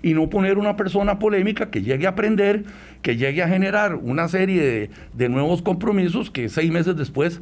y 0.03 0.13
no 0.13 0.29
poner 0.29 0.57
una 0.57 0.75
persona 0.75 1.19
polémica 1.19 1.69
que 1.69 1.81
llegue 1.81 2.05
a 2.05 2.11
aprender, 2.11 2.63
que 3.01 3.17
llegue 3.17 3.43
a 3.43 3.47
generar 3.47 3.95
una 3.95 4.27
serie 4.27 4.89
de, 5.13 5.29
nuevos 5.29 5.61
compromisos 5.61 6.29
que 6.29 6.49
seis 6.49 6.71
meses 6.71 6.95
después 6.95 7.41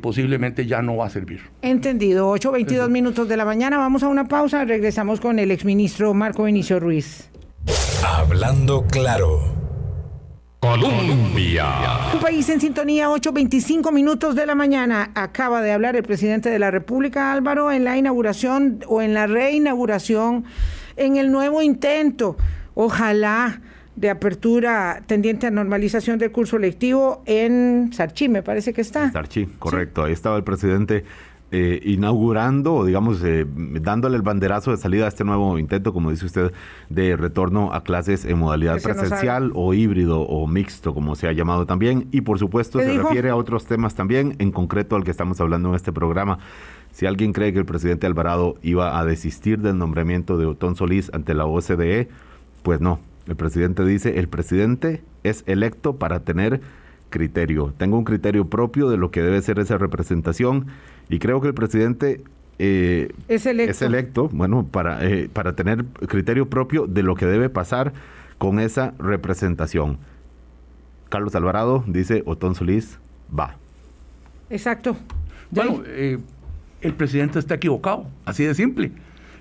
posiblemente 0.00 0.66
ya 0.66 0.82
no 0.82 0.96
va 0.96 1.06
a 1.06 1.10
servir. 1.10 1.40
Entendido. 1.62 2.34
8.22 2.34 2.90
minutos 2.90 3.28
de 3.28 3.36
la 3.36 3.44
mañana. 3.44 3.78
Vamos 3.78 4.02
a 4.02 4.08
una 4.08 4.26
pausa. 4.26 4.64
Regresamos 4.64 5.20
con 5.20 5.38
el 5.38 5.50
exministro 5.52 6.14
Marco 6.14 6.42
Benicio 6.42 6.80
Ruiz. 6.80 7.30
Hablando 8.04 8.86
claro. 8.86 9.58
Colombia. 10.60 11.66
Un 12.12 12.20
país 12.20 12.48
en 12.48 12.60
sintonía, 12.60 13.08
8.25 13.08 13.92
minutos 13.92 14.34
de 14.34 14.44
la 14.44 14.56
mañana. 14.56 15.12
Acaba 15.14 15.62
de 15.62 15.70
hablar 15.70 15.94
el 15.94 16.02
presidente 16.02 16.50
de 16.50 16.58
la 16.58 16.72
República, 16.72 17.32
Álvaro, 17.32 17.70
en 17.70 17.84
la 17.84 17.96
inauguración 17.96 18.80
o 18.88 19.00
en 19.00 19.14
la 19.14 19.28
reinauguración, 19.28 20.44
en 20.96 21.16
el 21.16 21.30
nuevo 21.30 21.62
intento, 21.62 22.36
ojalá, 22.74 23.60
de 23.98 24.10
apertura 24.10 25.02
tendiente 25.06 25.48
a 25.48 25.50
normalización 25.50 26.18
del 26.18 26.30
curso 26.30 26.56
lectivo 26.58 27.22
en 27.26 27.90
Sarchí, 27.92 28.28
me 28.28 28.42
parece 28.42 28.72
que 28.72 28.80
está. 28.80 29.10
Sarchí, 29.10 29.46
correcto. 29.58 30.04
Ahí 30.04 30.12
estaba 30.12 30.36
el 30.36 30.44
presidente 30.44 31.04
eh, 31.50 31.80
inaugurando 31.82 32.74
o 32.74 32.84
digamos 32.84 33.24
eh, 33.24 33.46
dándole 33.46 34.16
el 34.16 34.22
banderazo 34.22 34.70
de 34.70 34.76
salida 34.76 35.06
a 35.06 35.08
este 35.08 35.24
nuevo 35.24 35.58
intento, 35.58 35.92
como 35.92 36.10
dice 36.10 36.26
usted, 36.26 36.52
de 36.90 37.16
retorno 37.16 37.72
a 37.72 37.82
clases 37.82 38.24
en 38.24 38.38
modalidad 38.38 38.80
presencial 38.80 39.50
o 39.54 39.74
híbrido 39.74 40.20
o 40.20 40.46
mixto, 40.46 40.94
como 40.94 41.16
se 41.16 41.26
ha 41.26 41.32
llamado 41.32 41.66
también. 41.66 42.06
Y 42.12 42.20
por 42.20 42.38
supuesto 42.38 42.78
se 42.78 42.98
refiere 42.98 43.30
a 43.30 43.36
otros 43.36 43.66
temas 43.66 43.96
también, 43.96 44.36
en 44.38 44.52
concreto 44.52 44.94
al 44.94 45.02
que 45.02 45.10
estamos 45.10 45.40
hablando 45.40 45.70
en 45.70 45.74
este 45.74 45.90
programa. 45.90 46.38
Si 46.92 47.06
alguien 47.06 47.32
cree 47.32 47.52
que 47.52 47.58
el 47.58 47.66
presidente 47.66 48.06
Alvarado 48.06 48.54
iba 48.62 49.00
a 49.00 49.04
desistir 49.04 49.58
del 49.58 49.76
nombramiento 49.76 50.38
de 50.38 50.46
Otón 50.46 50.76
Solís 50.76 51.10
ante 51.12 51.34
la 51.34 51.46
OCDE, 51.46 52.08
pues 52.62 52.80
no. 52.80 53.00
El 53.28 53.36
presidente 53.36 53.84
dice, 53.84 54.18
el 54.18 54.28
presidente 54.28 55.02
es 55.22 55.44
electo 55.46 55.96
para 55.96 56.20
tener 56.20 56.62
criterio. 57.10 57.74
Tengo 57.76 57.98
un 57.98 58.04
criterio 58.04 58.48
propio 58.48 58.88
de 58.88 58.96
lo 58.96 59.10
que 59.10 59.22
debe 59.22 59.42
ser 59.42 59.58
esa 59.58 59.76
representación 59.76 60.66
y 61.10 61.18
creo 61.18 61.40
que 61.42 61.48
el 61.48 61.54
presidente 61.54 62.22
eh, 62.58 63.12
es, 63.28 63.46
electo. 63.46 64.30
bueno, 64.32 64.66
para, 64.66 65.04
eh, 65.04 65.28
para 65.30 65.54
tener 65.54 65.84
criterio 66.08 66.48
propio 66.48 66.86
de 66.86 67.02
lo 67.02 67.14
que 67.14 67.26
debe 67.26 67.50
pasar 67.50 67.92
con 68.38 68.58
esa 68.60 68.94
representación. 68.98 69.98
Carlos 71.10 71.34
Alvarado 71.34 71.84
dice, 71.86 72.22
Otón 72.24 72.54
Solís 72.54 72.98
va. 73.38 73.56
Exacto. 74.48 74.96
Bueno, 75.50 75.82
eh, 75.86 76.18
el 76.80 76.94
presidente 76.94 77.38
está 77.38 77.54
equivocado, 77.56 78.06
así 78.24 78.44
de 78.44 78.54
simple. 78.54 78.90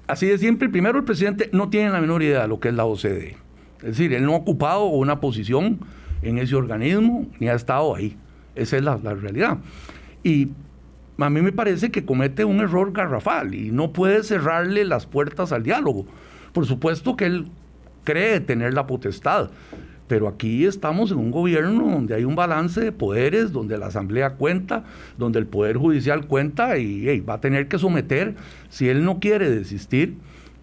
Así 0.08 0.26
de 0.26 0.38
simple, 0.38 0.68
primero 0.68 0.98
el 1.00 1.06
presidente 1.06 1.50
no 1.54 1.70
tiene 1.70 1.90
la 1.90 2.02
menor 2.02 2.22
idea 2.22 2.42
de 2.42 2.48
lo 2.50 2.60
que 2.60 2.70
es 2.70 2.74
la 2.74 2.86
OCDE. 2.86 3.47
Es 3.80 3.98
decir, 3.98 4.14
él 4.14 4.26
no 4.26 4.34
ha 4.34 4.38
ocupado 4.38 4.86
una 4.86 5.20
posición 5.20 5.80
en 6.22 6.38
ese 6.38 6.56
organismo 6.56 7.28
ni 7.40 7.48
ha 7.48 7.54
estado 7.54 7.96
ahí. 7.96 8.18
Esa 8.56 8.78
es 8.78 8.84
la, 8.84 8.98
realidad. 8.98 9.60
Y 10.24 10.50
a 11.20 11.30
mí 11.30 11.42
me 11.42 11.52
parece 11.52 11.92
que 11.92 12.06
comete 12.06 12.44
un 12.44 12.60
error 12.60 12.92
garrafal 12.92 13.54
y 13.54 13.72
no 13.72 13.94
puede 13.94 14.24
cerrarle 14.24 14.84
las 14.84 15.06
puertas 15.06 15.52
al 15.52 15.64
diálogo. 15.64 16.08
Por 16.54 16.66
supuesto 16.66 17.16
que 17.16 17.26
él 17.26 17.48
cree 18.04 18.40
tener 18.40 18.74
la 18.74 18.88
potestad, 18.88 19.52
pero 20.08 20.28
aquí 20.28 20.66
estamos 20.66 21.12
en 21.12 21.18
un 21.18 21.32
gobierno 21.32 21.92
donde 21.92 22.16
hay 22.16 22.24
un 22.24 22.36
balance 22.36 22.82
de 22.82 22.92
poderes, 22.92 23.52
donde 23.52 23.78
la 23.78 23.88
Asamblea 23.88 24.32
cuenta, 24.36 24.86
donde 25.18 25.38
el 25.38 25.46
Poder 25.46 25.78
Judicial 25.78 26.26
cuenta 26.26 26.78
y 26.78 27.20
va 27.20 27.36
a 27.36 27.42
tener 27.42 27.68
que 27.68 27.78
someter, 27.78 28.36
si 28.70 28.90
él 28.90 29.04
no 29.04 29.20
quiere 29.20 29.50
desistir, 29.50 30.16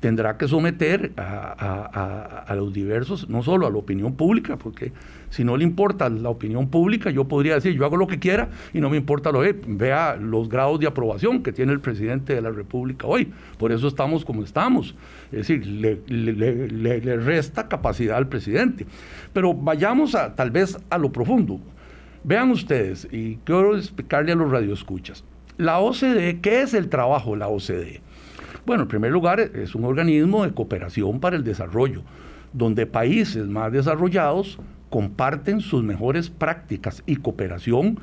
tendrá 0.05 0.37
que 0.37 0.47
someter 0.47 1.13
a, 1.17 2.55
los 2.55 2.75
diversos, 2.75 3.27
no 3.31 3.43
solo 3.43 3.67
a 3.67 3.71
la 3.71 3.79
opinión 3.79 4.17
pública, 4.17 4.59
porque 4.59 4.93
si 5.31 5.45
no 5.45 5.57
le 5.57 5.65
importa 5.65 6.11
la 6.11 6.29
opinión 6.29 6.69
pública, 6.69 7.09
yo 7.09 7.25
podría 7.25 7.55
decir, 7.55 7.73
yo 7.73 7.87
hago 7.87 7.97
lo 7.97 8.07
que 8.07 8.19
quiera 8.19 8.51
y 8.75 8.83
no 8.83 8.91
me 8.91 8.99
importa 8.99 9.33
lo 9.33 9.41
que 9.41 9.59
vea 9.67 10.17
los 10.17 10.51
grados 10.51 10.79
de 10.79 10.89
aprobación 10.89 11.43
que 11.43 11.53
tiene 11.55 11.73
el 11.73 11.81
presidente 11.81 12.35
de 12.35 12.43
la 12.43 12.51
República 12.51 13.07
hoy. 13.07 13.33
Por 13.57 13.73
eso 13.73 13.89
estamos 13.89 14.27
como 14.27 14.43
estamos. 14.43 14.95
Es 15.33 15.49
decir, 15.49 15.67
le, 15.67 15.97
le 16.07 17.17
resta 17.17 17.67
capacidad 17.67 18.19
al 18.19 18.29
presidente. 18.29 18.85
Pero 19.33 19.55
vayamos 19.55 20.15
a, 20.15 20.35
tal 20.35 20.51
vez 20.51 20.77
a 20.91 20.99
lo 20.99 21.13
profundo. 21.13 21.61
Vean 22.25 22.51
ustedes, 22.51 23.09
y 23.11 23.37
quiero 23.37 23.75
explicarle 23.75 24.33
a 24.33 24.35
los 24.35 24.51
radioescuchas, 24.51 25.25
la 25.57 25.79
OCDE, 25.79 26.41
¿qué 26.43 26.61
es 26.61 26.75
el 26.75 26.91
trabajo 26.91 27.31
de 27.31 27.39
la 27.39 27.49
OCDE? 27.49 28.03
Bueno, 28.67 28.85
en 28.85 28.89
primer 28.89 29.13
lugar, 29.13 29.41
es 29.41 29.75
un 29.75 29.85
organismo 29.85 30.43
de 30.43 30.55
cooperación 30.55 31.21
para 31.21 31.37
el 31.37 31.45
desarrollo, 31.45 32.03
donde 32.55 32.87
países 32.87 33.47
más 33.47 33.71
desarrollados 33.71 34.59
comparten 34.89 35.61
sus 35.61 35.83
mejores 35.83 36.31
prácticas 36.31 37.03
y 37.05 37.17
cooperación 37.17 37.99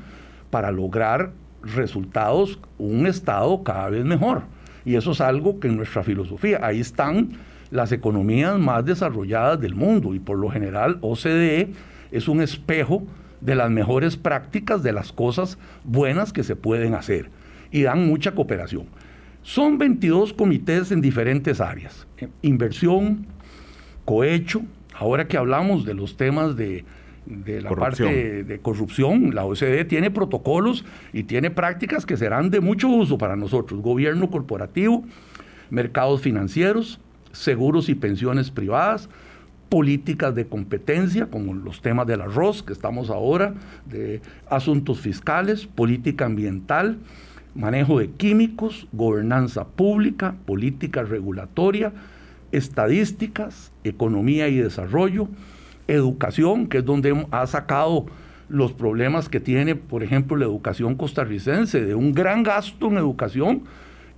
para 0.51 0.71
lograr 0.71 1.31
resultados, 1.63 2.59
un 2.77 3.07
Estado 3.07 3.63
cada 3.63 3.89
vez 3.89 4.05
mejor. 4.05 4.43
Y 4.85 4.95
eso 4.95 5.11
es 5.11 5.21
algo 5.21 5.59
que 5.59 5.67
en 5.67 5.77
nuestra 5.77 6.03
filosofía, 6.03 6.59
ahí 6.61 6.79
están 6.79 7.31
las 7.71 7.91
economías 7.91 8.59
más 8.59 8.85
desarrolladas 8.85 9.59
del 9.59 9.73
mundo 9.73 10.13
y 10.13 10.19
por 10.19 10.37
lo 10.37 10.49
general 10.51 10.99
OCDE 11.01 11.73
es 12.11 12.27
un 12.27 12.39
espejo 12.39 13.03
de 13.39 13.55
las 13.55 13.71
mejores 13.71 14.15
prácticas, 14.15 14.83
de 14.83 14.91
las 14.91 15.11
cosas 15.11 15.57
buenas 15.83 16.31
que 16.31 16.43
se 16.43 16.55
pueden 16.55 16.93
hacer 16.93 17.31
y 17.71 17.81
dan 17.81 18.05
mucha 18.05 18.33
cooperación. 18.33 18.85
Son 19.43 19.77
22 19.77 20.33
comités 20.33 20.91
en 20.91 21.01
diferentes 21.01 21.59
áreas, 21.61 22.07
eh, 22.17 22.27
inversión, 22.41 23.25
cohecho, 24.05 24.61
ahora 24.93 25.27
que 25.27 25.37
hablamos 25.37 25.85
de 25.85 25.93
los 25.93 26.15
temas 26.15 26.55
de, 26.55 26.85
de 27.25 27.61
la 27.61 27.71
parte 27.71 28.43
de, 28.43 28.59
corrupción, 28.59 29.33
la 29.33 29.45
OCDE 29.45 29.85
tiene 29.85 30.11
protocolos 30.11 30.85
y 31.13 31.23
tiene 31.23 31.49
prácticas 31.51 32.05
que 32.05 32.17
serán 32.17 32.49
de 32.49 32.61
mucho 32.61 32.87
uso 32.87 33.17
para 33.17 33.35
nosotros, 33.35 33.81
gobierno 33.81 34.29
corporativo, 34.29 35.03
mercados 35.69 36.21
financieros, 36.21 36.99
seguros 37.31 37.89
y 37.89 37.95
pensiones 37.95 38.51
privadas, 38.51 39.09
políticas 39.69 40.35
de 40.35 40.47
competencia, 40.47 41.27
como 41.27 41.53
los 41.53 41.81
temas 41.81 42.05
del 42.05 42.21
arroz 42.21 42.61
que 42.61 42.73
estamos 42.73 43.09
ahora, 43.09 43.53
de 43.85 44.21
asuntos 44.49 44.99
fiscales, 44.99 45.65
política 45.65 46.25
ambiental, 46.25 46.97
manejo 47.55 47.99
de 47.99 48.09
químicos, 48.09 48.87
gobernanza 48.91 49.65
pública, 49.65 50.35
política 50.45 51.03
regulatoria, 51.03 51.91
estadísticas, 52.51 53.71
economía 53.83 54.47
y 54.47 54.57
desarrollo, 54.57 55.27
educación, 55.87 56.67
que 56.67 56.79
es 56.79 56.85
donde 56.85 57.25
ha 57.31 57.47
sacado 57.47 58.05
los 58.49 58.73
problemas 58.73 59.29
que 59.29 59.39
tiene, 59.39 59.75
por 59.75 60.03
ejemplo, 60.03 60.35
la 60.35 60.45
educación 60.45 60.95
costarricense, 60.95 61.85
de 61.85 61.95
un 61.95 62.11
gran 62.11 62.43
gasto 62.43 62.87
en 62.87 62.97
educación 62.97 63.63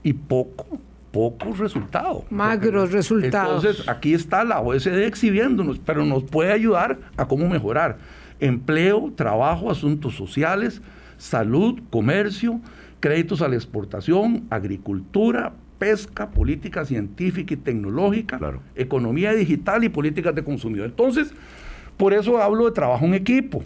y 0.01 0.13
poco, 0.13 0.79
pocos 1.11 1.59
resultados. 1.59 2.23
Magros 2.31 2.91
resultados. 2.91 3.63
Entonces, 3.63 3.87
aquí 3.87 4.13
está 4.13 4.43
la 4.43 4.59
OSD 4.59 5.03
exhibiéndonos, 5.05 5.79
pero 5.79 6.03
nos 6.05 6.23
puede 6.23 6.51
ayudar 6.51 6.97
a 7.15 7.27
cómo 7.27 7.47
mejorar. 7.47 7.97
Empleo, 8.39 9.13
trabajo, 9.15 9.69
asuntos 9.69 10.15
sociales, 10.15 10.81
salud, 11.17 11.79
comercio, 11.91 12.59
créditos 13.03 13.41
a 13.41 13.49
la 13.49 13.55
exportación, 13.55 14.45
agricultura, 14.49 15.51
pesca, 15.77 16.29
política 16.29 16.85
científica 16.85 17.53
y 17.53 17.57
tecnológica, 17.57 18.39
economía 18.75 19.33
digital 19.33 19.83
y 19.83 19.89
políticas 19.89 20.33
de 20.33 20.41
consumidor. 20.41 20.85
Entonces, 20.85 21.33
por 21.97 22.13
eso 22.13 22.41
hablo 22.41 22.63
de 22.63 22.71
trabajo 22.71 23.03
en 23.03 23.13
equipo. 23.13 23.61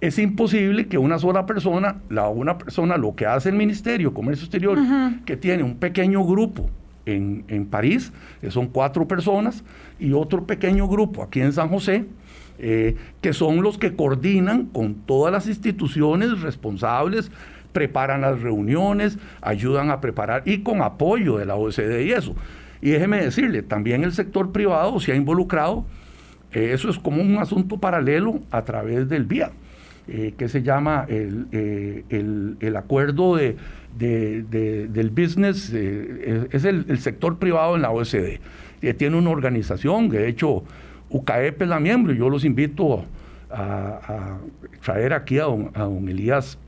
Es 0.00 0.18
imposible 0.18 0.86
que 0.86 0.96
una 0.96 1.18
sola 1.18 1.44
persona, 1.44 2.00
la 2.08 2.30
una 2.30 2.56
persona, 2.56 2.96
lo 2.96 3.14
que 3.14 3.26
hace 3.26 3.50
el 3.50 3.56
Ministerio 3.56 4.08
de 4.08 4.14
Comercio 4.14 4.44
Exterior, 4.44 4.78
que 5.26 5.36
tiene 5.36 5.62
un 5.62 5.76
pequeño 5.76 6.24
grupo 6.24 6.70
en, 7.04 7.44
en, 7.48 7.66
París, 7.66 8.14
que 8.40 8.50
son 8.50 8.68
cuatro 8.68 9.06
personas, 9.06 9.62
y 9.98 10.14
otro 10.14 10.46
pequeño 10.46 10.88
grupo 10.88 11.22
aquí 11.22 11.42
en 11.42 11.52
San 11.52 11.68
José, 11.68 12.06
eh, 12.58 12.96
que 13.20 13.34
son 13.34 13.62
los 13.62 13.76
que 13.76 13.94
coordinan 13.94 14.64
con 14.66 14.94
todas 14.94 15.30
las 15.30 15.48
instituciones 15.48 16.40
responsables, 16.40 17.30
preparan 17.72 18.22
las 18.22 18.40
reuniones, 18.40 19.18
ayudan 19.40 19.90
a 19.90 20.00
preparar 20.00 20.42
y 20.46 20.62
con 20.62 20.82
apoyo 20.82 21.38
de 21.38 21.46
la 21.46 21.56
OCDE 21.56 22.04
y 22.04 22.12
eso. 22.12 22.34
Y 22.82 22.90
déjeme 22.90 23.22
decirle, 23.22 23.62
también 23.62 24.04
el 24.04 24.12
sector 24.12 24.52
privado 24.52 25.00
se 25.00 25.12
ha 25.12 25.14
involucrado, 25.14 25.84
eh, 26.52 26.70
eso 26.72 26.88
es 26.88 26.98
como 26.98 27.22
un 27.22 27.38
asunto 27.38 27.78
paralelo 27.78 28.40
a 28.50 28.62
través 28.62 29.08
del 29.08 29.24
VIA, 29.24 29.50
eh, 30.08 30.34
que 30.36 30.48
se 30.48 30.62
llama 30.62 31.06
el, 31.08 31.46
el 32.60 32.76
acuerdo 32.76 33.36
de 33.36 33.56
del 33.98 35.10
business, 35.10 35.72
eh, 35.74 36.48
es 36.50 36.64
el, 36.64 36.98
sector 36.98 37.38
privado 37.38 37.76
en 37.76 37.82
la 37.82 37.90
OSD. 37.90 38.38
que 38.80 38.94
tiene 38.94 39.16
una 39.18 39.30
organización, 39.30 40.08
de 40.08 40.28
hecho, 40.28 40.62
UCAEP 41.10 41.62
es 41.62 41.68
la 41.68 41.80
miembro, 41.80 42.12
y 42.14 42.18
yo 42.18 42.30
los 42.30 42.44
invito 42.44 43.04
a, 43.50 44.38
traer 44.82 45.12
aquí 45.12 45.38
a 45.38 45.44
don, 45.44 46.08
Elías. 46.08 46.58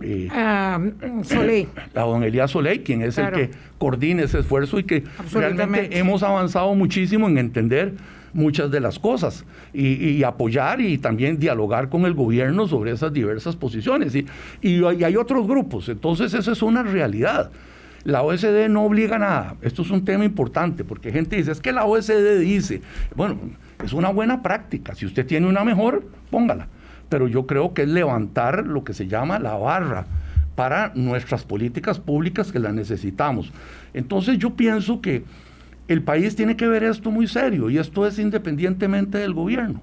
Eh, 0.00 0.28
ah, 0.32 0.80
Soleil. 1.22 1.68
A 1.94 2.00
don 2.00 2.24
Elías 2.24 2.50
Soleil, 2.50 2.82
quien 2.82 3.02
es 3.02 3.16
el 3.18 3.30
que 3.30 3.50
coordina 3.78 4.22
ese 4.22 4.40
esfuerzo 4.40 4.78
y 4.78 4.84
que 4.84 5.04
realmente 5.32 5.98
hemos 5.98 6.22
avanzado 6.22 6.74
muchísimo 6.74 7.28
en 7.28 7.38
entender 7.38 7.94
muchas 8.32 8.70
de 8.70 8.80
las 8.80 8.98
cosas 8.98 9.44
y, 9.72 10.22
apoyar 10.24 10.80
y 10.80 10.98
también 10.98 11.38
dialogar 11.38 11.88
con 11.88 12.04
el 12.04 12.14
gobierno 12.14 12.66
sobre 12.66 12.90
esas 12.90 13.12
diversas 13.12 13.56
posiciones. 13.56 14.14
Y, 14.14 14.26
y, 14.60 14.82
hay 14.84 15.16
otros 15.16 15.46
grupos, 15.46 15.88
entonces 15.88 16.34
eso 16.34 16.52
es 16.52 16.62
una 16.62 16.82
realidad. 16.82 17.50
La 18.02 18.22
OSD 18.22 18.68
no 18.68 18.84
obliga 18.84 19.16
a 19.16 19.18
nada. 19.18 19.56
Esto 19.62 19.80
es 19.80 19.90
un 19.90 20.04
tema 20.04 20.26
importante 20.26 20.84
porque 20.84 21.10
gente 21.10 21.36
dice, 21.36 21.52
es 21.52 21.60
que 21.60 21.72
la 21.72 21.86
OSD 21.86 22.40
dice, 22.40 22.82
bueno, 23.14 23.38
es 23.82 23.94
una 23.94 24.10
buena 24.10 24.42
práctica. 24.42 24.94
Si 24.94 25.06
usted 25.06 25.24
tiene 25.24 25.46
una 25.46 25.64
mejor, 25.64 26.04
póngala. 26.30 26.68
Pero 27.08 27.28
yo 27.28 27.46
creo 27.46 27.74
que 27.74 27.82
es 27.82 27.88
levantar 27.88 28.66
lo 28.66 28.84
que 28.84 28.94
se 28.94 29.06
llama 29.06 29.38
la 29.38 29.54
barra 29.54 30.06
para 30.54 30.92
nuestras 30.94 31.44
políticas 31.44 31.98
públicas 31.98 32.52
que 32.52 32.58
las 32.58 32.74
necesitamos. 32.74 33.52
Entonces 33.92 34.38
yo 34.38 34.54
pienso 34.54 35.00
que 35.00 35.24
el 35.88 36.02
país 36.02 36.34
tiene 36.34 36.56
que 36.56 36.66
ver 36.66 36.82
esto 36.84 37.10
muy 37.10 37.26
serio 37.26 37.68
y 37.68 37.78
esto 37.78 38.06
es 38.06 38.18
independientemente 38.18 39.18
del 39.18 39.34
gobierno. 39.34 39.80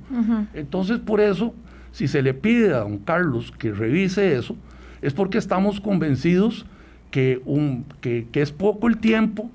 Entonces, 0.53 0.99
por 0.99 1.21
eso, 1.21 1.53
si 1.91 2.07
se 2.07 2.21
le 2.21 2.33
pide 2.33 2.73
a 2.73 2.79
don 2.79 2.97
Carlos 2.97 3.53
que 3.57 3.71
revise 3.71 4.35
eso, 4.35 4.55
es 5.01 5.13
porque 5.13 5.37
estamos 5.37 5.79
convencidos 5.79 6.65
que, 7.11 7.41
un, 7.45 7.85
que, 7.99 8.27
es 8.33 8.51
poco 8.51 8.87
el 8.87 8.97
tiempo 8.97 9.51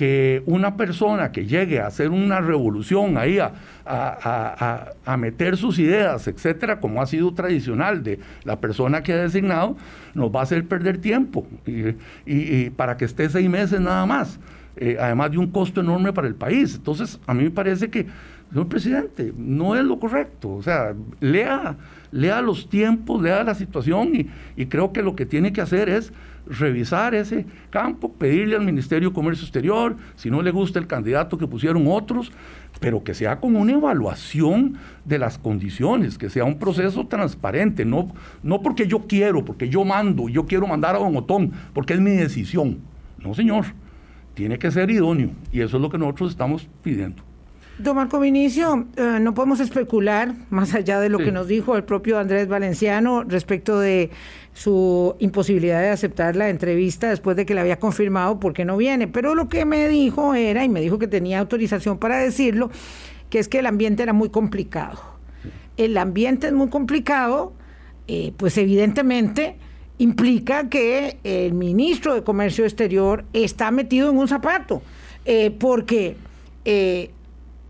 que 0.00 0.42
una 0.46 0.78
persona 0.78 1.30
que 1.30 1.44
llegue 1.44 1.78
a 1.78 1.88
hacer 1.88 2.08
una 2.08 2.40
revolución 2.40 3.18
ahí, 3.18 3.38
a, 3.38 3.52
a, 3.84 5.16
meter 5.18 5.58
sus 5.58 5.78
ideas, 5.78 6.26
etcétera, 6.26 6.80
como 6.80 7.02
ha 7.02 7.06
sido 7.06 7.34
tradicional 7.34 8.02
de 8.02 8.18
la 8.44 8.60
persona 8.60 9.02
que 9.02 9.12
ha 9.12 9.18
designado, 9.18 9.76
nos 10.14 10.34
va 10.34 10.40
a 10.40 10.44
hacer 10.44 10.66
perder 10.66 11.02
tiempo 11.02 11.46
y 12.24 12.70
para 12.70 12.96
que 12.96 13.04
esté 13.04 13.28
seis 13.28 13.50
meses 13.50 13.78
nada 13.78 14.06
más. 14.06 14.40
Eh, 14.78 14.96
además 14.98 15.32
de 15.32 15.36
un 15.36 15.50
costo 15.50 15.82
enorme 15.82 16.14
para 16.14 16.28
el 16.28 16.34
país. 16.34 16.76
Entonces, 16.76 17.20
a 17.26 17.34
mí 17.34 17.44
me 17.44 17.50
parece 17.50 17.90
que, 17.90 18.06
señor 18.48 18.68
presidente, 18.68 19.34
no 19.36 19.76
es 19.76 19.84
lo 19.84 20.00
correcto. 20.00 20.54
O 20.54 20.62
sea, 20.62 20.94
lea, 21.20 21.76
lea 22.10 22.40
los 22.40 22.70
tiempos, 22.70 23.20
lea 23.20 23.44
la 23.44 23.54
situación 23.54 24.14
y, 24.14 24.30
y 24.56 24.64
creo 24.64 24.94
que 24.94 25.02
lo 25.02 25.14
que 25.14 25.26
tiene 25.26 25.52
que 25.52 25.60
hacer 25.60 25.90
es 25.90 26.10
revisar 26.46 27.14
ese 27.14 27.46
campo, 27.70 28.12
pedirle 28.12 28.56
al 28.56 28.64
Ministerio 28.64 29.10
de 29.10 29.14
Comercio 29.14 29.44
Exterior, 29.44 29.96
si 30.16 30.30
no 30.30 30.42
le 30.42 30.50
gusta 30.50 30.78
el 30.78 30.86
candidato 30.86 31.38
que 31.38 31.46
pusieron 31.46 31.86
otros, 31.86 32.32
pero 32.80 33.04
que 33.04 33.14
sea 33.14 33.40
con 33.40 33.56
una 33.56 33.72
evaluación 33.72 34.78
de 35.04 35.18
las 35.18 35.38
condiciones, 35.38 36.18
que 36.18 36.30
sea 36.30 36.44
un 36.44 36.58
proceso 36.58 37.06
transparente, 37.06 37.84
no, 37.84 38.12
no 38.42 38.62
porque 38.62 38.86
yo 38.86 39.06
quiero, 39.06 39.44
porque 39.44 39.68
yo 39.68 39.84
mando, 39.84 40.28
yo 40.28 40.46
quiero 40.46 40.66
mandar 40.66 40.96
a 40.96 40.98
Don 40.98 41.16
Otón, 41.16 41.52
porque 41.72 41.94
es 41.94 42.00
mi 42.00 42.12
decisión. 42.12 42.78
No, 43.18 43.34
señor 43.34 43.66
tiene 44.40 44.58
que 44.58 44.70
ser 44.70 44.90
idóneo 44.90 45.32
y 45.52 45.60
eso 45.60 45.76
es 45.76 45.82
lo 45.82 45.90
que 45.90 45.98
nosotros 45.98 46.30
estamos 46.30 46.66
pidiendo. 46.82 47.22
Don 47.82 47.96
Marco 47.96 48.20
Vinicio, 48.20 48.86
eh, 48.96 49.18
no 49.22 49.32
podemos 49.32 49.58
especular, 49.58 50.34
más 50.50 50.74
allá 50.74 51.00
de 51.00 51.08
lo 51.08 51.16
que 51.16 51.32
nos 51.32 51.48
dijo 51.48 51.76
el 51.76 51.84
propio 51.84 52.18
Andrés 52.18 52.46
Valenciano 52.46 53.24
respecto 53.24 53.78
de 53.80 54.10
su 54.52 55.16
imposibilidad 55.18 55.80
de 55.80 55.88
aceptar 55.88 56.36
la 56.36 56.50
entrevista 56.50 57.08
después 57.08 57.38
de 57.38 57.46
que 57.46 57.54
le 57.54 57.62
había 57.62 57.78
confirmado 57.78 58.38
por 58.38 58.52
qué 58.52 58.66
no 58.66 58.76
viene. 58.76 59.08
Pero 59.08 59.34
lo 59.34 59.48
que 59.48 59.64
me 59.64 59.88
dijo 59.88 60.34
era, 60.34 60.62
y 60.62 60.68
me 60.68 60.82
dijo 60.82 60.98
que 60.98 61.08
tenía 61.08 61.38
autorización 61.38 61.96
para 61.96 62.18
decirlo, 62.18 62.70
que 63.30 63.38
es 63.38 63.48
que 63.48 63.60
el 63.60 63.66
ambiente 63.66 64.02
era 64.02 64.12
muy 64.12 64.28
complicado. 64.28 65.00
El 65.78 65.96
ambiente 65.96 66.48
es 66.48 66.52
muy 66.52 66.68
complicado, 66.68 67.54
eh, 68.08 68.34
pues 68.36 68.58
evidentemente 68.58 69.56
implica 69.96 70.68
que 70.68 71.18
el 71.24 71.54
ministro 71.54 72.14
de 72.14 72.24
Comercio 72.24 72.64
Exterior 72.64 73.24
está 73.32 73.70
metido 73.70 74.10
en 74.10 74.18
un 74.18 74.28
zapato, 74.28 74.82
eh, 75.24 75.50
porque 75.50 76.16
eh, 76.66 77.10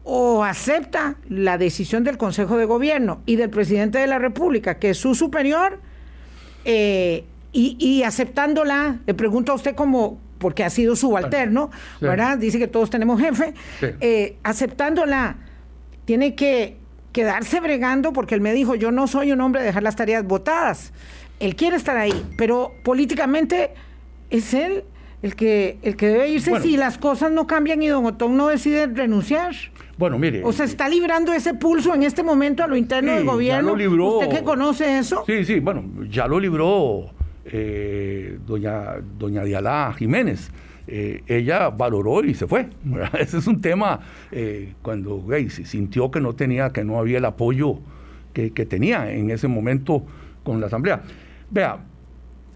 o 0.04 0.44
acepta 0.44 1.16
la 1.28 1.58
decisión 1.58 2.04
del 2.04 2.18
Consejo 2.18 2.56
de 2.56 2.64
Gobierno 2.64 3.22
y 3.26 3.36
del 3.36 3.50
presidente 3.50 3.98
de 3.98 4.06
la 4.06 4.18
República, 4.18 4.78
que 4.78 4.90
es 4.90 4.98
su 4.98 5.14
superior, 5.14 5.80
eh, 6.64 7.24
y, 7.52 8.02
aceptándola, 8.04 9.00
le 9.06 9.14
pregunto 9.14 9.50
a 9.50 9.56
usted 9.56 9.74
como, 9.74 10.20
porque 10.38 10.62
ha 10.62 10.70
sido 10.70 10.94
subalterno, 10.94 11.70
¿verdad? 12.00 12.38
Dice 12.38 12.60
que 12.60 12.68
todos 12.68 12.90
tenemos 12.90 13.20
jefe, 13.20 13.54
aceptándola, 14.44 15.36
tiene 16.04 16.36
que 16.36 16.76
quedarse 17.10 17.58
bregando 17.58 18.12
porque 18.12 18.36
él 18.36 18.40
me 18.40 18.52
dijo, 18.52 18.76
yo 18.76 18.92
no 18.92 19.08
soy 19.08 19.32
un 19.32 19.40
hombre 19.40 19.62
de 19.62 19.66
dejar 19.66 19.82
las 19.82 19.96
tareas 19.96 20.24
votadas 20.24 20.92
él 21.40 21.56
quiere 21.56 21.76
estar 21.76 21.96
ahí, 21.96 22.24
pero 22.36 22.74
políticamente 22.84 23.70
es 24.28 24.54
él 24.54 24.84
el 25.22 25.34
que, 25.34 25.78
el 25.82 25.96
que 25.96 26.08
debe 26.08 26.28
irse 26.28 26.60
si 26.60 26.76
las 26.76 26.98
cosas 26.98 27.32
no 27.32 27.46
cambian 27.46 27.82
y 27.82 27.88
don 27.88 28.06
Otón 28.06 28.36
no 28.36 28.48
decide 28.48 28.86
renunciar. 28.86 29.54
Bueno, 30.00 30.18
mire. 30.18 30.40
O 30.42 30.50
sea, 30.50 30.64
está 30.64 30.88
librando 30.88 31.30
ese 31.30 31.52
pulso 31.52 31.94
en 31.94 32.04
este 32.04 32.22
momento 32.22 32.64
a 32.64 32.66
lo 32.66 32.74
interno 32.74 33.12
del 33.12 33.26
gobierno. 33.26 33.74
¿Usted 33.74 34.30
que 34.30 34.42
conoce 34.42 34.98
eso? 34.98 35.24
Sí, 35.26 35.44
sí, 35.44 35.60
bueno, 35.60 35.84
ya 36.08 36.26
lo 36.26 36.40
libró 36.40 37.10
eh, 37.44 38.38
doña, 38.46 38.94
doña 39.18 39.44
Dialá 39.44 39.94
Jiménez. 39.98 40.50
Eh, 40.86 41.22
ella 41.26 41.68
valoró 41.68 42.24
y 42.24 42.32
se 42.32 42.46
fue. 42.46 42.70
Ese 43.20 43.36
es 43.36 43.46
un 43.46 43.60
tema 43.60 44.00
eh, 44.32 44.72
cuando 44.80 45.22
se 45.50 45.66
sintió 45.66 46.10
que 46.10 46.22
no 46.22 46.32
tenía, 46.34 46.70
que 46.70 46.82
no 46.82 46.98
había 46.98 47.18
el 47.18 47.26
apoyo 47.26 47.80
que, 48.32 48.52
que, 48.52 48.64
tenía 48.64 49.12
en 49.12 49.30
ese 49.30 49.48
momento 49.48 50.06
con 50.42 50.62
la 50.62 50.68
Asamblea. 50.68 51.02
Vea, 51.50 51.78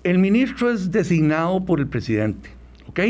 el 0.02 0.18
ministro 0.18 0.70
es 0.70 0.90
designado 0.90 1.62
por 1.66 1.78
el 1.78 1.88
presidente, 1.88 2.48
¿ok? 2.88 3.00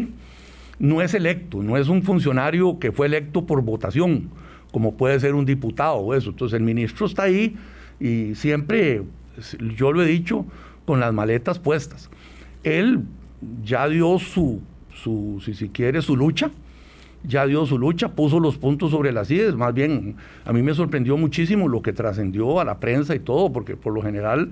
No 0.79 1.03
es 1.03 1.15
electo, 1.15 1.63
no 1.63 1.77
es 1.77 1.89
un 1.89 2.03
funcionario 2.03 2.79
que 2.79 2.93
fue 2.93 3.07
electo 3.07 3.47
por 3.47 3.63
votación, 3.63 4.31
como 4.73 4.97
puede 4.97 5.21
ser 5.21 5.35
un 5.35 5.45
diputado 5.45 5.95
o 5.97 6.15
eso. 6.15 6.31
Entonces 6.31 6.59
el 6.59 6.65
ministro 6.65 7.07
está 7.07 7.25
ahí 7.25 7.57
y 8.01 8.35
siempre, 8.35 9.03
yo 9.77 9.93
lo 9.93 10.03
he 10.03 10.07
dicho, 10.07 10.45
con 10.85 11.01
las 11.01 11.13
maletas 11.13 11.59
puestas. 11.59 12.11
Él 12.63 13.03
ya 13.63 13.89
dio 13.89 14.19
su, 14.19 14.61
su 14.93 15.41
si, 15.45 15.71
su 16.01 16.17
lucha, 16.17 16.51
ya 17.23 17.47
dio 17.47 17.65
su 17.67 17.79
lucha, 17.79 18.11
puso 18.11 18.41
los 18.41 18.59
puntos 18.59 18.91
sobre 18.91 19.13
las 19.13 19.31
IES, 19.31 19.55
más 19.55 19.73
bien 19.73 20.17
a 20.45 20.53
mí 20.53 20.63
me 20.63 20.75
sorprendió 20.75 21.17
muchísimo 21.17 21.69
lo 21.69 21.83
que 21.83 21.93
trascendió 21.93 22.61
a 22.61 22.65
la 22.65 22.81
prensa 22.81 23.15
y 23.15 23.21
todo, 23.21 23.53
porque 23.53 23.77
por 23.77 23.95
lo 23.95 24.03
general 24.03 24.51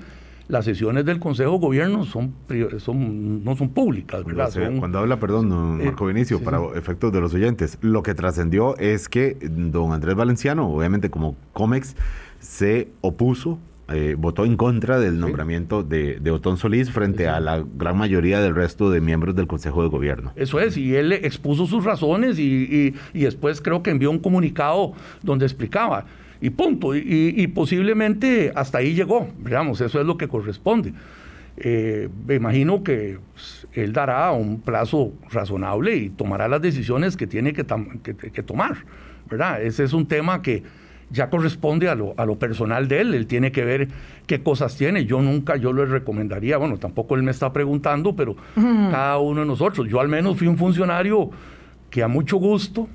las 0.52 0.66
sesiones 0.66 1.06
del 1.06 1.18
Consejo 1.18 1.52
de 1.52 1.58
Gobierno 1.58 2.04
son, 2.04 2.34
son 2.76 3.42
no 3.42 3.56
son 3.56 3.70
públicas, 3.70 4.22
¿verdad? 4.22 4.52
Cuando 4.78 4.98
habla, 4.98 5.18
perdón, 5.18 5.80
eh, 5.80 5.86
Marco 5.86 6.04
Vinicio, 6.04 6.40
para 6.44 6.60
efectos 6.76 7.10
de 7.10 7.22
los 7.22 7.32
oyentes, 7.32 7.78
lo 7.80 8.02
que 8.02 8.14
trascendió 8.14 8.76
es 8.76 9.08
que 9.08 9.38
don 9.40 9.92
Andrés 9.92 10.14
Valenciano, 10.14 10.68
obviamente 10.68 11.08
como 11.08 11.36
COMEX, 11.54 11.96
se 12.38 12.90
opuso 13.00 13.58
eh, 13.88 14.14
votó 14.16 14.44
en 14.44 14.56
contra 14.56 15.00
del 15.00 15.18
nombramiento 15.18 15.82
de, 15.82 16.18
de, 16.20 16.30
Otón 16.30 16.56
Solís 16.56 16.90
frente 16.90 17.28
a 17.28 17.40
la 17.40 17.64
gran 17.74 17.96
mayoría 17.96 18.40
del 18.40 18.54
resto 18.54 18.90
de 18.90 19.00
miembros 19.00 19.34
del 19.34 19.46
Consejo 19.46 19.82
de 19.82 19.88
Gobierno. 19.88 20.32
Eso 20.36 20.60
es, 20.60 20.76
y 20.76 20.94
él 20.94 21.12
expuso 21.12 21.66
sus 21.66 21.84
razones 21.84 22.38
y, 22.38 22.94
después 23.12 23.60
creo 23.60 23.82
que 23.82 23.90
envió 23.90 24.10
un 24.10 24.18
comunicado 24.18 24.92
donde 25.22 25.46
explicaba. 25.46 26.06
Y 26.42 26.50
punto, 26.50 26.94
y, 26.94 27.46
posiblemente 27.46 28.52
hasta 28.54 28.78
ahí 28.78 28.94
llegó, 28.94 29.28
veamos, 29.38 29.80
eso 29.80 30.00
es 30.00 30.06
lo 30.06 30.18
que 30.18 30.28
corresponde. 30.28 30.92
Eh, 31.56 32.08
me 32.26 32.34
imagino 32.34 32.82
que 32.82 33.18
pues, 33.32 33.68
él 33.72 33.92
dará 33.92 34.32
un 34.32 34.60
plazo 34.60 35.12
razonable 35.30 35.94
y 35.96 36.10
tomará 36.10 36.48
las 36.48 36.60
decisiones 36.60 37.16
que 37.16 37.26
tiene 37.26 37.52
que, 37.52 37.64
que 37.64 38.42
tomar, 38.42 38.78
¿verdad? 39.30 39.62
Ese 39.62 39.84
es 39.84 39.92
un 39.92 40.06
tema 40.06 40.42
que, 40.42 40.64
ya 41.12 41.28
corresponde 41.28 41.88
a 41.88 41.94
lo, 41.94 42.14
a 42.16 42.24
lo 42.24 42.38
personal 42.38 42.88
de 42.88 43.02
él, 43.02 43.14
él 43.14 43.26
tiene 43.26 43.52
que 43.52 43.64
ver 43.64 43.88
qué 44.26 44.42
cosas 44.42 44.76
tiene. 44.76 45.04
Yo 45.04 45.20
nunca, 45.20 45.56
yo 45.56 45.72
le 45.72 45.84
recomendaría, 45.84 46.56
bueno, 46.56 46.78
tampoco 46.78 47.14
él 47.14 47.22
me 47.22 47.30
está 47.30 47.52
preguntando, 47.52 48.16
pero 48.16 48.34
cada 48.54 49.18
uno 49.18 49.42
de 49.42 49.46
nosotros, 49.46 49.86
yo 49.88 50.00
al 50.00 50.08
menos 50.08 50.38
fui 50.38 50.46
un 50.46 50.56
funcionario 50.56 51.30
que 51.90 52.02
a 52.02 52.08
mucho 52.08 52.38
gusto 52.38 52.88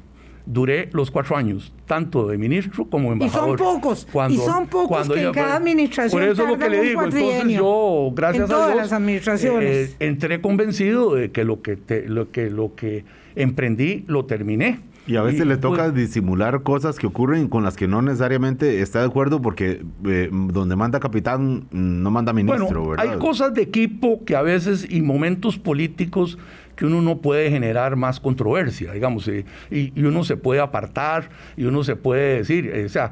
duré 0.47 0.89
los 0.93 1.11
cuatro 1.11 1.35
años, 1.35 1.73
tanto 1.85 2.27
de 2.27 2.37
ministro 2.37 2.85
como 2.89 3.11
embajador. 3.11 3.55
Y 3.55 3.63
son 3.63 3.81
pocos, 3.81 4.07
y 4.29 4.37
son 4.37 4.67
pocos 4.67 5.09
que 5.09 5.23
en 5.23 5.33
cada 5.33 5.57
administración 5.57 6.19
Por 6.19 6.29
eso 6.29 6.43
es 6.43 6.49
lo 6.49 6.57
que 6.57 6.69
le 6.69 6.81
digo, 6.81 7.03
entonces 7.03 7.47
yo, 7.47 8.11
gracias 8.15 8.49
a 8.49 8.67
Dios, 8.67 8.77
las 8.77 8.93
administraciones. 8.93 9.89
Eh, 9.89 9.95
entré 9.99 10.41
convencido 10.41 11.15
de 11.15 11.31
que 11.31 11.43
lo 11.43 11.61
que, 11.61 11.77
lo 12.07 12.31
que 12.31 12.49
lo 12.49 12.75
que 12.75 13.03
emprendí 13.35 14.05
lo 14.07 14.25
terminé. 14.25 14.79
Y 15.05 15.15
a 15.15 15.21
veces 15.21 15.47
le 15.47 15.55
toca 15.55 15.83
pues, 15.83 15.95
disimular 15.95 16.63
cosas 16.63 16.99
que 16.99 17.07
ocurren 17.07 17.47
con 17.47 17.63
las 17.63 17.77
que 17.77 17.87
no 17.87 18.01
necesariamente 18.01 18.81
está 18.81 18.99
de 18.99 19.05
acuerdo 19.05 19.41
porque 19.41 19.81
eh, 20.05 20.29
donde 20.31 20.75
manda 20.75 20.99
capitán 20.99 21.65
no 21.71 22.11
manda 22.11 22.33
ministro, 22.33 22.83
bueno, 22.83 23.01
Hay 23.01 23.17
cosas 23.17 23.53
de 23.53 23.61
equipo 23.61 24.25
que 24.25 24.35
a 24.35 24.41
veces 24.41 24.85
y 24.89 25.01
momentos 25.01 25.57
políticos 25.57 26.37
que 26.77 26.85
uno 26.85 27.01
no 27.01 27.17
puede 27.17 27.49
generar 27.49 27.97
más 27.97 28.21
controversia, 28.21 28.93
digamos, 28.93 29.27
eh, 29.27 29.43
y, 29.69 30.01
uno 30.01 30.23
se 30.23 30.37
puede 30.37 30.61
apartar 30.61 31.29
y 31.57 31.65
uno 31.65 31.83
se 31.83 31.97
puede 31.97 32.37
decir, 32.37 32.71
eh, 32.73 32.85
o 32.85 32.89
sea, 32.89 33.11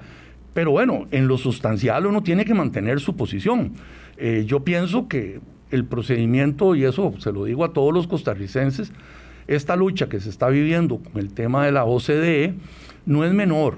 pero 0.53 0.71
bueno, 0.71 1.07
en 1.11 1.27
lo 1.27 1.37
sustancial 1.37 2.05
uno 2.05 2.23
tiene 2.23 2.45
que 2.45 2.53
mantener 2.53 3.01
su 3.01 3.17
posición. 3.17 3.73
yo 4.45 4.63
pienso 4.63 5.09
que 5.09 5.41
el 5.71 5.83
procedimiento, 5.83 6.75
y 6.75 6.85
eso 6.85 7.13
se 7.17 7.33
lo 7.33 7.43
digo 7.43 7.65
a 7.65 7.73
todos 7.73 7.93
los 7.93 8.07
costarricenses, 8.07 8.93
esta 9.47 9.75
lucha 9.75 10.07
que 10.07 10.19
se 10.19 10.29
está 10.29 10.49
viviendo 10.49 10.97
con 10.99 11.21
el 11.21 11.33
tema 11.33 11.65
de 11.65 11.71
la 11.71 11.85
OCDE 11.85 12.55
no 13.05 13.23
es 13.23 13.33
menor. 13.33 13.77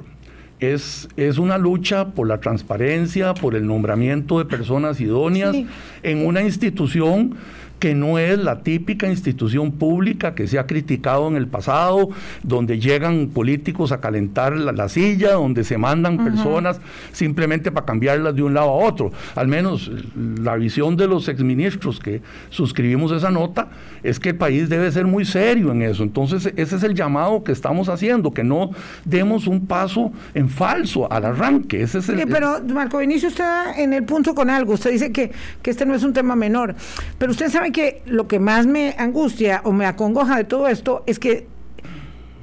Es, 0.60 1.08
es, 1.17 1.38
una 1.38 1.60
lucha 1.60 2.13
por 2.13 2.28
la 2.28 2.39
transparencia, 2.39 3.36
por 3.36 3.54
el 3.54 3.67
nombramiento 3.67 4.39
de 4.39 4.45
personas 4.45 5.00
idóneas 5.00 5.56
en 6.02 6.26
una 6.26 6.41
institución 6.41 7.36
que 7.80 7.94
no 7.94 8.18
es 8.18 8.38
la 8.38 8.60
típica 8.60 9.08
institución 9.08 9.72
pública 9.72 10.36
que 10.36 10.48
se 10.48 10.60
ha 10.60 10.66
criticado 10.66 11.28
en 11.28 11.36
el 11.36 11.48
pasado, 11.48 12.10
donde 12.44 12.80
llegan 12.80 13.28
políticos 13.28 13.92
a 13.92 14.00
calentar 14.00 14.56
la, 14.58 14.90
silla, 14.90 15.34
donde 15.34 15.63
se 15.63 15.78
mandan 15.78 16.24
personas 16.24 16.80
simplemente 17.12 17.72
para 17.72 17.86
cambiarlas 17.86 18.36
de 18.36 18.44
un 18.44 18.54
lado 18.54 18.70
a 18.70 18.88
otro. 18.88 19.12
Al 19.36 19.48
menos 19.48 19.92
la 20.16 20.56
visión 20.56 20.96
de 20.98 21.08
los 21.08 21.28
exministros 21.28 22.00
que 22.00 22.22
suscribimos 22.50 23.12
esa 23.12 23.32
nota 23.32 23.68
es 24.04 24.20
que 24.20 24.30
el 24.30 24.36
país 24.36 24.70
debe 24.70 24.92
ser 24.92 25.06
muy 25.06 25.26
serio 25.26 25.72
en 25.72 25.82
eso. 25.82 26.04
Entonces, 26.04 26.52
ese 26.56 26.76
es 26.76 26.84
el 26.84 26.94
llamado 26.94 27.44
que 27.44 27.52
estamos 27.52 27.90
haciendo, 27.90 28.34
que 28.34 28.44
no 28.44 28.72
demos 29.06 29.48
un 29.48 29.68
paso 29.68 30.12
en 30.34 30.50
falso 30.50 31.12
al 31.12 31.26
arranque. 31.26 31.82
Ese 31.82 32.00
es 32.00 32.10
el, 32.10 32.28
pero, 32.28 32.62
Marco 32.74 33.00
Vinicio, 33.00 33.30
está 33.30 33.74
en 33.78 33.94
el 33.94 34.04
punto 34.04 34.34
con 34.34 34.50
algo. 34.50 34.74
Usted 34.74 34.92
dice 34.92 35.12
que, 35.12 35.32
que 35.62 35.72
este 35.72 35.86
no 35.86 35.94
es 35.94 36.04
un 36.04 36.13
tema 36.13 36.36
menor, 36.36 36.76
pero 37.18 37.32
usted 37.32 37.50
sabe 37.50 37.66
que 37.71 38.01
lo 38.06 38.27
que 38.27 38.39
más 38.39 38.65
me 38.65 38.95
angustia 38.97 39.62
o 39.63 39.71
me 39.71 39.86
acongoja 39.86 40.38
de 40.38 40.43
todo 40.43 40.67
esto 40.67 41.03
es 41.06 41.19
que 41.19 41.47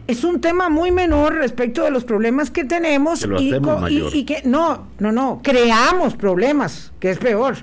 es 0.07 0.25
un 0.25 0.41
tema 0.41 0.69
muy 0.69 0.91
menor 0.91 1.35
respecto 1.35 1.85
de 1.85 1.91
los 1.91 2.05
problemas 2.05 2.51
que 2.51 2.65
tenemos 2.65 3.27
y, 3.39 4.25
que 4.25 4.43
no, 4.45 4.89
no, 4.99 5.13
no, 5.13 5.41
creamos 5.43 6.15
problemas, 6.15 6.93
que 7.01 7.11
es 7.11 7.19
peor, 7.19 7.57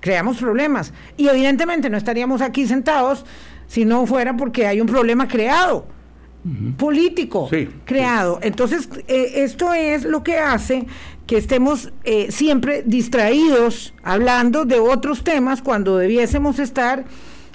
creamos 0.00 0.36
problemas. 0.36 0.92
Y 1.16 1.28
evidentemente 1.28 1.88
no 1.88 1.96
estaríamos 1.96 2.42
aquí 2.42 2.66
sentados 2.66 3.24
si 3.66 3.84
no 3.84 4.06
fuera 4.06 4.36
porque 4.36 4.66
hay 4.66 4.80
un 4.80 4.86
problema 4.86 5.28
creado, 5.28 5.86
político, 6.76 7.48
creado. 7.84 8.38
Entonces, 8.42 8.88
eh, 9.08 9.32
esto 9.36 9.72
es 9.72 10.04
lo 10.04 10.22
que 10.22 10.38
hace 10.38 10.86
que 11.28 11.36
estemos 11.36 11.92
eh, 12.04 12.32
siempre 12.32 12.82
distraídos 12.84 13.92
hablando 14.02 14.64
de 14.64 14.80
otros 14.80 15.22
temas 15.22 15.60
cuando 15.60 15.98
debiésemos 15.98 16.58
estar 16.58 17.04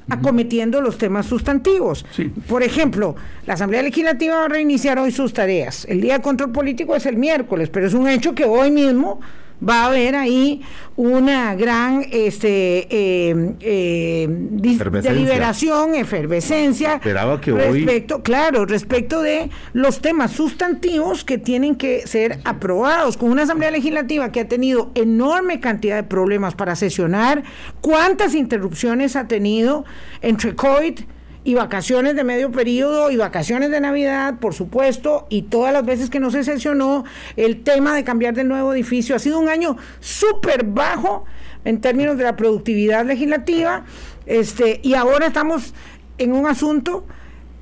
acometiendo 0.09 0.79
los 0.79 0.99
temas 0.99 1.25
sustantivos. 1.25 2.05
Por 2.47 2.61
ejemplo, 2.61 3.15
la 3.47 3.55
Asamblea 3.55 3.81
Legislativa 3.81 4.35
va 4.35 4.45
a 4.45 4.49
reiniciar 4.49 4.99
hoy 4.99 5.11
sus 5.11 5.33
tareas. 5.33 5.85
El 5.89 6.01
día 6.01 6.19
de 6.19 6.21
control 6.21 6.51
político 6.51 6.95
es 6.95 7.07
el 7.07 7.17
miércoles, 7.17 7.69
pero 7.69 7.87
es 7.87 7.95
un 7.95 8.07
hecho 8.07 8.35
que 8.35 8.45
hoy 8.45 8.69
mismo 8.69 9.19
va 9.67 9.83
a 9.83 9.85
haber 9.87 10.15
ahí 10.15 10.61
una 10.95 11.55
gran 11.55 12.05
este, 12.11 12.87
eh, 12.89 13.55
eh, 13.61 14.27
deliberación, 14.29 15.95
efervescencia. 15.95 16.95
Esperaba 16.95 17.41
que 17.41 17.51
respecto, 17.51 18.21
Claro, 18.21 18.65
respecto 18.65 19.21
de 19.21 19.49
los 19.73 20.01
temas 20.01 20.31
sustantivos 20.31 21.23
que 21.23 21.37
tienen 21.37 21.75
que 21.75 22.05
ser 22.07 22.39
aprobados. 22.45 23.17
Con 23.17 23.31
una 23.31 23.43
Asamblea 23.43 23.71
Legislativa 23.71 24.31
que 24.31 24.41
ha 24.41 24.47
tenido 24.47 24.91
enorme 24.95 25.59
cantidad 25.59 25.95
de 25.95 26.03
problemas 26.03 26.55
para 26.55 26.75
sesionar, 26.75 27.43
¿cuántas 27.81 28.35
interrupciones 28.35 29.15
ha 29.15 29.27
tenido 29.27 29.85
entre 30.21 30.55
COVID? 30.55 30.99
Y 31.43 31.55
vacaciones 31.55 32.15
de 32.15 32.23
medio 32.23 32.51
periodo 32.51 33.11
y 33.11 33.17
vacaciones 33.17 33.69
de 33.69 33.81
Navidad, 33.81 34.35
por 34.39 34.53
supuesto, 34.53 35.27
y 35.29 35.43
todas 35.43 35.73
las 35.73 35.85
veces 35.85 36.09
que 36.09 36.19
no 36.19 36.31
se 36.31 36.43
sesionó 36.43 37.03
el 37.35 37.63
tema 37.63 37.95
de 37.95 38.03
cambiar 38.03 38.33
de 38.33 38.43
nuevo 38.43 38.73
edificio. 38.73 39.15
Ha 39.15 39.19
sido 39.19 39.39
un 39.39 39.49
año 39.49 39.77
súper 39.99 40.63
bajo 40.63 41.25
en 41.65 41.81
términos 41.81 42.17
de 42.17 42.23
la 42.23 42.35
productividad 42.35 43.05
legislativa, 43.05 43.85
este, 44.25 44.79
y 44.83 44.93
ahora 44.93 45.27
estamos 45.27 45.73
en 46.17 46.31
un 46.31 46.47
asunto 46.47 47.05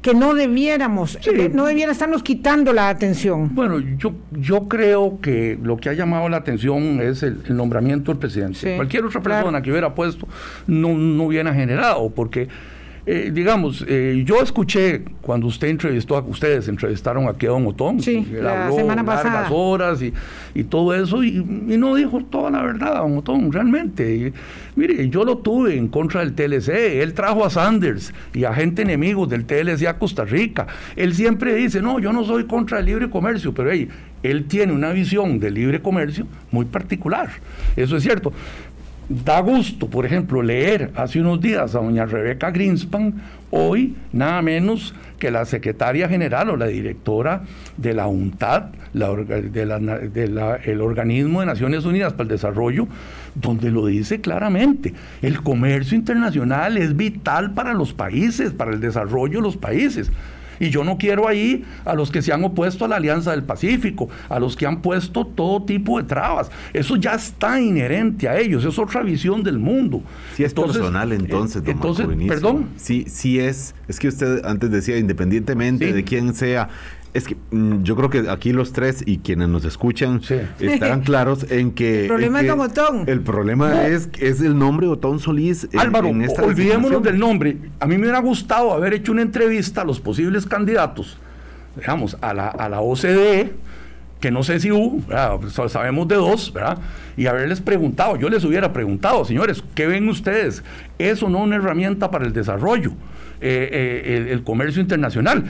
que 0.02 0.16
no 0.16 0.34
debiéramos, 0.34 1.20
eh, 1.28 1.52
no 1.54 1.66
debiera 1.66 1.92
estarnos 1.92 2.24
quitando 2.24 2.74
la 2.74 2.90
atención. 2.90 3.54
Bueno, 3.54 3.80
yo, 3.80 4.14
yo 4.32 4.68
creo 4.68 5.20
que 5.22 5.60
lo 5.62 5.78
que 5.78 5.90
ha 5.90 5.94
llamado 5.94 6.28
la 6.28 6.38
atención 6.38 7.00
es 7.02 7.22
el, 7.22 7.44
nombramiento 7.56 8.12
del 8.12 8.18
presidente. 8.18 8.76
Cualquier 8.76 9.06
otra 9.06 9.22
persona 9.22 9.62
que 9.62 9.70
hubiera 9.70 9.94
puesto 9.94 10.28
no, 10.66 10.96
no 10.96 11.24
hubiera 11.26 11.54
generado, 11.54 12.10
porque 12.10 12.48
eh, 13.06 13.32
digamos, 13.34 13.84
eh, 13.88 14.22
yo 14.26 14.42
escuché 14.42 15.04
cuando 15.22 15.48
usted 15.48 15.70
entrevistó, 15.70 16.16
a 16.16 16.22
ustedes 16.22 16.68
entrevistaron 16.68 17.28
a 17.28 17.34
Don 17.34 17.66
Otón, 17.66 18.00
sí, 18.00 18.28
la 18.32 18.72
semana 18.72 19.04
pasada. 19.04 19.50
horas 19.50 20.02
y, 20.02 20.14
y 20.54 20.64
todo 20.64 20.94
eso, 20.94 21.24
y, 21.24 21.32
no 21.42 21.96
dijo 21.96 22.24
toda 22.30 22.52
la 22.52 22.62
verdad, 22.62 22.98
Don 22.98 23.18
Otón, 23.18 23.52
realmente. 23.52 24.34
mire, 24.76 25.10
yo 25.10 25.24
lo 25.24 25.40
tuve 25.40 25.78
en 25.78 25.88
contra 25.88 26.24
del 26.24 26.34
TLC, 26.34 27.02
él 27.02 27.14
trajo 27.14 27.44
a 27.44 27.50
Sanders 27.50 28.14
y 28.34 28.44
a 28.44 28.54
gente 28.54 28.84
enemigos 28.84 29.30
del 29.30 29.46
TLC 29.46 29.88
a 29.88 29.98
Costa 29.98 30.24
Rica. 30.24 30.68
Él 30.96 31.16
siempre 31.16 31.56
dice, 31.56 31.82
no, 31.82 32.00
yo 32.00 32.14
no 32.14 32.24
soy 32.24 32.46
contra 32.46 32.80
el 32.80 32.86
libre 32.86 33.10
comercio, 33.10 33.54
pero 33.54 33.72
hey, 33.72 33.90
él 34.24 34.46
tiene 34.46 34.74
una 34.74 34.92
visión 34.92 35.40
de 35.40 35.50
libre 35.50 35.82
comercio 35.82 36.28
muy 36.52 36.66
particular. 36.66 37.30
Eso 37.76 37.98
es 37.98 38.04
cierto. 38.04 38.32
Da 39.12 39.42
gusto, 39.42 39.88
por 39.88 40.06
ejemplo, 40.06 40.42
leer 40.42 40.92
hace 40.96 41.20
unos 41.20 41.42
días 41.42 41.76
a 41.76 41.80
doña 41.80 42.06
Rebeca 42.06 42.50
Greenspan, 42.50 43.16
hoy 43.50 43.94
nada 44.14 44.42
menos 44.42 44.96
que 45.20 45.30
la 45.32 45.44
secretaria 45.44 46.08
general 46.08 46.50
o 46.50 46.56
la 46.56 46.68
directora 46.68 47.44
de 47.76 47.94
la 47.94 48.08
UNTAD, 48.08 48.68
el 50.64 50.82
organismo 50.82 51.42
de 51.42 51.46
Naciones 51.46 51.84
Unidas 51.84 52.14
para 52.14 52.24
el 52.24 52.30
Desarrollo, 52.30 52.88
donde 53.36 53.70
lo 53.70 53.86
dice 53.88 54.22
claramente, 54.22 54.94
el 55.22 55.44
comercio 55.44 55.98
internacional 55.98 56.78
es 56.78 56.96
vital 56.96 57.52
para 57.52 57.74
los 57.74 57.92
países, 57.92 58.54
para 58.54 58.72
el 58.72 58.80
desarrollo 58.80 59.40
de 59.40 59.44
los 59.44 59.58
países. 59.58 60.10
Y 60.62 60.70
yo 60.70 60.84
no 60.84 61.00
quiero 61.00 61.28
ahí 61.28 61.66
a 61.86 61.96
los 61.96 62.12
que 62.12 62.22
se 62.22 62.32
han 62.32 62.44
opuesto 62.44 62.86
a 62.86 62.88
la 62.88 62.98
Alianza 62.98 63.32
del 63.32 63.44
Pacífico, 63.44 64.10
a 64.30 64.40
los 64.40 64.56
que 64.56 64.68
han 64.68 64.84
puesto 64.84 65.26
todo 65.26 65.64
tipo 65.64 65.98
de 65.98 66.08
trabas. 66.08 66.52
Eso 66.72 66.98
ya 66.98 67.16
está 67.16 67.60
inherente 67.60 68.30
a 68.30 68.38
ellos, 68.38 68.64
es 68.64 68.78
otra 68.78 69.02
visión 69.02 69.42
del 69.42 69.58
mundo. 69.58 70.04
Sí 70.36 70.44
es 70.44 70.54
personal 70.54 71.12
entonces, 71.14 71.64
don 71.64 71.74
entonces 71.74 72.08
perdón. 72.28 72.70
Sí, 72.78 73.06
sí 73.08 73.40
es, 73.40 73.74
es 73.88 74.00
que 74.00 74.08
usted 74.08 74.46
antes 74.46 74.70
decía, 74.70 74.98
independientemente 74.98 75.92
de 75.92 76.04
quién 76.04 76.36
sea, 76.36 76.70
es 77.14 77.28
que 77.28 77.36
mm, 77.52 77.84
yo 77.84 77.96
creo 77.96 78.10
que 78.10 78.30
aquí 78.30 78.54
los 78.54 78.74
tres 78.74 79.04
y 79.06 79.20
quienes 79.20 79.50
nos 79.50 79.66
escuchan 79.66 80.22
estarán 80.60 81.02
claros 81.06 81.50
en 81.52 81.72
que... 81.72 82.02
El 82.02 82.08
problema 82.08 82.42
es 82.42 82.52
Otón. 82.52 83.04
El 83.08 83.22
problema 83.22 83.88
es, 83.88 84.10
es 84.20 84.42
el 84.42 84.58
nombre 84.58 84.88
Otón 84.88 85.20
Solís. 85.20 85.68
Álvaro, 85.78 86.10
olvidémonos 86.10 87.04
del 87.04 87.20
nombre. 87.20 87.58
A 87.80 87.86
mí 87.86 87.96
me 87.98 88.04
hubiera 88.04 88.20
gustado 88.20 88.74
haber 88.74 88.94
hecho 88.94 89.12
una 89.12 89.22
entrevista 89.22 89.82
a 89.82 89.86
los 89.86 90.00
posibles 90.00 90.46
candidatos, 90.46 91.18
digamos, 91.76 92.18
a 92.22 92.34
la, 92.34 92.48
a 92.48 92.70
la 92.70 92.82
OCDE, 92.82 93.54
que 94.20 94.32
no 94.32 94.44
sé 94.44 94.60
si 94.60 94.72
hubo, 94.72 95.02
sabemos 95.68 96.08
de 96.08 96.16
dos, 96.16 96.54
¿verdad? 96.54 96.78
Y 97.18 97.26
haberles 97.26 97.60
preguntado, 97.60 98.16
yo 98.18 98.30
les 98.30 98.44
hubiera 98.46 98.72
preguntado, 98.72 99.26
señores, 99.26 99.64
¿qué 99.74 99.88
ven 99.88 100.08
ustedes? 100.08 100.64
¿Es 101.00 101.24
o 101.24 101.30
no 101.30 101.40
una 101.40 101.56
herramienta 101.56 102.12
para 102.12 102.26
el 102.26 102.32
desarrollo? 102.32 102.92
Eh, 103.44 104.04
eh, 104.06 104.28
el, 104.30 104.44
comercio 104.44 104.84
internacional 104.84 105.46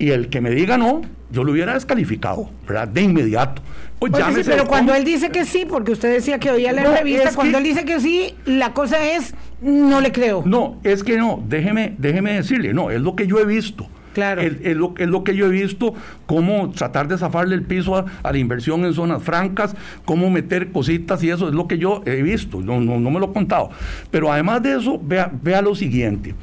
y 0.00 0.10
el 0.10 0.30
que 0.30 0.40
me 0.40 0.50
diga 0.50 0.78
no, 0.78 1.02
yo 1.30 1.44
lo 1.44 1.52
hubiera 1.52 1.74
descalificado, 1.74 2.50
¿verdad? 2.66 2.88
De 2.88 3.02
inmediato. 3.02 3.62
Pues 3.98 4.12
pero 4.46 4.66
cuando 4.66 4.94
él 4.94 5.04
dice 5.04 5.28
que 5.28 5.44
sí, 5.44 5.66
porque 5.68 5.92
usted 5.92 6.10
decía 6.10 6.38
que 6.38 6.50
oía 6.50 6.72
la 6.72 6.84
entrevista, 6.84 7.32
cuando 7.34 7.58
él 7.58 7.64
dice 7.64 7.84
que 7.84 8.00
sí, 8.00 8.34
la 8.46 8.72
cosa 8.72 9.06
es, 9.14 9.34
no 9.60 10.00
le 10.00 10.10
creo. 10.10 10.42
No, 10.46 10.78
es 10.84 11.04
que 11.04 11.18
no, 11.18 11.44
déjeme, 11.46 11.94
déjeme 11.98 12.32
decirle, 12.32 12.72
no, 12.72 12.90
es 12.90 13.02
lo 13.02 13.14
que 13.14 13.26
yo 13.26 13.38
he 13.38 13.44
visto. 13.44 13.86
Claro. 14.14 14.40
Es, 14.40 14.76
lo, 14.76 15.22
que 15.22 15.36
yo 15.36 15.46
he 15.46 15.50
visto, 15.50 15.94
cómo 16.24 16.70
tratar 16.70 17.06
de 17.06 17.18
zafarle 17.18 17.54
el 17.54 17.62
piso 17.62 17.94
a, 17.94 18.32
la 18.32 18.38
inversión 18.38 18.84
en 18.86 18.94
zonas 18.94 19.22
francas, 19.22 19.76
cómo 20.06 20.30
meter 20.30 20.72
cositas 20.72 21.22
y 21.22 21.28
eso 21.30 21.48
es 21.48 21.54
lo 21.54 21.68
que 21.68 21.76
yo 21.76 22.02
he 22.06 22.22
visto, 22.22 22.60
no, 22.62 22.80
no, 22.80 22.98
no 22.98 23.10
me 23.10 23.20
lo 23.20 23.26
he 23.26 23.32
contado. 23.32 23.68
Pero 24.10 24.32
además 24.32 24.62
de 24.62 24.78
eso, 24.78 24.98
vea, 25.00 25.30
vea 25.30 25.60
lo 25.60 25.74
siguiente. 25.74 26.34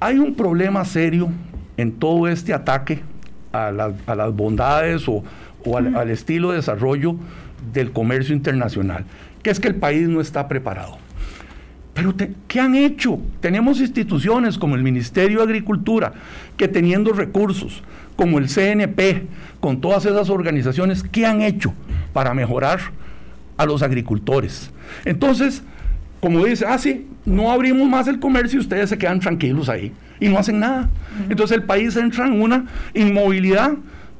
Hay 0.00 0.18
un 0.18 0.34
problema 0.34 0.84
serio 0.84 1.30
en 1.76 1.92
todo 1.92 2.28
este 2.28 2.52
ataque 2.52 3.02
a, 3.52 3.70
las 3.70 4.34
bondades 4.34 5.06
o, 5.08 5.22
al, 5.76 6.10
estilo 6.10 6.50
de 6.50 6.56
desarrollo 6.56 7.16
del 7.72 7.92
comercio 7.92 8.34
internacional, 8.34 9.04
que 9.42 9.50
es 9.50 9.60
que 9.60 9.68
el 9.68 9.76
país 9.76 10.08
no 10.08 10.20
está 10.20 10.48
preparado. 10.48 10.98
Pero 11.94 12.14
¿qué 12.48 12.60
han 12.60 12.74
hecho? 12.74 13.20
Tenemos 13.40 13.80
instituciones 13.80 14.56
como 14.56 14.76
el 14.76 14.82
Ministerio 14.82 15.38
de 15.38 15.44
Agricultura, 15.44 16.14
que 16.56 16.66
teniendo 16.66 17.12
recursos, 17.12 17.82
como 18.16 18.38
el 18.38 18.48
CNP, 18.48 19.26
con 19.60 19.80
todas 19.80 20.06
esas 20.06 20.30
organizaciones, 20.30 21.02
¿qué 21.02 21.26
han 21.26 21.42
hecho 21.42 21.74
para 22.14 22.32
mejorar 22.32 22.80
a 23.58 23.66
los 23.66 23.82
agricultores? 23.82 24.70
Entonces, 25.04 25.62
como 26.20 26.44
dice, 26.44 26.64
ah, 26.66 26.78
sí, 26.78 27.08
no 27.26 27.52
abrimos 27.52 27.86
más 27.88 28.08
el 28.08 28.18
comercio 28.18 28.58
y 28.58 28.62
ustedes 28.62 28.88
se 28.88 28.96
quedan 28.96 29.20
tranquilos 29.20 29.68
ahí 29.68 29.92
y 30.22 30.28
no 30.28 30.38
hacen 30.38 30.60
nada. 30.60 30.88
Entonces 31.28 31.56
el 31.56 31.64
país 31.64 31.96
entra 31.96 32.26
en 32.26 32.40
una 32.40 32.66
inmovilidad 32.94 33.72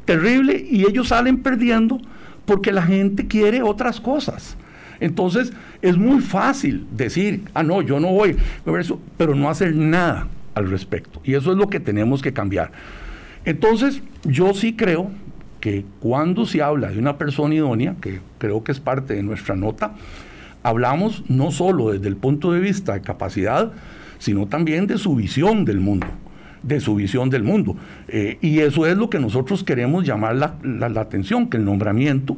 terrible 0.04 0.66
y 0.68 0.84
ellos 0.84 1.08
salen 1.08 1.42
perdiendo 1.42 2.00
porque 2.44 2.72
la 2.72 2.82
gente 2.82 3.28
quiere 3.28 3.62
otras 3.62 4.00
cosas. 4.00 4.56
Entonces 4.98 5.52
es 5.80 5.96
muy 5.96 6.20
fácil 6.20 6.86
decir, 6.90 7.44
ah, 7.54 7.62
no, 7.62 7.82
yo 7.82 8.00
no 8.00 8.08
voy, 8.08 8.36
pero 9.16 9.36
no 9.36 9.48
hacer 9.48 9.76
nada 9.76 10.26
al 10.56 10.68
respecto. 10.68 11.20
Y 11.22 11.34
eso 11.34 11.52
es 11.52 11.56
lo 11.56 11.68
que 11.68 11.78
tenemos 11.78 12.20
que 12.20 12.32
cambiar. 12.32 12.72
Entonces 13.44 14.02
yo 14.24 14.54
sí 14.54 14.74
creo 14.74 15.12
que 15.60 15.84
cuando 16.00 16.46
se 16.46 16.62
habla 16.62 16.88
de 16.88 16.98
una 16.98 17.16
persona 17.16 17.54
idónea, 17.54 17.94
que 18.00 18.20
creo 18.38 18.64
que 18.64 18.72
es 18.72 18.80
parte 18.80 19.14
de 19.14 19.22
nuestra 19.22 19.54
nota, 19.54 19.94
hablamos 20.64 21.22
no 21.28 21.52
solo 21.52 21.92
desde 21.92 22.08
el 22.08 22.16
punto 22.16 22.52
de 22.52 22.58
vista 22.58 22.94
de 22.94 23.02
capacidad, 23.02 23.72
sino 24.22 24.46
también 24.46 24.86
de 24.86 24.98
su 24.98 25.16
visión 25.16 25.64
del 25.64 25.80
mundo 25.80 26.06
de 26.62 26.78
su 26.78 26.94
visión 26.94 27.28
del 27.28 27.42
mundo. 27.42 27.74
Eh, 28.06 28.38
y 28.40 28.60
eso 28.60 28.86
es 28.86 28.96
lo 28.96 29.10
que 29.10 29.18
nosotros 29.18 29.64
queremos 29.64 30.06
llamar 30.06 30.36
la, 30.36 31.00
atención, 31.00 31.50
que 31.50 31.56
el 31.56 31.64
nombramiento 31.64 32.36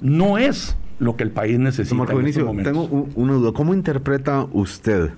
no 0.00 0.38
es 0.38 0.78
lo 0.98 1.14
que 1.16 1.24
el 1.24 1.30
país 1.30 1.58
necesita. 1.58 2.10
en 2.10 2.26
este 2.26 2.42
tengo 2.42 3.06
una 3.14 3.34
duda. 3.34 3.52
¿Cómo 3.52 3.74
interpreta 3.74 4.46
usted 4.50 5.10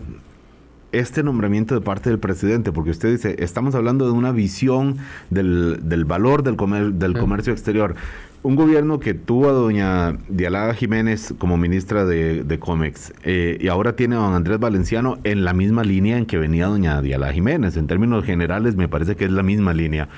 este 0.90 1.22
nombramiento 1.22 1.76
de 1.76 1.82
parte 1.82 2.10
del 2.10 2.18
presidente? 2.18 2.72
Porque 2.72 2.90
usted 2.90 3.12
dice, 3.12 3.36
estamos 3.38 3.76
hablando 3.76 4.06
de 4.06 4.10
una 4.10 4.32
visión 4.32 4.96
del, 5.30 5.78
valor 6.04 6.42
del, 6.42 6.56
del 6.98 7.16
comercio 7.16 7.52
exterior 7.52 7.94
un 8.42 8.56
gobierno 8.56 9.00
que 9.00 9.14
tuvo 9.14 9.48
a 9.48 9.52
doña 9.52 10.16
Dialada 10.28 10.72
Jiménez 10.74 11.34
como 11.38 11.56
ministra 11.56 12.04
de, 12.04 12.44
de 12.44 12.58
Comex 12.58 13.12
eh, 13.24 13.58
y 13.60 13.68
ahora 13.68 13.96
tiene 13.96 14.16
a 14.16 14.20
don 14.20 14.34
Andrés 14.34 14.58
Valenciano 14.58 15.18
en 15.24 15.44
la 15.44 15.52
misma 15.52 15.82
línea 15.82 16.18
en 16.18 16.26
que 16.26 16.38
venía 16.38 16.66
doña 16.66 17.02
Dialada 17.02 17.32
Jiménez. 17.32 17.76
En 17.76 17.86
términos 17.86 18.24
generales 18.24 18.76
me 18.76 18.88
parece 18.88 19.16
que 19.16 19.24
es 19.24 19.32
la 19.32 19.42
misma 19.42 19.74
línea. 19.74 20.08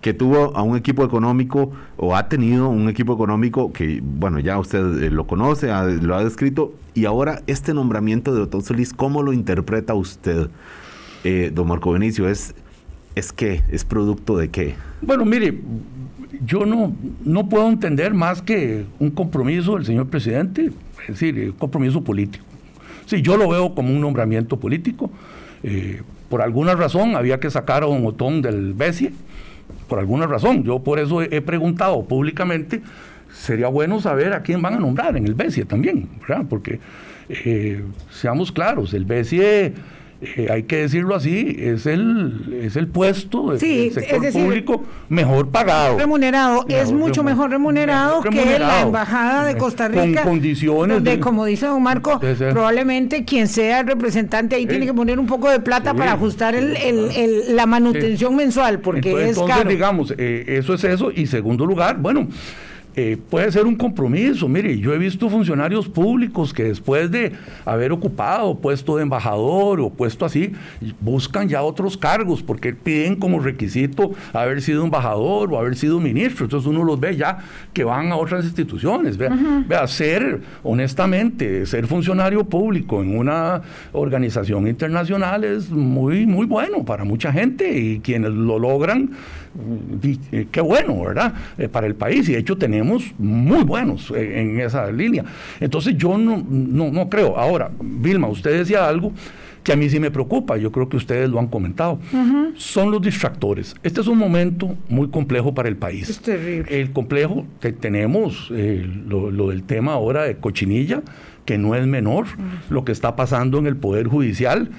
Que 0.00 0.12
tuvo 0.12 0.56
a 0.56 0.62
un 0.62 0.76
equipo 0.76 1.04
económico 1.04 1.70
o 1.96 2.16
ha 2.16 2.28
tenido 2.28 2.68
un 2.68 2.88
equipo 2.88 3.14
económico 3.14 3.72
que, 3.72 4.00
bueno, 4.02 4.40
ya 4.40 4.58
usted 4.58 5.04
eh, 5.04 5.10
lo 5.10 5.26
conoce, 5.26 5.68
lo 6.02 6.16
ha 6.16 6.24
descrito, 6.24 6.74
y 6.92 7.04
ahora 7.04 7.42
este 7.46 7.72
nombramiento 7.72 8.34
de 8.34 8.42
Otón 8.42 8.62
Solís, 8.62 8.92
¿cómo 8.92 9.22
lo 9.22 9.32
interpreta 9.32 9.94
usted, 9.94 10.48
eh, 11.22 11.52
don 11.54 11.68
Marco 11.68 11.92
Benicio? 11.92 12.28
¿Es, 12.28 12.52
¿Es 13.14 13.32
qué? 13.32 13.62
¿Es 13.70 13.84
producto 13.84 14.36
de 14.36 14.48
qué? 14.48 14.74
Bueno, 15.02 15.24
mire, 15.24 15.60
yo 16.44 16.64
no, 16.66 16.94
no 17.24 17.48
puedo 17.48 17.68
entender 17.68 18.14
más 18.14 18.42
que 18.42 18.84
un 18.98 19.10
compromiso 19.10 19.74
del 19.74 19.84
señor 19.84 20.08
presidente, 20.08 20.70
es 21.02 21.08
decir, 21.08 21.38
un 21.50 21.52
compromiso 21.52 22.02
político. 22.02 22.44
Sí, 23.06 23.22
yo 23.22 23.36
lo 23.36 23.48
veo 23.48 23.74
como 23.74 23.90
un 23.90 24.00
nombramiento 24.00 24.58
político. 24.58 25.10
Eh, 25.62 26.02
por 26.28 26.40
alguna 26.40 26.74
razón 26.74 27.14
había 27.14 27.40
que 27.40 27.50
sacar 27.50 27.82
a 27.82 27.86
un 27.86 28.06
Otón 28.06 28.40
del 28.40 28.72
BESIE, 28.72 29.12
por 29.88 29.98
alguna 29.98 30.26
razón. 30.26 30.64
Yo 30.64 30.78
por 30.78 30.98
eso 30.98 31.20
he, 31.20 31.40
preguntado 31.42 32.04
públicamente, 32.04 32.80
sería 33.32 33.68
bueno 33.68 34.00
saber 34.00 34.32
a 34.32 34.42
quién 34.42 34.62
van 34.62 34.74
a 34.74 34.78
nombrar 34.78 35.16
en 35.16 35.26
el 35.26 35.34
BESIE 35.34 35.64
también. 35.64 36.08
Porque, 36.48 36.80
eh, 37.28 37.82
seamos 38.10 38.50
claros, 38.50 38.94
el 38.94 39.04
BESIE 39.04 39.74
eh, 40.22 40.46
hay 40.50 40.62
que 40.62 40.76
decirlo 40.76 41.16
así, 41.16 41.56
es 41.58 41.84
el, 41.86 42.60
es 42.62 42.76
el 42.76 42.86
puesto 42.86 43.50
del 43.50 43.92
sector 43.92 44.32
público 44.32 44.84
mejor 45.08 45.48
pagado. 45.48 45.98
Remunerado, 45.98 46.64
es 46.68 46.92
mucho 46.92 47.24
mejor 47.24 47.50
remunerado, 47.50 48.22
que 48.22 48.58
la 48.58 48.82
Embajada 48.82 49.44
de 49.44 49.56
Costa 49.56 49.88
Rica. 49.88 50.22
Con 50.22 50.32
condiciones. 50.34 51.02
de, 51.02 51.18
como 51.18 51.44
dice 51.44 51.66
don 51.66 51.82
Marco, 51.82 52.20
probablemente 52.20 53.24
quien 53.24 53.48
sea 53.48 53.80
el 53.80 53.86
representante 53.88 54.54
ahí 54.54 54.66
tiene 54.66 54.86
que 54.86 54.94
poner 54.94 55.18
un 55.18 55.26
poco 55.26 55.50
de 55.50 55.58
plata 55.58 55.92
para 55.94 56.12
ajustar 56.12 56.54
el, 56.54 56.76
el, 56.76 57.56
la 57.56 57.66
manutención 57.66 58.36
mensual, 58.36 58.78
porque 58.78 59.28
es 59.28 59.38
caro. 59.38 59.68
digamos, 59.68 60.14
eh, 60.18 60.44
eso 60.46 60.74
es 60.74 60.84
eso. 60.84 61.10
Y 61.10 61.26
segundo 61.26 61.66
lugar, 61.66 61.96
bueno. 61.98 62.28
Eh, 62.94 63.16
puede 63.30 63.50
ser 63.50 63.66
un 63.66 63.76
compromiso. 63.76 64.48
Mire, 64.48 64.78
yo 64.78 64.92
he 64.92 64.98
visto 64.98 65.30
funcionarios 65.30 65.88
públicos 65.88 66.52
que 66.52 66.64
después 66.64 67.10
de 67.10 67.32
haber 67.64 67.90
ocupado 67.90 68.58
puesto 68.58 68.96
de 68.96 69.02
embajador 69.02 69.80
o 69.80 69.88
puesto 69.88 70.26
así, 70.26 70.52
buscan 71.00 71.48
ya 71.48 71.62
otros 71.62 71.96
cargos 71.96 72.42
porque 72.42 72.74
piden 72.74 73.16
como 73.16 73.40
requisito 73.40 74.12
haber 74.34 74.60
sido 74.60 74.84
embajador 74.84 75.52
o 75.52 75.58
haber 75.58 75.76
sido 75.76 76.00
ministro. 76.00 76.44
Entonces 76.44 76.68
uno 76.68 76.84
los 76.84 77.00
ve 77.00 77.16
ya 77.16 77.38
que 77.72 77.84
van 77.84 78.12
a 78.12 78.16
otras 78.16 78.44
instituciones. 78.44 79.16
Vea, 79.16 79.86
ser, 79.86 80.42
honestamente, 80.62 81.64
ser 81.64 81.86
funcionario 81.86 82.44
público 82.44 83.02
en 83.02 83.16
una 83.16 83.62
organización 83.92 84.68
internacional 84.68 85.44
es 85.44 85.70
muy, 85.70 86.26
muy 86.26 86.46
bueno 86.46 86.84
para 86.84 87.04
mucha 87.04 87.32
gente 87.32 87.78
y 87.78 88.00
quienes 88.00 88.32
lo 88.32 88.58
logran 88.58 89.12
qué 90.50 90.60
bueno, 90.60 91.00
¿verdad? 91.02 91.34
Eh, 91.58 91.68
para 91.68 91.86
el 91.86 91.94
país. 91.94 92.28
Y 92.28 92.32
de 92.32 92.38
hecho 92.38 92.56
tenemos 92.56 93.12
muy 93.18 93.64
buenos 93.64 94.10
eh, 94.10 94.40
en 94.40 94.60
esa 94.60 94.90
línea. 94.90 95.24
Entonces 95.60 95.96
yo 95.96 96.16
no, 96.18 96.44
no, 96.48 96.90
no 96.90 97.08
creo. 97.08 97.36
Ahora, 97.38 97.70
Vilma, 97.80 98.28
usted 98.28 98.58
decía 98.58 98.88
algo 98.88 99.12
que 99.62 99.72
a 99.72 99.76
mí 99.76 99.88
sí 99.88 100.00
me 100.00 100.10
preocupa, 100.10 100.56
yo 100.56 100.72
creo 100.72 100.88
que 100.88 100.96
ustedes 100.96 101.30
lo 101.30 101.38
han 101.38 101.46
comentado, 101.46 102.00
son 102.56 102.90
los 102.90 103.00
distractores. 103.00 103.76
Este 103.82 104.00
es 104.00 104.08
un 104.08 104.18
momento 104.18 104.76
muy 104.88 105.08
complejo 105.08 105.54
para 105.54 105.68
el 105.68 105.76
país. 105.76 106.10
Es 106.10 106.20
terrible. 106.20 106.80
El 106.80 106.92
complejo, 106.92 107.46
que 107.60 107.72
tenemos 107.72 108.50
eh, 108.52 108.84
lo, 109.06 109.30
lo 109.30 109.50
del 109.50 109.62
tema 109.62 109.92
ahora 109.92 110.24
de 110.24 110.36
cochinilla, 110.36 111.02
que 111.44 111.58
no 111.58 111.74
es 111.74 111.86
menor, 111.86 112.26
lo 112.70 112.84
que 112.84 112.92
está 112.92 113.16
pasando 113.16 113.58
en 113.58 113.66
el 113.66 113.76
Poder 113.76 114.06
Judicial, 114.06 114.70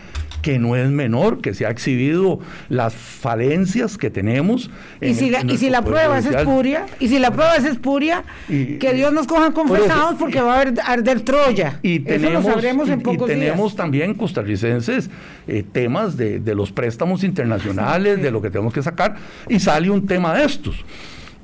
que 0.43 0.59
no 0.59 0.75
es 0.75 0.89
menor, 0.89 1.39
que 1.39 1.53
se 1.53 1.65
ha 1.65 1.69
exhibido 1.69 2.39
las 2.67 2.93
falencias 2.93 3.97
que 3.97 4.11
tenemos. 4.11 4.69
Y 5.01 5.15
si, 5.15 5.29
la, 5.29 5.41
y 5.41 5.57
si 5.57 5.69
la 5.69 5.81
prueba 5.81 6.19
es 6.19 6.25
espuria, 6.25 6.85
y 6.99 7.07
si 7.07 7.17
la 7.17 7.31
prueba 7.31 7.55
es 7.55 7.63
espuria, 7.63 8.25
que 8.47 8.93
Dios 8.93 9.13
nos 9.13 9.25
coja 9.25 9.51
confesados 9.51 10.15
porque 10.19 10.41
va 10.41 10.57
a 10.57 10.61
haber 10.61 10.73
arder 10.85 11.21
Troya. 11.21 11.79
Y 11.81 12.01
tenemos, 12.01 12.43
sabremos 12.43 12.89
en 12.89 13.01
pocos 13.01 13.29
y 13.29 13.33
tenemos 13.33 13.75
también 13.75 14.13
costarricenses 14.13 15.09
eh, 15.47 15.63
temas 15.71 16.17
de, 16.17 16.39
de, 16.39 16.55
los 16.55 16.73
préstamos 16.73 17.23
internacionales, 17.23 18.21
de 18.21 18.29
lo 18.29 18.41
que 18.41 18.49
tenemos 18.49 18.73
que 18.73 18.83
sacar, 18.83 19.15
y 19.47 19.61
sale 19.61 19.89
un 19.89 20.05
tema 20.05 20.33
de 20.33 20.43
estos. 20.43 20.75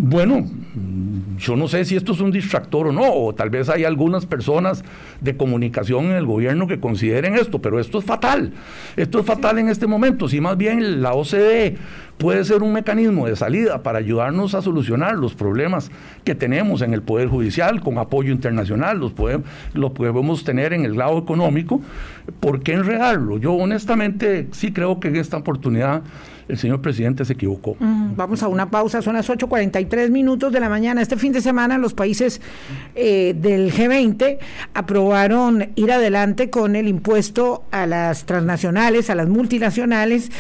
Bueno, 0.02 0.45
yo 1.38 1.58
no 1.58 1.68
sé 1.68 1.84
si 1.84 1.97
esto 1.97 2.14
es 2.14 2.22
un 2.22 2.32
distractor 2.32 2.88
o 2.88 2.93
no, 2.93 3.04
o 3.04 3.36
tal 3.36 3.50
vez 3.50 3.68
hay 3.68 3.84
algunas 3.84 4.26
personas 4.26 4.86
de 5.20 5.36
comunicación 5.36 6.06
en 6.06 6.12
el 6.14 6.26
gobierno 6.26 6.68
que 6.68 6.80
consideren 6.80 7.36
esto, 7.36 7.62
pero 7.62 7.82
esto 7.82 8.00
es 8.00 8.06
fatal. 8.06 8.54
Esto 8.95 9.20
es 9.20 9.26
fatal 9.26 9.60
en 9.60 9.68
este 9.68 9.88
momento. 9.88 10.30
Si 10.30 10.39
más 10.39 10.56
bien 10.56 11.02
la 11.02 11.12
OCDE 11.12 11.76
puede 12.18 12.45
ser 12.45 12.64
un 12.64 12.72
mecanismo 12.72 13.28
de 13.28 13.36
salida 13.36 13.84
para 13.84 14.00
ayudarnos 14.00 14.56
a 14.56 14.62
solucionar 14.62 15.18
los 15.18 15.36
problemas 15.36 15.91
que 16.24 16.34
tenemos 16.34 16.82
en 16.82 16.93
el 16.93 17.02
Poder 17.02 17.28
Judicial 17.28 17.82
con 17.82 17.97
apoyo 17.97 18.32
internacional, 18.32 19.00
los 19.00 19.12
podemos, 19.12 19.45
lo 19.74 19.93
podemos 19.93 20.45
tener 20.45 20.72
en 20.72 20.86
el 20.86 20.95
lado 20.95 21.18
económico, 21.18 21.82
¿por 22.39 22.62
qué 22.64 22.72
enredarlo? 22.72 23.38
Yo 23.38 23.52
honestamente 23.52 24.47
sí 24.52 24.72
creo 24.72 25.02
que 25.02 25.10
en 25.10 25.18
esta 25.18 25.36
oportunidad 25.36 26.04
el 26.50 26.58
señor 26.58 26.82
presidente 26.82 27.24
se 27.24 27.34
equivocó. 27.34 27.78
vamos 27.80 28.41
a 28.43 28.47
una 28.47 28.70
pausa, 28.70 29.02
son 29.02 29.14
las 29.14 29.30
8.43 29.30 30.10
minutos 30.10 30.52
de 30.52 30.60
la 30.60 30.68
mañana. 30.68 31.02
Este 31.02 31.16
fin 31.16 31.32
de 31.32 31.41
semana 31.41 31.78
los 31.78 31.93
países 31.93 32.41
eh, 32.95 33.36
del 33.38 33.72
G20 33.72 34.39
aprobaron 34.74 35.70
ir 35.76 35.91
adelante 35.91 36.50
con 36.50 36.76
el 36.76 36.88
impuesto 36.88 37.64
a 37.72 37.86
las 37.86 38.26
transnacionales, 38.26 39.10
a 39.10 39.16
las 39.16 39.30
multinacionales. 39.30 40.32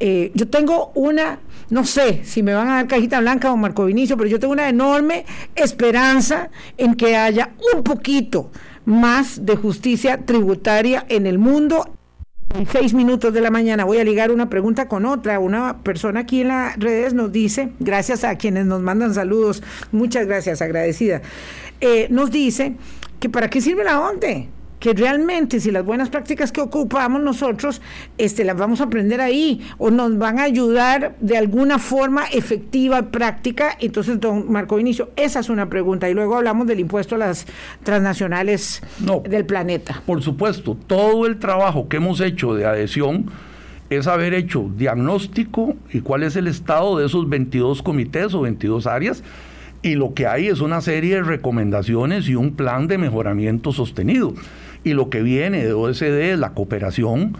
Eh, 0.00 0.32
yo 0.34 0.48
tengo 0.48 0.90
una, 0.94 1.38
no 1.68 1.84
sé 1.84 2.22
si 2.24 2.42
me 2.42 2.54
van 2.54 2.68
a 2.68 2.76
dar 2.76 2.86
cajita 2.86 3.20
blanca 3.20 3.52
o 3.52 3.56
Marco 3.56 3.84
Vinicio, 3.84 4.16
pero 4.16 4.30
yo 4.30 4.40
tengo 4.40 4.54
una 4.54 4.70
enorme 4.70 5.26
esperanza 5.54 6.48
en 6.78 6.94
que 6.94 7.14
haya 7.14 7.50
un 7.74 7.82
poquito 7.82 8.50
más 8.86 9.44
de 9.44 9.54
justicia 9.56 10.24
tributaria 10.24 11.04
en 11.10 11.26
el 11.26 11.38
mundo 11.38 11.97
seis 12.70 12.94
minutos 12.94 13.32
de 13.32 13.40
la 13.40 13.50
mañana 13.50 13.84
voy 13.84 13.98
a 13.98 14.04
ligar 14.04 14.30
una 14.30 14.48
pregunta 14.48 14.88
con 14.88 15.04
otra. 15.06 15.38
Una 15.38 15.78
persona 15.78 16.20
aquí 16.20 16.40
en 16.40 16.48
las 16.48 16.76
redes 16.78 17.14
nos 17.14 17.30
dice, 17.32 17.70
gracias 17.78 18.24
a 18.24 18.36
quienes 18.36 18.66
nos 18.66 18.80
mandan 18.80 19.14
saludos, 19.14 19.62
muchas 19.92 20.26
gracias, 20.26 20.62
agradecida, 20.62 21.22
eh, 21.80 22.08
nos 22.10 22.30
dice 22.30 22.74
que 23.20 23.28
para 23.28 23.48
qué 23.50 23.60
sirve 23.60 23.84
la 23.84 24.00
ONDE 24.00 24.48
que 24.78 24.92
realmente 24.92 25.60
si 25.60 25.70
las 25.70 25.84
buenas 25.84 26.08
prácticas 26.08 26.52
que 26.52 26.60
ocupamos 26.60 27.20
nosotros 27.20 27.80
este, 28.16 28.44
las 28.44 28.56
vamos 28.56 28.80
a 28.80 28.84
aprender 28.84 29.20
ahí 29.20 29.60
o 29.78 29.90
nos 29.90 30.16
van 30.18 30.38
a 30.38 30.44
ayudar 30.44 31.16
de 31.20 31.36
alguna 31.36 31.78
forma 31.78 32.24
efectiva, 32.26 33.10
práctica. 33.10 33.76
Entonces, 33.80 34.20
don 34.20 34.50
Marco 34.50 34.76
Vinicio, 34.76 35.10
esa 35.16 35.40
es 35.40 35.48
una 35.48 35.68
pregunta. 35.68 36.08
Y 36.08 36.14
luego 36.14 36.36
hablamos 36.36 36.66
del 36.66 36.80
impuesto 36.80 37.16
a 37.16 37.18
las 37.18 37.46
transnacionales 37.82 38.82
del 39.28 39.44
planeta. 39.44 40.02
Por 40.06 40.22
supuesto, 40.22 40.76
todo 40.86 41.26
el 41.26 41.38
trabajo 41.38 41.88
que 41.88 41.96
hemos 41.96 42.20
hecho 42.20 42.54
de 42.54 42.66
adhesión 42.66 43.30
es 43.90 44.06
haber 44.06 44.34
hecho 44.34 44.70
diagnóstico 44.76 45.74
y 45.92 46.00
cuál 46.00 46.22
es 46.22 46.36
el 46.36 46.46
estado 46.46 46.98
de 46.98 47.06
esos 47.06 47.28
22 47.28 47.82
comités 47.82 48.34
o 48.34 48.42
22 48.42 48.86
áreas 48.86 49.22
y 49.82 49.94
lo 49.94 50.12
que 50.12 50.26
hay 50.26 50.48
es 50.48 50.60
una 50.60 50.80
serie 50.80 51.16
de 51.16 51.22
recomendaciones 51.22 52.28
y 52.28 52.34
un 52.34 52.54
plan 52.54 52.86
de 52.86 52.98
mejoramiento 52.98 53.72
sostenido 53.72 54.34
y 54.88 54.94
lo 54.94 55.10
que 55.10 55.22
viene 55.22 55.64
de 55.64 55.72
OSD 55.72 56.32
es 56.32 56.38
la 56.38 56.50
cooperación 56.50 57.36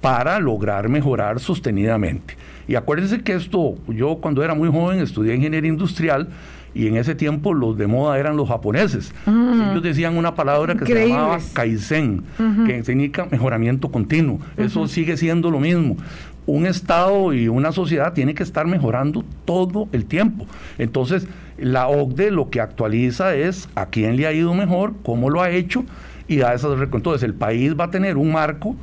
para 0.00 0.38
lograr 0.40 0.88
mejorar 0.88 1.40
sostenidamente. 1.40 2.36
Y 2.68 2.74
acuérdense 2.74 3.22
que 3.22 3.34
esto, 3.34 3.76
yo 3.88 4.16
cuando 4.16 4.44
era 4.44 4.54
muy 4.54 4.70
joven 4.70 5.00
estudié 5.00 5.34
ingeniería 5.34 5.70
industrial 5.70 6.28
y 6.74 6.86
en 6.86 6.96
ese 6.96 7.14
tiempo 7.14 7.54
los 7.54 7.76
de 7.76 7.86
moda 7.86 8.18
eran 8.18 8.36
los 8.36 8.48
japoneses. 8.48 9.14
Ellos 9.26 9.82
decían 9.82 10.16
una 10.16 10.34
palabra 10.34 10.74
que 10.74 10.86
se 10.86 11.08
llamaba 11.08 11.38
kaizen, 11.52 12.24
que 12.66 12.84
significa 12.84 13.26
mejoramiento 13.30 13.90
continuo. 13.90 14.40
Eso 14.56 14.86
sigue 14.88 15.16
siendo 15.16 15.50
lo 15.50 15.60
mismo. 15.60 15.96
Un 16.44 16.66
Estado 16.66 17.32
y 17.32 17.46
una 17.46 17.70
sociedad 17.70 18.12
tiene 18.14 18.34
que 18.34 18.42
estar 18.42 18.66
mejorando 18.66 19.24
todo 19.44 19.88
el 19.92 20.06
tiempo. 20.06 20.46
Entonces, 20.76 21.28
la 21.56 21.86
OCDE 21.86 22.32
lo 22.32 22.50
que 22.50 22.60
actualiza 22.60 23.36
es 23.36 23.68
a 23.76 23.86
quién 23.86 24.16
le 24.16 24.26
ha 24.26 24.32
ido 24.32 24.52
mejor, 24.52 24.94
cómo 25.04 25.30
lo 25.30 25.40
ha 25.40 25.50
hecho 25.50 25.84
y 26.32 26.38
da 26.38 26.54
esas 26.54 26.80
Entonces 26.80 27.22
el 27.22 27.34
país 27.34 27.74
va 27.78 27.84
a 27.84 27.90
tener 27.90 28.16
un 28.16 28.32
marco 28.32 28.76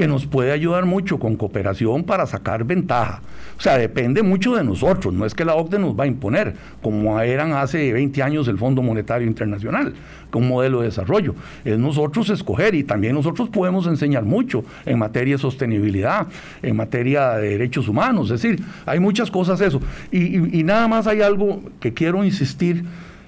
que 0.00 0.08
nos 0.08 0.24
puede 0.24 0.52
ayudar 0.52 0.86
mucho 0.86 1.18
con 1.18 1.36
cooperación 1.36 2.04
para 2.04 2.24
sacar 2.24 2.64
ventaja. 2.64 3.20
O 3.58 3.60
sea, 3.60 3.76
depende 3.76 4.22
mucho 4.22 4.54
de 4.54 4.64
nosotros, 4.64 5.12
no 5.12 5.26
es 5.26 5.34
que 5.34 5.44
la 5.44 5.54
OCDE 5.56 5.78
nos 5.78 5.98
va 5.98 6.04
a 6.04 6.06
imponer, 6.06 6.54
como 6.80 7.20
eran 7.20 7.52
hace 7.52 7.92
20 7.92 8.22
años 8.22 8.48
el 8.48 8.56
Fondo 8.56 8.80
Monetario 8.80 9.28
Internacional, 9.28 9.92
con 10.30 10.44
un 10.44 10.48
modelo 10.48 10.80
de 10.80 10.86
desarrollo. 10.86 11.34
Es 11.66 11.78
nosotros 11.78 12.30
escoger 12.30 12.74
y 12.74 12.82
también 12.82 13.14
nosotros 13.14 13.50
podemos 13.50 13.86
enseñar 13.86 14.24
mucho 14.24 14.64
en 14.86 14.98
materia 14.98 15.34
de 15.34 15.38
sostenibilidad, 15.38 16.28
en 16.62 16.76
materia 16.76 17.32
de 17.32 17.50
derechos 17.50 17.86
humanos, 17.86 18.30
es 18.30 18.40
decir, 18.40 18.64
hay 18.86 19.00
muchas 19.00 19.30
cosas 19.30 19.60
eso. 19.60 19.82
y 20.10 20.64
nada 20.64 20.88
más 20.88 21.06
hay 21.08 21.20
algo 21.20 21.60
que 21.78 21.92
quiero 21.92 22.24
insistir 22.24 22.84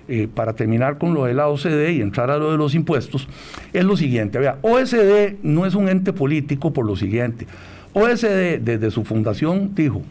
eh, 0.08 0.28
para 0.32 0.54
terminar 0.54 0.98
con 0.98 1.14
lo 1.14 1.24
de 1.24 1.34
la 1.34 1.48
OCDE 1.48 1.92
y 1.92 2.00
entrar 2.00 2.30
a 2.30 2.38
lo 2.38 2.50
de 2.50 2.56
los 2.56 2.74
impuestos, 2.74 3.28
es 3.72 3.84
lo 3.84 3.96
siguiente. 3.96 4.38
Vea, 4.38 4.58
OSD 4.62 5.36
no 5.42 5.66
es 5.66 5.74
un 5.74 5.88
ente 5.88 6.12
político 6.12 6.72
por 6.72 6.86
lo 6.86 6.96
siguiente. 6.96 7.46
OSD 7.92 8.60
desde 8.60 8.90
su 8.90 9.04
fundación 9.04 9.74
dijo 9.74 10.02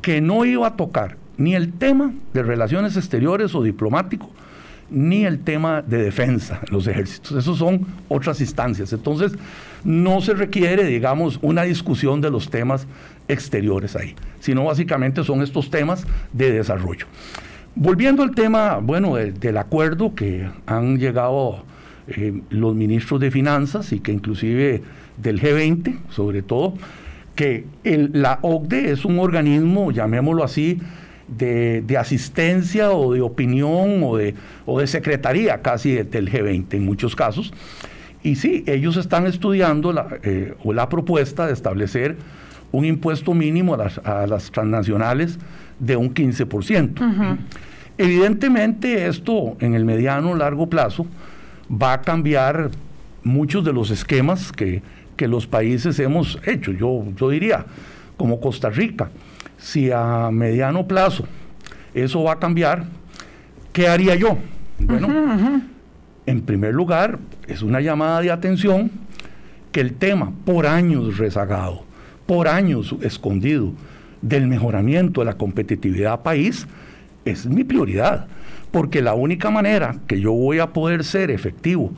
que 0.00 0.20
no 0.20 0.44
iba 0.44 0.66
a 0.66 0.76
tocar 0.76 1.16
ni 1.36 1.54
el 1.54 1.72
tema 1.72 2.12
de 2.32 2.42
relaciones 2.42 2.96
exteriores 2.96 3.54
o 3.54 3.62
diplomático, 3.62 4.30
ni 4.90 5.24
el 5.24 5.40
tema 5.40 5.82
de 5.82 6.02
defensa 6.02 6.60
los 6.70 6.86
ejércitos. 6.86 7.32
Esas 7.32 7.56
son 7.56 7.86
otras 8.08 8.40
instancias. 8.40 8.92
Entonces, 8.92 9.32
no 9.84 10.20
se 10.20 10.34
requiere, 10.34 10.84
digamos, 10.84 11.38
una 11.42 11.62
discusión 11.62 12.20
de 12.20 12.30
los 12.30 12.50
temas 12.50 12.86
exteriores 13.28 13.96
ahí, 13.96 14.14
sino 14.40 14.64
básicamente 14.64 15.24
son 15.24 15.42
estos 15.42 15.70
temas 15.70 16.06
de 16.32 16.52
desarrollo. 16.52 17.06
Volviendo 17.76 18.22
al 18.22 18.34
tema, 18.34 18.78
bueno, 18.82 19.14
del 19.16 19.56
acuerdo 19.56 20.14
que 20.14 20.48
han 20.66 20.98
llegado 20.98 21.64
eh, 22.08 22.40
los 22.50 22.74
ministros 22.74 23.20
de 23.20 23.30
finanzas 23.30 23.92
y 23.92 24.00
que 24.00 24.12
inclusive 24.12 24.82
del 25.16 25.40
G20, 25.40 25.98
sobre 26.10 26.42
todo, 26.42 26.74
que 27.36 27.64
la 27.84 28.40
OCDE 28.42 28.90
es 28.90 29.04
un 29.04 29.18
organismo, 29.18 29.92
llamémoslo 29.92 30.42
así, 30.42 30.80
de, 31.28 31.96
asistencia 31.96 32.90
o 32.90 33.14
de 33.14 33.20
opinión 33.20 34.02
o 34.02 34.16
de, 34.16 34.34
o 34.66 34.80
de 34.80 34.86
secretaría 34.86 35.62
casi 35.62 35.92
del 35.92 36.30
G20 36.30 36.74
en 36.74 36.84
muchos 36.84 37.14
casos. 37.14 37.52
Y 38.22 38.36
sí, 38.36 38.64
ellos 38.66 38.96
están 38.96 39.26
estudiando 39.26 39.92
la, 39.92 40.18
eh, 40.22 40.54
la 40.64 40.88
propuesta 40.88 41.46
de 41.46 41.52
establecer 41.52 42.16
un 42.72 42.84
impuesto 42.84 43.32
mínimo 43.32 43.74
a 43.74 43.78
las, 43.78 43.98
a 43.98 44.26
las 44.26 44.50
transnacionales 44.50 45.38
de 45.80 45.96
un 45.96 46.14
15%. 46.14 47.38
Evidentemente 47.98 49.08
esto 49.08 49.56
en 49.60 49.74
el 49.74 49.84
mediano 49.84 50.30
o 50.30 50.36
largo 50.36 50.68
plazo 50.68 51.06
va 51.70 51.94
a 51.94 52.00
cambiar 52.02 52.70
muchos 53.24 53.64
de 53.64 53.72
los 53.72 53.90
esquemas 53.90 54.52
que, 54.52 54.82
los 55.18 55.46
países 55.46 55.98
hemos 55.98 56.38
hecho. 56.46 56.72
Yo, 56.72 57.04
yo 57.14 57.28
diría, 57.28 57.66
como 58.16 58.40
Costa 58.40 58.70
Rica, 58.70 59.10
si 59.58 59.90
a 59.90 60.30
mediano 60.32 60.86
plazo 60.86 61.26
eso 61.92 62.22
va 62.22 62.32
a 62.32 62.38
cambiar, 62.38 62.86
¿qué 63.74 63.86
haría 63.86 64.14
yo? 64.14 64.38
Bueno, 64.78 65.62
en 66.24 66.40
primer 66.40 66.72
lugar, 66.72 67.18
es 67.46 67.60
una 67.60 67.82
llamada 67.82 68.22
de 68.22 68.30
atención 68.30 68.90
que 69.72 69.80
el 69.80 69.94
tema 69.94 70.32
por 70.44 70.66
años 70.66 71.18
rezagado, 71.18 71.84
por 72.26 72.48
años 72.48 72.94
escondido, 73.02 73.72
del 74.22 74.46
mejoramiento 74.46 75.20
de 75.20 75.26
la 75.26 75.34
competitividad 75.34 76.22
país, 76.22 76.66
es 77.24 77.46
mi 77.46 77.64
prioridad, 77.64 78.26
porque 78.70 79.02
la 79.02 79.14
única 79.14 79.50
manera 79.50 79.96
que 80.06 80.20
yo 80.20 80.32
voy 80.32 80.58
a 80.58 80.72
poder 80.72 81.04
ser 81.04 81.30
efectivo 81.30 81.92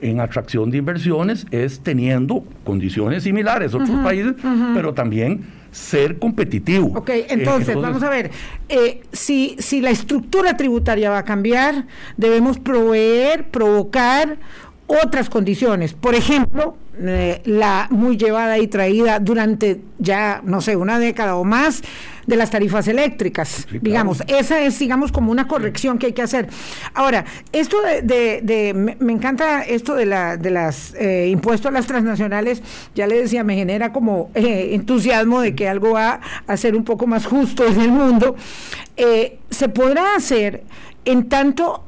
en 0.00 0.20
atracción 0.20 0.70
de 0.70 0.78
inversiones 0.78 1.46
es 1.50 1.80
teniendo 1.80 2.44
condiciones 2.64 3.22
similares 3.22 3.72
a 3.74 3.78
otros 3.78 3.98
países, 4.00 4.34
pero 4.74 4.92
también 4.92 5.44
ser 5.70 6.18
competitivo. 6.18 6.98
Ok, 6.98 7.10
entonces, 7.28 7.76
vamos 7.76 8.02
a 8.02 8.08
ver, 8.08 8.30
eh, 8.68 9.02
si, 9.12 9.56
si 9.58 9.80
la 9.80 9.90
estructura 9.90 10.56
tributaria 10.56 11.10
va 11.10 11.18
a 11.18 11.24
cambiar, 11.24 11.86
debemos 12.16 12.58
proveer, 12.58 13.48
provocar 13.48 14.38
otras 14.86 15.28
condiciones. 15.28 15.94
Por 15.94 16.14
ejemplo, 16.14 16.76
eh, 16.98 17.42
la 17.44 17.88
muy 17.90 18.16
llevada 18.16 18.58
y 18.58 18.68
traída 18.68 19.18
durante 19.18 19.82
ya, 19.98 20.40
no 20.44 20.60
sé, 20.60 20.76
una 20.76 20.98
década 20.98 21.36
o 21.36 21.44
más 21.44 21.82
de 22.26 22.36
las 22.36 22.50
tarifas 22.50 22.88
eléctricas. 22.88 23.66
Digamos, 23.82 24.22
esa 24.28 24.60
es, 24.62 24.78
digamos, 24.78 25.12
como 25.12 25.30
una 25.30 25.46
corrección 25.46 25.98
que 25.98 26.06
hay 26.06 26.12
que 26.12 26.22
hacer. 26.22 26.48
Ahora, 26.94 27.24
esto 27.52 27.76
de, 27.82 28.72
me, 28.74 29.12
encanta 29.12 29.62
esto 29.62 29.94
de, 29.94 30.06
la, 30.06 30.36
de 30.36 30.50
las 30.50 30.94
eh, 30.94 31.28
impuestos 31.30 31.68
a 31.68 31.72
las 31.72 31.86
transnacionales, 31.86 32.62
ya 32.94 33.06
le 33.06 33.20
decía, 33.20 33.44
me 33.44 33.56
genera 33.56 33.92
como 33.92 34.30
eh, 34.34 34.70
entusiasmo 34.72 35.40
de 35.40 35.54
que 35.54 35.68
algo 35.68 35.92
va 35.92 36.20
a 36.46 36.56
ser 36.56 36.74
un 36.74 36.84
poco 36.84 37.06
más 37.06 37.26
justo 37.26 37.66
en 37.66 37.80
el 37.80 37.90
mundo. 37.90 38.36
se 39.50 39.68
podrá 39.68 40.16
hacer 40.16 40.64
en 41.04 41.28
tanto 41.28 41.84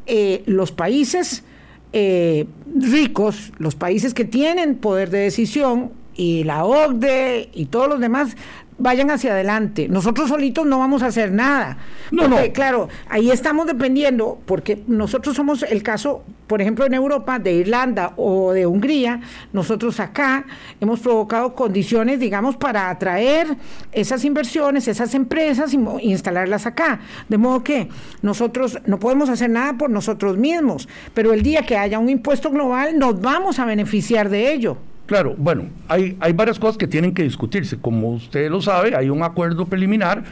los 0.47 0.71
países 0.71 1.45
eh, 1.93 2.47
ricos, 2.79 3.53
los 3.59 3.75
países 3.75 4.15
que 4.15 4.25
tienen 4.25 4.77
poder 4.77 5.11
de 5.11 5.19
decisión 5.19 5.93
y 6.15 6.45
la 6.45 6.65
OCDE 6.65 7.51
y 7.55 7.67
todos 7.67 7.89
los 7.89 8.01
demás 8.01 8.37
vayan 8.79 9.11
hacia 9.11 9.33
adelante. 9.33 9.89
Nosotros 9.89 10.29
solitos 10.29 10.65
no 10.67 10.79
vamos 10.79 11.03
a 11.03 11.07
hacer 11.07 11.33
nada. 11.33 11.79
No, 12.11 12.29
no. 12.29 12.39
Claro, 12.53 12.89
ahí 13.09 13.31
estamos 13.31 13.67
dependiendo, 13.67 14.39
porque 14.47 14.83
nosotros 14.87 15.37
somos 15.37 15.63
el 15.65 15.83
caso, 15.83 16.23
por 16.47 16.63
ejemplo, 16.63 16.87
en 16.87 16.95
Europa, 16.95 17.39
de 17.39 17.53
Irlanda 17.53 18.13
o 18.17 18.53
de 18.53 18.67
Hungría, 18.67 19.21
nosotros 19.53 20.01
acá 20.01 20.47
hemos 20.81 21.01
provocado 21.01 21.55
condiciones, 21.55 22.21
digamos, 22.21 22.57
para 22.57 22.89
atraer 22.89 23.57
esas 23.93 24.25
inversiones, 24.25 24.89
esas 24.89 25.15
empresas 25.15 25.75
e 25.75 25.79
instalarlas 26.03 26.67
acá. 26.67 27.01
De 27.29 27.37
modo 27.37 27.65
que 27.65 27.89
nosotros 28.23 28.79
no 28.87 28.99
podemos 28.99 29.29
hacer 29.29 29.51
nada 29.51 29.75
por 29.75 29.91
nosotros 29.91 30.37
mismos, 30.37 30.89
pero 31.15 31.33
el 31.33 31.43
día 31.43 31.63
que 31.63 31.77
haya 31.77 31.99
un 31.99 32.09
impuesto 32.09 32.51
global 32.51 32.99
nos 32.99 33.21
vamos 33.21 33.59
a 33.59 33.65
beneficiar 33.65 34.29
de 34.29 34.53
ello. 34.53 34.79
Claro, 35.09 35.35
bueno, 35.39 35.71
hay, 35.89 36.19
hay 36.21 36.35
varias 36.35 36.59
cosas 36.59 36.77
que 36.77 36.87
tienen 36.87 37.15
que 37.15 37.23
discutirse. 37.23 37.79
Como 37.79 38.11
usted 38.11 38.51
lo 38.51 38.61
sabe, 38.61 38.95
hay 38.95 39.09
un 39.09 39.23
acuerdo 39.23 39.65
preliminar 39.65 40.23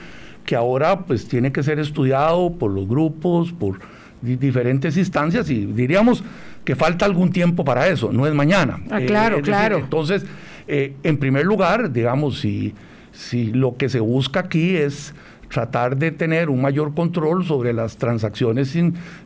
que 0.44 0.54
ahora 0.54 1.00
pues 1.00 1.26
tiene 1.26 1.50
que 1.50 1.62
ser 1.62 1.78
estudiado 1.78 2.52
por 2.52 2.70
los 2.70 2.86
grupos, 2.86 3.52
por 3.52 3.78
diferentes 4.20 4.98
instancias 4.98 5.48
y 5.48 5.64
diríamos 5.64 6.22
que 6.62 6.76
falta 6.76 7.06
algún 7.06 7.30
tiempo 7.30 7.64
para 7.64 7.88
eso, 7.88 8.12
no 8.12 8.26
es 8.26 8.34
mañana. 8.34 8.78
Ah, 8.90 9.00
claro, 9.00 9.38
eh, 9.38 9.42
claro. 9.42 9.78
entonces, 9.78 10.26
eh, 10.68 10.94
en 11.02 11.16
primer 11.16 11.46
lugar, 11.46 11.90
digamos, 11.90 12.40
si, 12.40 12.74
si 13.12 13.46
lo 13.46 13.78
que 13.78 13.88
se 13.88 14.00
busca 14.00 14.40
aquí 14.40 14.76
es 14.76 15.14
tratar 15.48 15.96
de 15.96 16.10
tener 16.10 16.50
un 16.50 16.60
mayor 16.60 16.94
control 16.94 17.44
sobre 17.44 17.72
las 17.72 17.96
transacciones, 17.96 18.76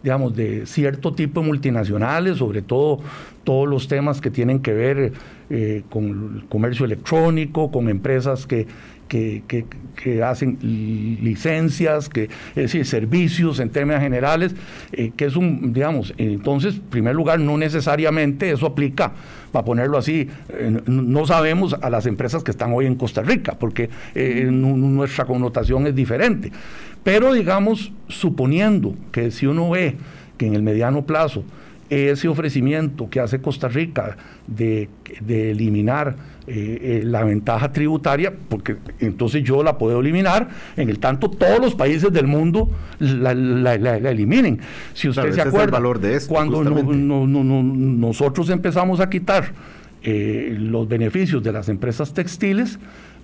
digamos, 0.03 0.37
de 0.37 0.67
cierto 0.67 1.13
tipo 1.13 1.41
de 1.41 1.47
multinacionales, 1.47 2.39
sobre 2.39 2.63
todo 2.63 3.01
todos 3.45 3.69
los 3.69 3.89
temas 3.89 4.21
que 4.21 4.31
tienen 4.31 4.61
que 4.61 4.73
ver 4.73 5.13
eh, 5.51 5.83
con 5.91 6.37
el 6.37 6.45
comercio 6.49 6.85
electrónico, 6.85 7.71
con 7.71 7.89
empresas 7.89 8.47
que, 8.47 8.67
que, 9.11 10.23
hacen 10.23 10.59
licencias, 10.63 12.09
que, 12.09 12.25
es 12.25 12.55
decir, 12.55 12.87
servicios 12.87 13.59
en 13.59 13.71
términos 13.71 14.01
generales, 14.01 14.55
eh, 14.93 15.13
que 15.17 15.27
es 15.27 15.37
un, 15.37 15.73
digamos, 15.73 16.15
entonces, 16.17 16.77
en 16.77 16.83
primer 16.83 17.15
lugar, 17.15 17.41
no 17.41 17.59
necesariamente 17.59 18.51
eso 18.51 18.67
aplica, 18.67 19.13
para 19.53 19.65
ponerlo 19.65 19.99
así, 19.99 20.29
eh, 20.51 20.81
no 20.87 21.27
sabemos 21.27 21.75
a 21.83 21.91
las 21.91 22.07
empresas 22.07 22.45
que 22.45 22.53
están 22.53 22.73
hoy 22.73 22.87
en 22.87 22.95
Costa 22.95 23.23
Rica, 23.23 23.57
porque 23.59 23.91
eh, 24.15 24.49
nuestra 24.51 25.25
connotación 25.25 25.87
es 25.87 25.95
diferente. 25.95 26.53
Pero, 27.03 27.33
digamos, 27.33 27.93
suponiendo 28.09 28.95
que 29.11 29.31
si 29.31 29.47
uno 29.47 29.71
ve 29.71 29.97
que 30.39 30.47
en 30.47 30.55
el 30.55 30.63
mediano 30.63 31.05
plazo 31.05 31.45
ese 31.91 32.29
ofrecimiento 32.29 33.11
que 33.11 33.21
hace 33.21 33.41
Costa 33.41 33.69
Rica 33.69 34.17
de, 34.47 34.89
eliminar 35.29 36.17
eh, 36.47 36.79
eh, 36.83 37.03
la 37.05 37.25
ventaja 37.25 37.73
tributaria, 37.73 38.33
porque 38.49 38.77
entonces 39.01 39.43
yo 39.43 39.63
la 39.63 39.77
puedo 39.77 40.01
eliminar, 40.01 40.49
en 40.77 40.89
el 40.89 41.01
tanto 41.01 41.29
todos 41.31 41.59
los 41.59 41.75
países 41.75 42.13
del 42.13 42.29
mundo 42.29 42.71
la, 43.01 43.33
eliminen. 43.33 44.61
Si 44.95 45.09
usted 45.09 45.33
se 45.33 45.43
acuerda, 45.43 45.73
valor 45.73 45.99
de 45.99 46.21
cuando 46.29 46.63
nosotros 46.63 48.51
empezamos 48.51 49.01
a 49.01 49.11
quitar 49.11 49.53
eh, 50.03 50.57
los 50.59 50.89
beneficios 50.89 51.43
de 51.43 51.53
las 51.53 51.69
empresas 51.69 52.15
textiles, 52.15 52.79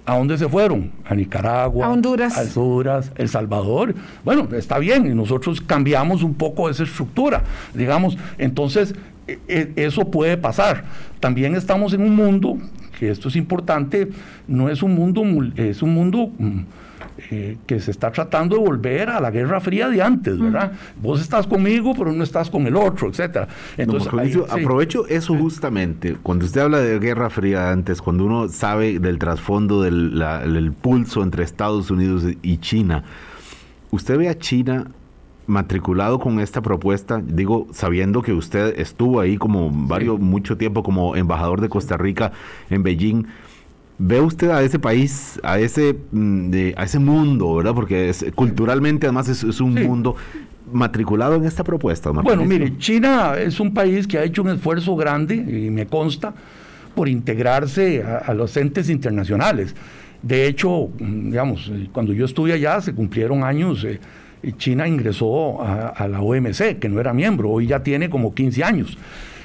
¿A 0.07 0.17
dónde 0.17 0.39
se 0.39 0.49
fueron? 0.49 0.93
A 1.05 1.17
Nicaragua, 1.17 1.87
a 1.87 1.91
Honduras, 1.91 2.39
a 2.39 2.43
Honduras, 2.43 3.11
El 3.17 3.29
Salvador. 3.29 3.93
Bueno, 4.25 4.49
está 4.53 4.79
bien, 4.79 5.05
y 5.07 5.15
nosotros 5.15 5.61
cambiamos 5.61 6.23
un 6.23 6.35
poco 6.35 6.71
esa 6.71 6.85
estructura, 6.85 7.43
digamos. 7.75 8.17
Entonces, 8.39 8.95
e, 9.27 9.41
e, 9.49 9.73
eso 9.75 10.09
puede 10.09 10.37
pasar. 10.37 10.85
También 11.19 11.57
estamos 11.57 11.93
en 11.93 12.03
un 12.03 12.15
mundo, 12.15 12.57
que 13.01 13.11
esto 13.11 13.27
es 13.29 13.35
importante, 13.35 14.09
no 14.47 14.69
es 14.69 14.81
un 14.81 14.95
mundo, 14.95 15.25
es 15.57 15.83
un 15.83 15.93
mundo 15.93 16.31
mm, 16.39 16.61
eh, 17.31 17.57
que 17.67 17.81
se 17.81 17.91
está 17.91 18.13
tratando 18.13 18.57
de 18.57 18.63
volver 18.63 19.09
a 19.09 19.21
la 19.21 19.31
Guerra 19.31 19.61
Fría 19.61 19.89
de 19.89 20.03
antes, 20.03 20.39
¿verdad? 20.39 20.73
Vos 21.01 21.21
estás 21.21 21.47
conmigo, 21.47 21.95
pero 21.97 22.13
no 22.13 22.23
estás 22.23 22.51
con 22.51 22.67
el 22.67 22.77
otro, 22.77 23.09
etcétera. 23.09 23.49
Entonces, 23.77 24.13
aprovecho 24.49 25.07
eso 25.07 25.35
justamente. 25.35 26.17
Cuando 26.23 26.45
usted 26.45 26.61
habla 26.61 26.79
de 26.79 26.99
Guerra 26.99 27.31
Fría 27.31 27.63
de 27.63 27.73
antes, 27.73 28.03
cuando 28.03 28.25
uno 28.25 28.49
sabe 28.49 28.99
del 28.99 29.19
trasfondo 29.19 29.83
del 29.83 30.73
pulso 30.81 31.23
entre 31.23 31.45
Estados 31.45 31.91
Unidos 31.91 32.25
y 32.43 32.59
China, 32.59 33.05
usted 33.91 34.19
ve 34.19 34.29
a 34.29 34.39
China 34.39 34.87
matriculado 35.47 36.19
con 36.19 36.41
esta 36.41 36.61
propuesta, 36.61 37.23
digo, 37.25 37.69
sabiendo 37.73 38.23
que 38.23 38.33
usted 38.33 38.79
estuvo 38.79 39.21
ahí 39.21 39.37
como 39.37 39.71
varios, 39.71 40.19
mucho 40.19 40.57
tiempo 40.57 40.83
como 40.83 41.17
embajador 41.17 41.61
de 41.61 41.69
Costa 41.69 41.97
Rica 41.97 42.33
en 42.69 42.83
Beijing, 42.83 43.27
¿Ve 43.99 44.21
usted 44.21 44.51
a 44.51 44.63
ese 44.63 44.79
país, 44.79 45.41
a 45.43 45.59
ese, 45.59 45.97
mm, 46.13 46.53
a 46.77 46.85
ese 46.85 46.99
mundo, 46.99 47.55
verdad? 47.55 47.75
Porque 47.75 48.11
es, 48.11 48.25
culturalmente 48.35 49.07
además 49.07 49.29
es, 49.29 49.61
un 49.61 49.75
mundo 49.75 50.17
matriculado 50.71 51.37
en 51.37 51.45
esta 51.45 51.65
propuesta. 51.65 52.11
Bueno, 52.11 52.45
mire, 52.45 52.77
China 52.77 53.37
es 53.39 53.59
un 53.59 53.73
país 53.73 54.07
que 54.07 54.19
ha 54.19 54.25
hecho 54.25 54.43
un 54.43 54.51
esfuerzo 54.51 54.97
grande, 54.97 55.35
y 55.37 55.71
me 55.71 55.87
consta, 55.87 56.35
por 56.95 57.09
integrarse 57.09 58.03
a, 58.03 58.35
los 58.35 58.57
entes 58.57 58.91
internacionales. 58.91 59.75
De 60.23 60.47
hecho, 60.47 60.89
mm, 60.99 61.31
digamos, 61.31 61.73
cuando 61.93 62.13
yo 62.13 62.27
estuve 62.27 62.53
allá 62.53 62.81
se 62.81 62.95
cumplieron 62.95 63.45
años. 63.45 63.85
Eh, 63.85 64.01
China 64.59 64.87
ingresó 64.87 65.63
a, 65.63 65.89
a 65.89 66.07
la 66.07 66.21
OMC, 66.21 66.79
que 66.79 66.89
no 66.89 67.01
era 67.01 67.13
miembro, 67.13 67.51
hoy 67.51 67.67
ya 67.67 67.83
tiene 67.83 68.11
como 68.11 68.35
15 68.35 68.63
años. 68.63 68.99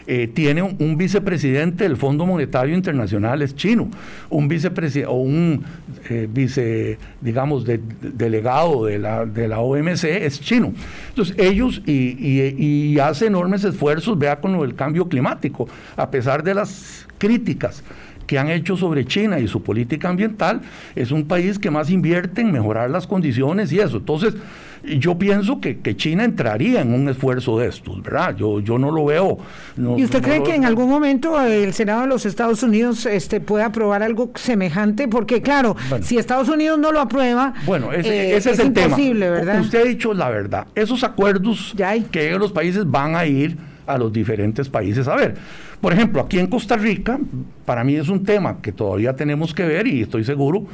Eh, 0.07 0.27
tiene 0.27 0.61
un, 0.61 0.97
vicepresidente 0.97 1.83
del 1.83 1.97
Fondo 1.97 2.25
Monetario 2.25 2.75
Internacional, 2.75 3.41
es 3.41 3.55
chino, 3.55 3.89
un 4.29 4.47
vicepresidente 4.47 5.11
o 5.11 5.15
un 5.15 5.63
eh, 6.09 6.27
vice, 6.31 6.97
digamos, 7.21 7.65
delegado 7.65 8.85
de 8.85 8.99
la, 8.99 9.25
de 9.25 9.47
la 9.47 9.59
OMC 9.59 10.03
es 10.05 10.41
chino. 10.41 10.73
Entonces 11.09 11.35
ellos 11.37 11.81
y, 11.85 12.93
y, 12.93 12.99
hace 12.99 13.27
enormes 13.27 13.63
esfuerzos, 13.63 14.17
vea 14.17 14.39
con 14.39 14.53
lo 14.53 14.61
del 14.63 14.75
cambio 14.75 15.07
climático, 15.07 15.67
a 15.95 16.09
pesar 16.09 16.43
de 16.43 16.53
las 16.53 17.07
críticas 17.17 17.83
que 18.27 18.39
han 18.39 18.49
hecho 18.49 18.77
sobre 18.77 19.05
China 19.05 19.39
y 19.39 19.47
su 19.47 19.61
política 19.61 20.09
ambiental, 20.09 20.61
es 20.95 21.11
un 21.11 21.27
país 21.27 21.59
que 21.59 21.69
más 21.69 21.89
invierte 21.89 22.41
en 22.41 22.51
mejorar 22.51 22.89
las 22.89 23.05
condiciones 23.05 23.71
y 23.71 23.79
eso. 23.79 23.97
Entonces, 23.97 24.35
yo 24.83 25.17
pienso 25.17 25.59
que, 25.61 25.79
China 25.95 26.23
entraría 26.23 26.81
en 26.81 26.93
un 26.93 27.09
esfuerzo 27.09 27.59
de 27.59 27.67
estos, 27.67 28.01
¿verdad? 28.01 28.35
Yo, 28.35 28.59
yo 28.59 28.77
no 28.77 28.91
lo 28.91 29.05
veo. 29.05 29.37
¿Y 29.77 30.03
usted 30.03 30.21
cree 30.21 30.41
que 30.43 30.55
en 30.55 30.65
algún 30.65 30.89
momento 30.89 31.39
el 31.41 31.73
Senado 31.73 32.01
de 32.01 32.07
los 32.07 32.25
Estados 32.25 32.63
Unidos 32.63 33.05
este, 33.05 33.39
puede 33.39 33.63
aprobar 33.63 34.01
algo 34.01 34.31
semejante? 34.35 35.07
Porque, 35.07 35.41
claro, 35.41 35.75
si 36.01 36.17
Estados 36.17 36.49
Unidos 36.49 36.79
no 36.79 36.91
lo 36.91 36.99
aprueba, 36.99 37.53
bueno, 37.65 37.91
ese, 37.91 38.31
eh, 38.31 38.37
es, 38.37 38.45
el 38.47 38.67
imposible, 38.67 39.29
¿verdad? 39.29 39.61
Usted 39.61 39.81
ha 39.81 39.85
dicho 39.85 40.13
la 40.13 40.29
verdad. 40.29 40.67
Esos 40.73 41.03
acuerdos 41.03 41.75
que 42.11 42.31
los 42.37 42.51
países 42.51 42.89
van 42.89 43.15
a 43.15 43.25
ir 43.25 43.57
a 43.85 43.97
los 43.97 44.11
diferentes 44.11 44.69
países 44.69 45.07
a 45.07 45.15
ver. 45.15 45.35
Por 45.79 45.93
ejemplo, 45.93 46.21
aquí 46.21 46.39
en 46.39 46.47
Costa 46.47 46.77
Rica, 46.77 47.19
para 47.65 47.83
mí 47.83 47.95
es 47.95 48.07
un 48.07 48.23
tema 48.23 48.61
que 48.61 48.71
todavía 48.71 49.15
tenemos 49.15 49.53
que 49.53 49.65
ver 49.65 49.87
y 49.87 50.01
estoy 50.01 50.23
seguro 50.23 50.65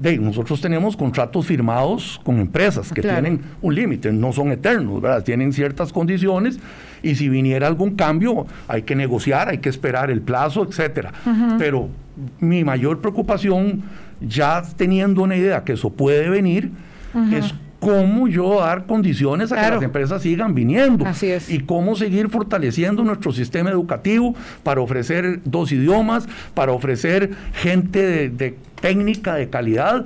de, 0.00 0.16
nosotros 0.18 0.60
tenemos 0.60 0.96
contratos 0.96 1.46
firmados 1.46 2.20
con 2.24 2.38
empresas 2.38 2.92
que 2.92 3.02
tienen 3.02 3.40
un 3.60 3.74
límite, 3.74 4.10
no 4.12 4.32
son 4.32 4.50
eternos, 4.50 5.02
¿verdad? 5.02 5.22
Tienen 5.22 5.52
ciertas 5.52 5.92
condiciones 5.92 6.58
y 7.02 7.14
si 7.16 7.28
viniera 7.28 7.66
algún 7.66 7.96
cambio 7.96 8.46
hay 8.66 8.82
que 8.82 8.96
negociar, 8.96 9.48
hay 9.48 9.58
que 9.58 9.68
esperar 9.68 10.10
el 10.10 10.22
plazo, 10.22 10.66
etcétera. 10.66 11.12
Pero 11.58 11.88
mi 12.40 12.64
mayor 12.64 13.00
preocupación, 13.00 13.82
ya 14.20 14.62
teniendo 14.76 15.22
una 15.22 15.36
idea 15.36 15.64
que 15.64 15.74
eso 15.74 15.90
puede 15.90 16.30
venir, 16.30 16.70
es 17.32 17.54
cómo 17.80 18.28
yo 18.28 18.60
dar 18.60 18.86
condiciones 18.86 19.52
a 19.52 19.56
que 19.56 19.70
las 19.70 19.82
empresas 19.82 20.22
sigan 20.22 20.54
viniendo 20.54 21.04
y 21.48 21.60
cómo 21.60 21.96
seguir 21.96 22.28
fortaleciendo 22.28 23.02
nuestro 23.02 23.32
sistema 23.32 23.70
educativo 23.70 24.34
para 24.62 24.80
ofrecer 24.80 25.40
dos 25.44 25.72
idiomas, 25.72 26.28
para 26.54 26.72
ofrecer 26.72 27.30
gente 27.54 28.28
de 28.28 28.56
técnica 28.80 29.34
de 29.34 29.48
calidad 29.50 30.04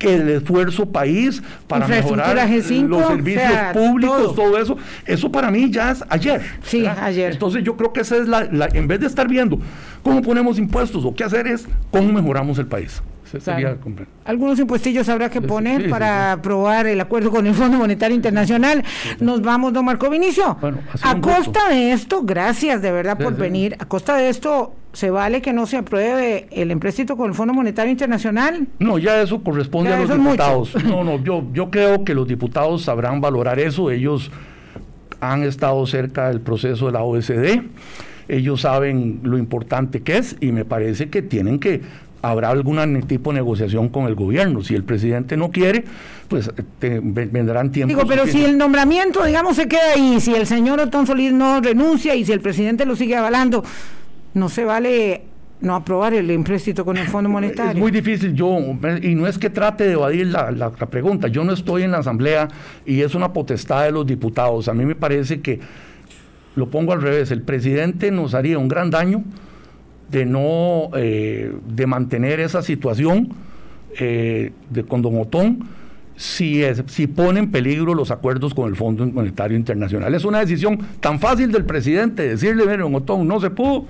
el 0.00 0.28
esfuerzo 0.28 0.84
país 0.86 1.42
para 1.66 1.88
mejorar 1.88 2.36
G5, 2.36 2.88
los 2.88 3.06
servicios 3.06 3.42
o 3.46 3.48
sea, 3.48 3.72
públicos, 3.72 4.18
todo. 4.18 4.34
todo. 4.34 4.58
eso, 4.58 4.76
eso 5.06 5.32
para 5.32 5.50
mí 5.50 5.70
ya 5.70 5.92
es 5.92 6.04
ayer. 6.10 6.42
Sí, 6.62 6.82
¿verdad? 6.82 7.04
ayer. 7.04 7.32
Entonces 7.32 7.64
yo 7.64 7.74
creo 7.76 7.90
que 7.94 8.00
esa 8.02 8.16
es 8.18 8.28
la, 8.28 8.44
la- 8.52 8.68
en 8.74 8.86
vez 8.86 9.00
de 9.00 9.06
estar 9.06 9.26
viendo 9.28 9.58
cómo 10.02 10.20
ponemos 10.20 10.58
impuestos 10.58 11.06
o 11.06 11.14
qué 11.14 11.24
hacer 11.24 11.46
es 11.46 11.66
cómo 11.90 12.12
mejoramos 12.12 12.58
el 12.58 12.66
país. 12.66 13.02
Sería 13.40 13.80
compre- 13.80 14.06
Algunos 14.26 14.58
impuestillos 14.60 15.08
habrá 15.08 15.30
que 15.30 15.40
poner 15.40 15.78
sí, 15.78 15.84
sí, 15.84 15.90
para 15.90 16.34
sí. 16.34 16.38
aprobar 16.38 16.86
el 16.86 17.00
acuerdo 17.00 17.30
con 17.30 17.46
el 17.46 17.54
Fondo 17.54 17.78
Monetario 17.78 18.14
Internacional. 18.14 18.84
Nos 19.20 19.40
vamos, 19.42 19.72
don 19.72 19.86
Marco 19.86 20.10
Vinicio. 20.10 20.56
Bueno, 20.60 20.78
a 21.02 21.14
gusto. 21.14 21.34
costa 21.34 21.68
de 21.70 21.92
esto, 21.92 22.22
gracias 22.22 22.82
de 22.82 22.92
verdad 22.92 23.16
por 23.16 23.34
venir. 23.36 23.74
A 23.80 23.86
costa 23.86 24.16
de 24.16 24.28
esto, 24.28 24.74
¿se 24.94 25.10
vale 25.10 25.42
que 25.42 25.52
no 25.52 25.66
se 25.66 25.76
apruebe 25.76 26.46
el 26.50 26.70
empréstito 26.70 27.16
con 27.16 27.28
el 27.28 27.34
Fondo 27.34 27.52
Monetario 27.52 27.90
Internacional? 27.92 28.66
No, 28.78 28.96
ya 28.98 29.20
eso 29.20 29.42
corresponde 29.42 29.90
Ya 29.90 29.96
a 29.96 30.00
los 30.00 30.08
mucho. 30.10 30.22
diputados. 30.22 30.84
No, 30.84 31.04
no, 31.04 31.22
yo, 31.22 31.44
yo 31.52 31.70
creo 31.70 32.02
que 32.04 32.14
los 32.14 32.26
diputados 32.26 32.82
sabrán 32.82 33.20
valorar 33.20 33.58
eso. 33.60 33.90
Ellos 33.90 34.30
han 35.20 35.42
estado 35.42 35.84
cerca 35.86 36.28
del 36.28 36.40
proceso 36.40 36.86
de 36.86 36.92
la 36.92 37.02
OSD. 37.02 37.60
Ellos 38.28 38.62
saben 38.62 39.20
lo 39.22 39.36
importante 39.36 40.00
que 40.02 40.16
es 40.16 40.36
y 40.40 40.52
me 40.52 40.64
parece 40.64 41.10
que 41.10 41.20
tienen 41.22 41.58
que 41.58 41.82
habrá 42.22 42.48
algún 42.48 43.02
tipo 43.02 43.30
de 43.32 43.34
negociación 43.34 43.90
con 43.90 44.06
el 44.06 44.14
gobierno. 44.14 44.62
Si 44.62 44.74
el 44.74 44.82
presidente 44.82 45.36
no 45.36 45.50
quiere, 45.50 45.84
pues 46.28 46.50
te- 46.78 47.00
vendrán 47.00 47.70
tiempos. 47.70 47.94
Digo, 47.94 48.08
pero 48.08 48.26
si 48.26 48.42
el 48.42 48.56
nombramiento, 48.56 49.22
digamos, 49.24 49.56
se 49.56 49.68
queda 49.68 49.92
ahí, 49.94 50.20
si 50.20 50.34
el 50.34 50.46
señor 50.46 50.80
Otón 50.80 51.06
Solís 51.06 51.34
no 51.34 51.60
renuncia 51.60 52.14
y 52.14 52.24
si 52.24 52.32
el 52.32 52.40
presidente 52.40 52.86
lo 52.86 52.96
sigue 52.96 53.14
avalando, 53.16 53.62
no 54.34 54.48
se 54.48 54.64
vale 54.64 55.22
no 55.60 55.74
aprobar 55.74 56.12
el 56.12 56.30
empréstito 56.30 56.84
con 56.84 56.96
el 56.98 57.06
Fondo 57.06 57.30
Monetario. 57.30 57.72
Es 57.72 57.78
muy 57.78 57.90
difícil 57.90 58.34
yo, 58.34 58.58
y 59.00 59.14
no 59.14 59.26
es 59.26 59.38
que 59.38 59.48
trate 59.48 59.84
de 59.84 59.92
evadir 59.92 60.26
la, 60.26 60.50
la- 60.50 60.72
la 60.78 60.86
pregunta, 60.90 61.28
yo 61.28 61.42
no 61.44 61.52
estoy 61.52 61.84
en 61.84 61.92
la 61.92 61.98
Asamblea 61.98 62.48
y 62.84 63.00
es 63.00 63.14
una 63.14 63.32
potestad 63.32 63.84
de 63.84 63.92
los 63.92 64.06
diputados. 64.06 64.68
A 64.68 64.74
mí 64.74 64.84
me 64.84 64.94
parece 64.94 65.40
que, 65.40 65.60
lo 66.56 66.68
pongo 66.68 66.92
al 66.92 67.00
revés, 67.00 67.30
el 67.30 67.42
presidente 67.42 68.10
nos 68.10 68.34
haría 68.34 68.58
un 68.58 68.68
gran 68.68 68.90
daño 68.90 69.22
de 70.10 70.26
no, 70.26 70.90
eh, 70.96 71.52
de 71.66 71.86
mantener 71.86 72.40
esa 72.40 72.60
situación 72.62 73.30
eh, 73.98 74.52
de, 74.70 74.84
con 74.84 75.00
Don 75.02 75.18
Otón 75.18 75.60
si, 76.16 76.62
es, 76.62 76.82
si 76.88 77.06
pone 77.06 77.40
en 77.40 77.50
peligro 77.50 77.94
los 77.94 78.10
acuerdos 78.10 78.54
con 78.54 78.68
el 78.68 78.76
Fondo 78.76 79.06
Monetario 79.06 79.56
Internacional. 79.56 80.14
Es 80.14 80.24
una 80.24 80.40
decisión 80.40 80.78
tan 81.00 81.18
fácil 81.18 81.50
del 81.50 81.64
presidente 81.64 82.28
decirle, 82.28 82.64
mire, 82.66 82.78
Don 82.78 82.94
Otón, 82.94 83.26
no 83.26 83.40
se 83.40 83.50
pudo, 83.50 83.86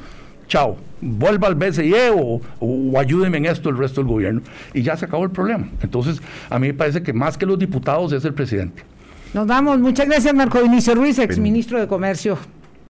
chao, 0.55 0.77
vuelva 1.01 1.49
al 1.49 1.57
BCE 1.57 2.11
o, 2.15 2.41
o 2.61 2.99
ayúdeme 2.99 3.39
en 3.39 3.47
esto 3.47 3.71
el 3.71 3.77
resto 3.77 4.01
del 4.03 4.09
gobierno. 4.09 4.41
Y 4.73 4.83
ya 4.83 4.97
se 4.97 5.05
acabó 5.05 5.25
el 5.25 5.31
problema. 5.31 5.69
Entonces, 5.83 6.23
a 6.49 6.61
mí 6.61 6.69
me 6.69 6.75
parece 6.75 7.03
que 7.03 7.13
más 7.13 7.37
que 7.37 7.45
los 7.45 7.59
diputados 7.59 8.13
es 8.13 8.25
el 8.25 8.35
presidente. 8.35 8.85
Nos 9.33 9.49
vamos. 9.49 9.81
Muchas 9.81 10.07
gracias, 10.07 10.33
Marco 10.33 10.63
Vinicio 10.63 10.95
Ruiz, 10.95 11.19
exministro 11.19 11.81
de 11.81 11.89
Comercio 11.89 12.39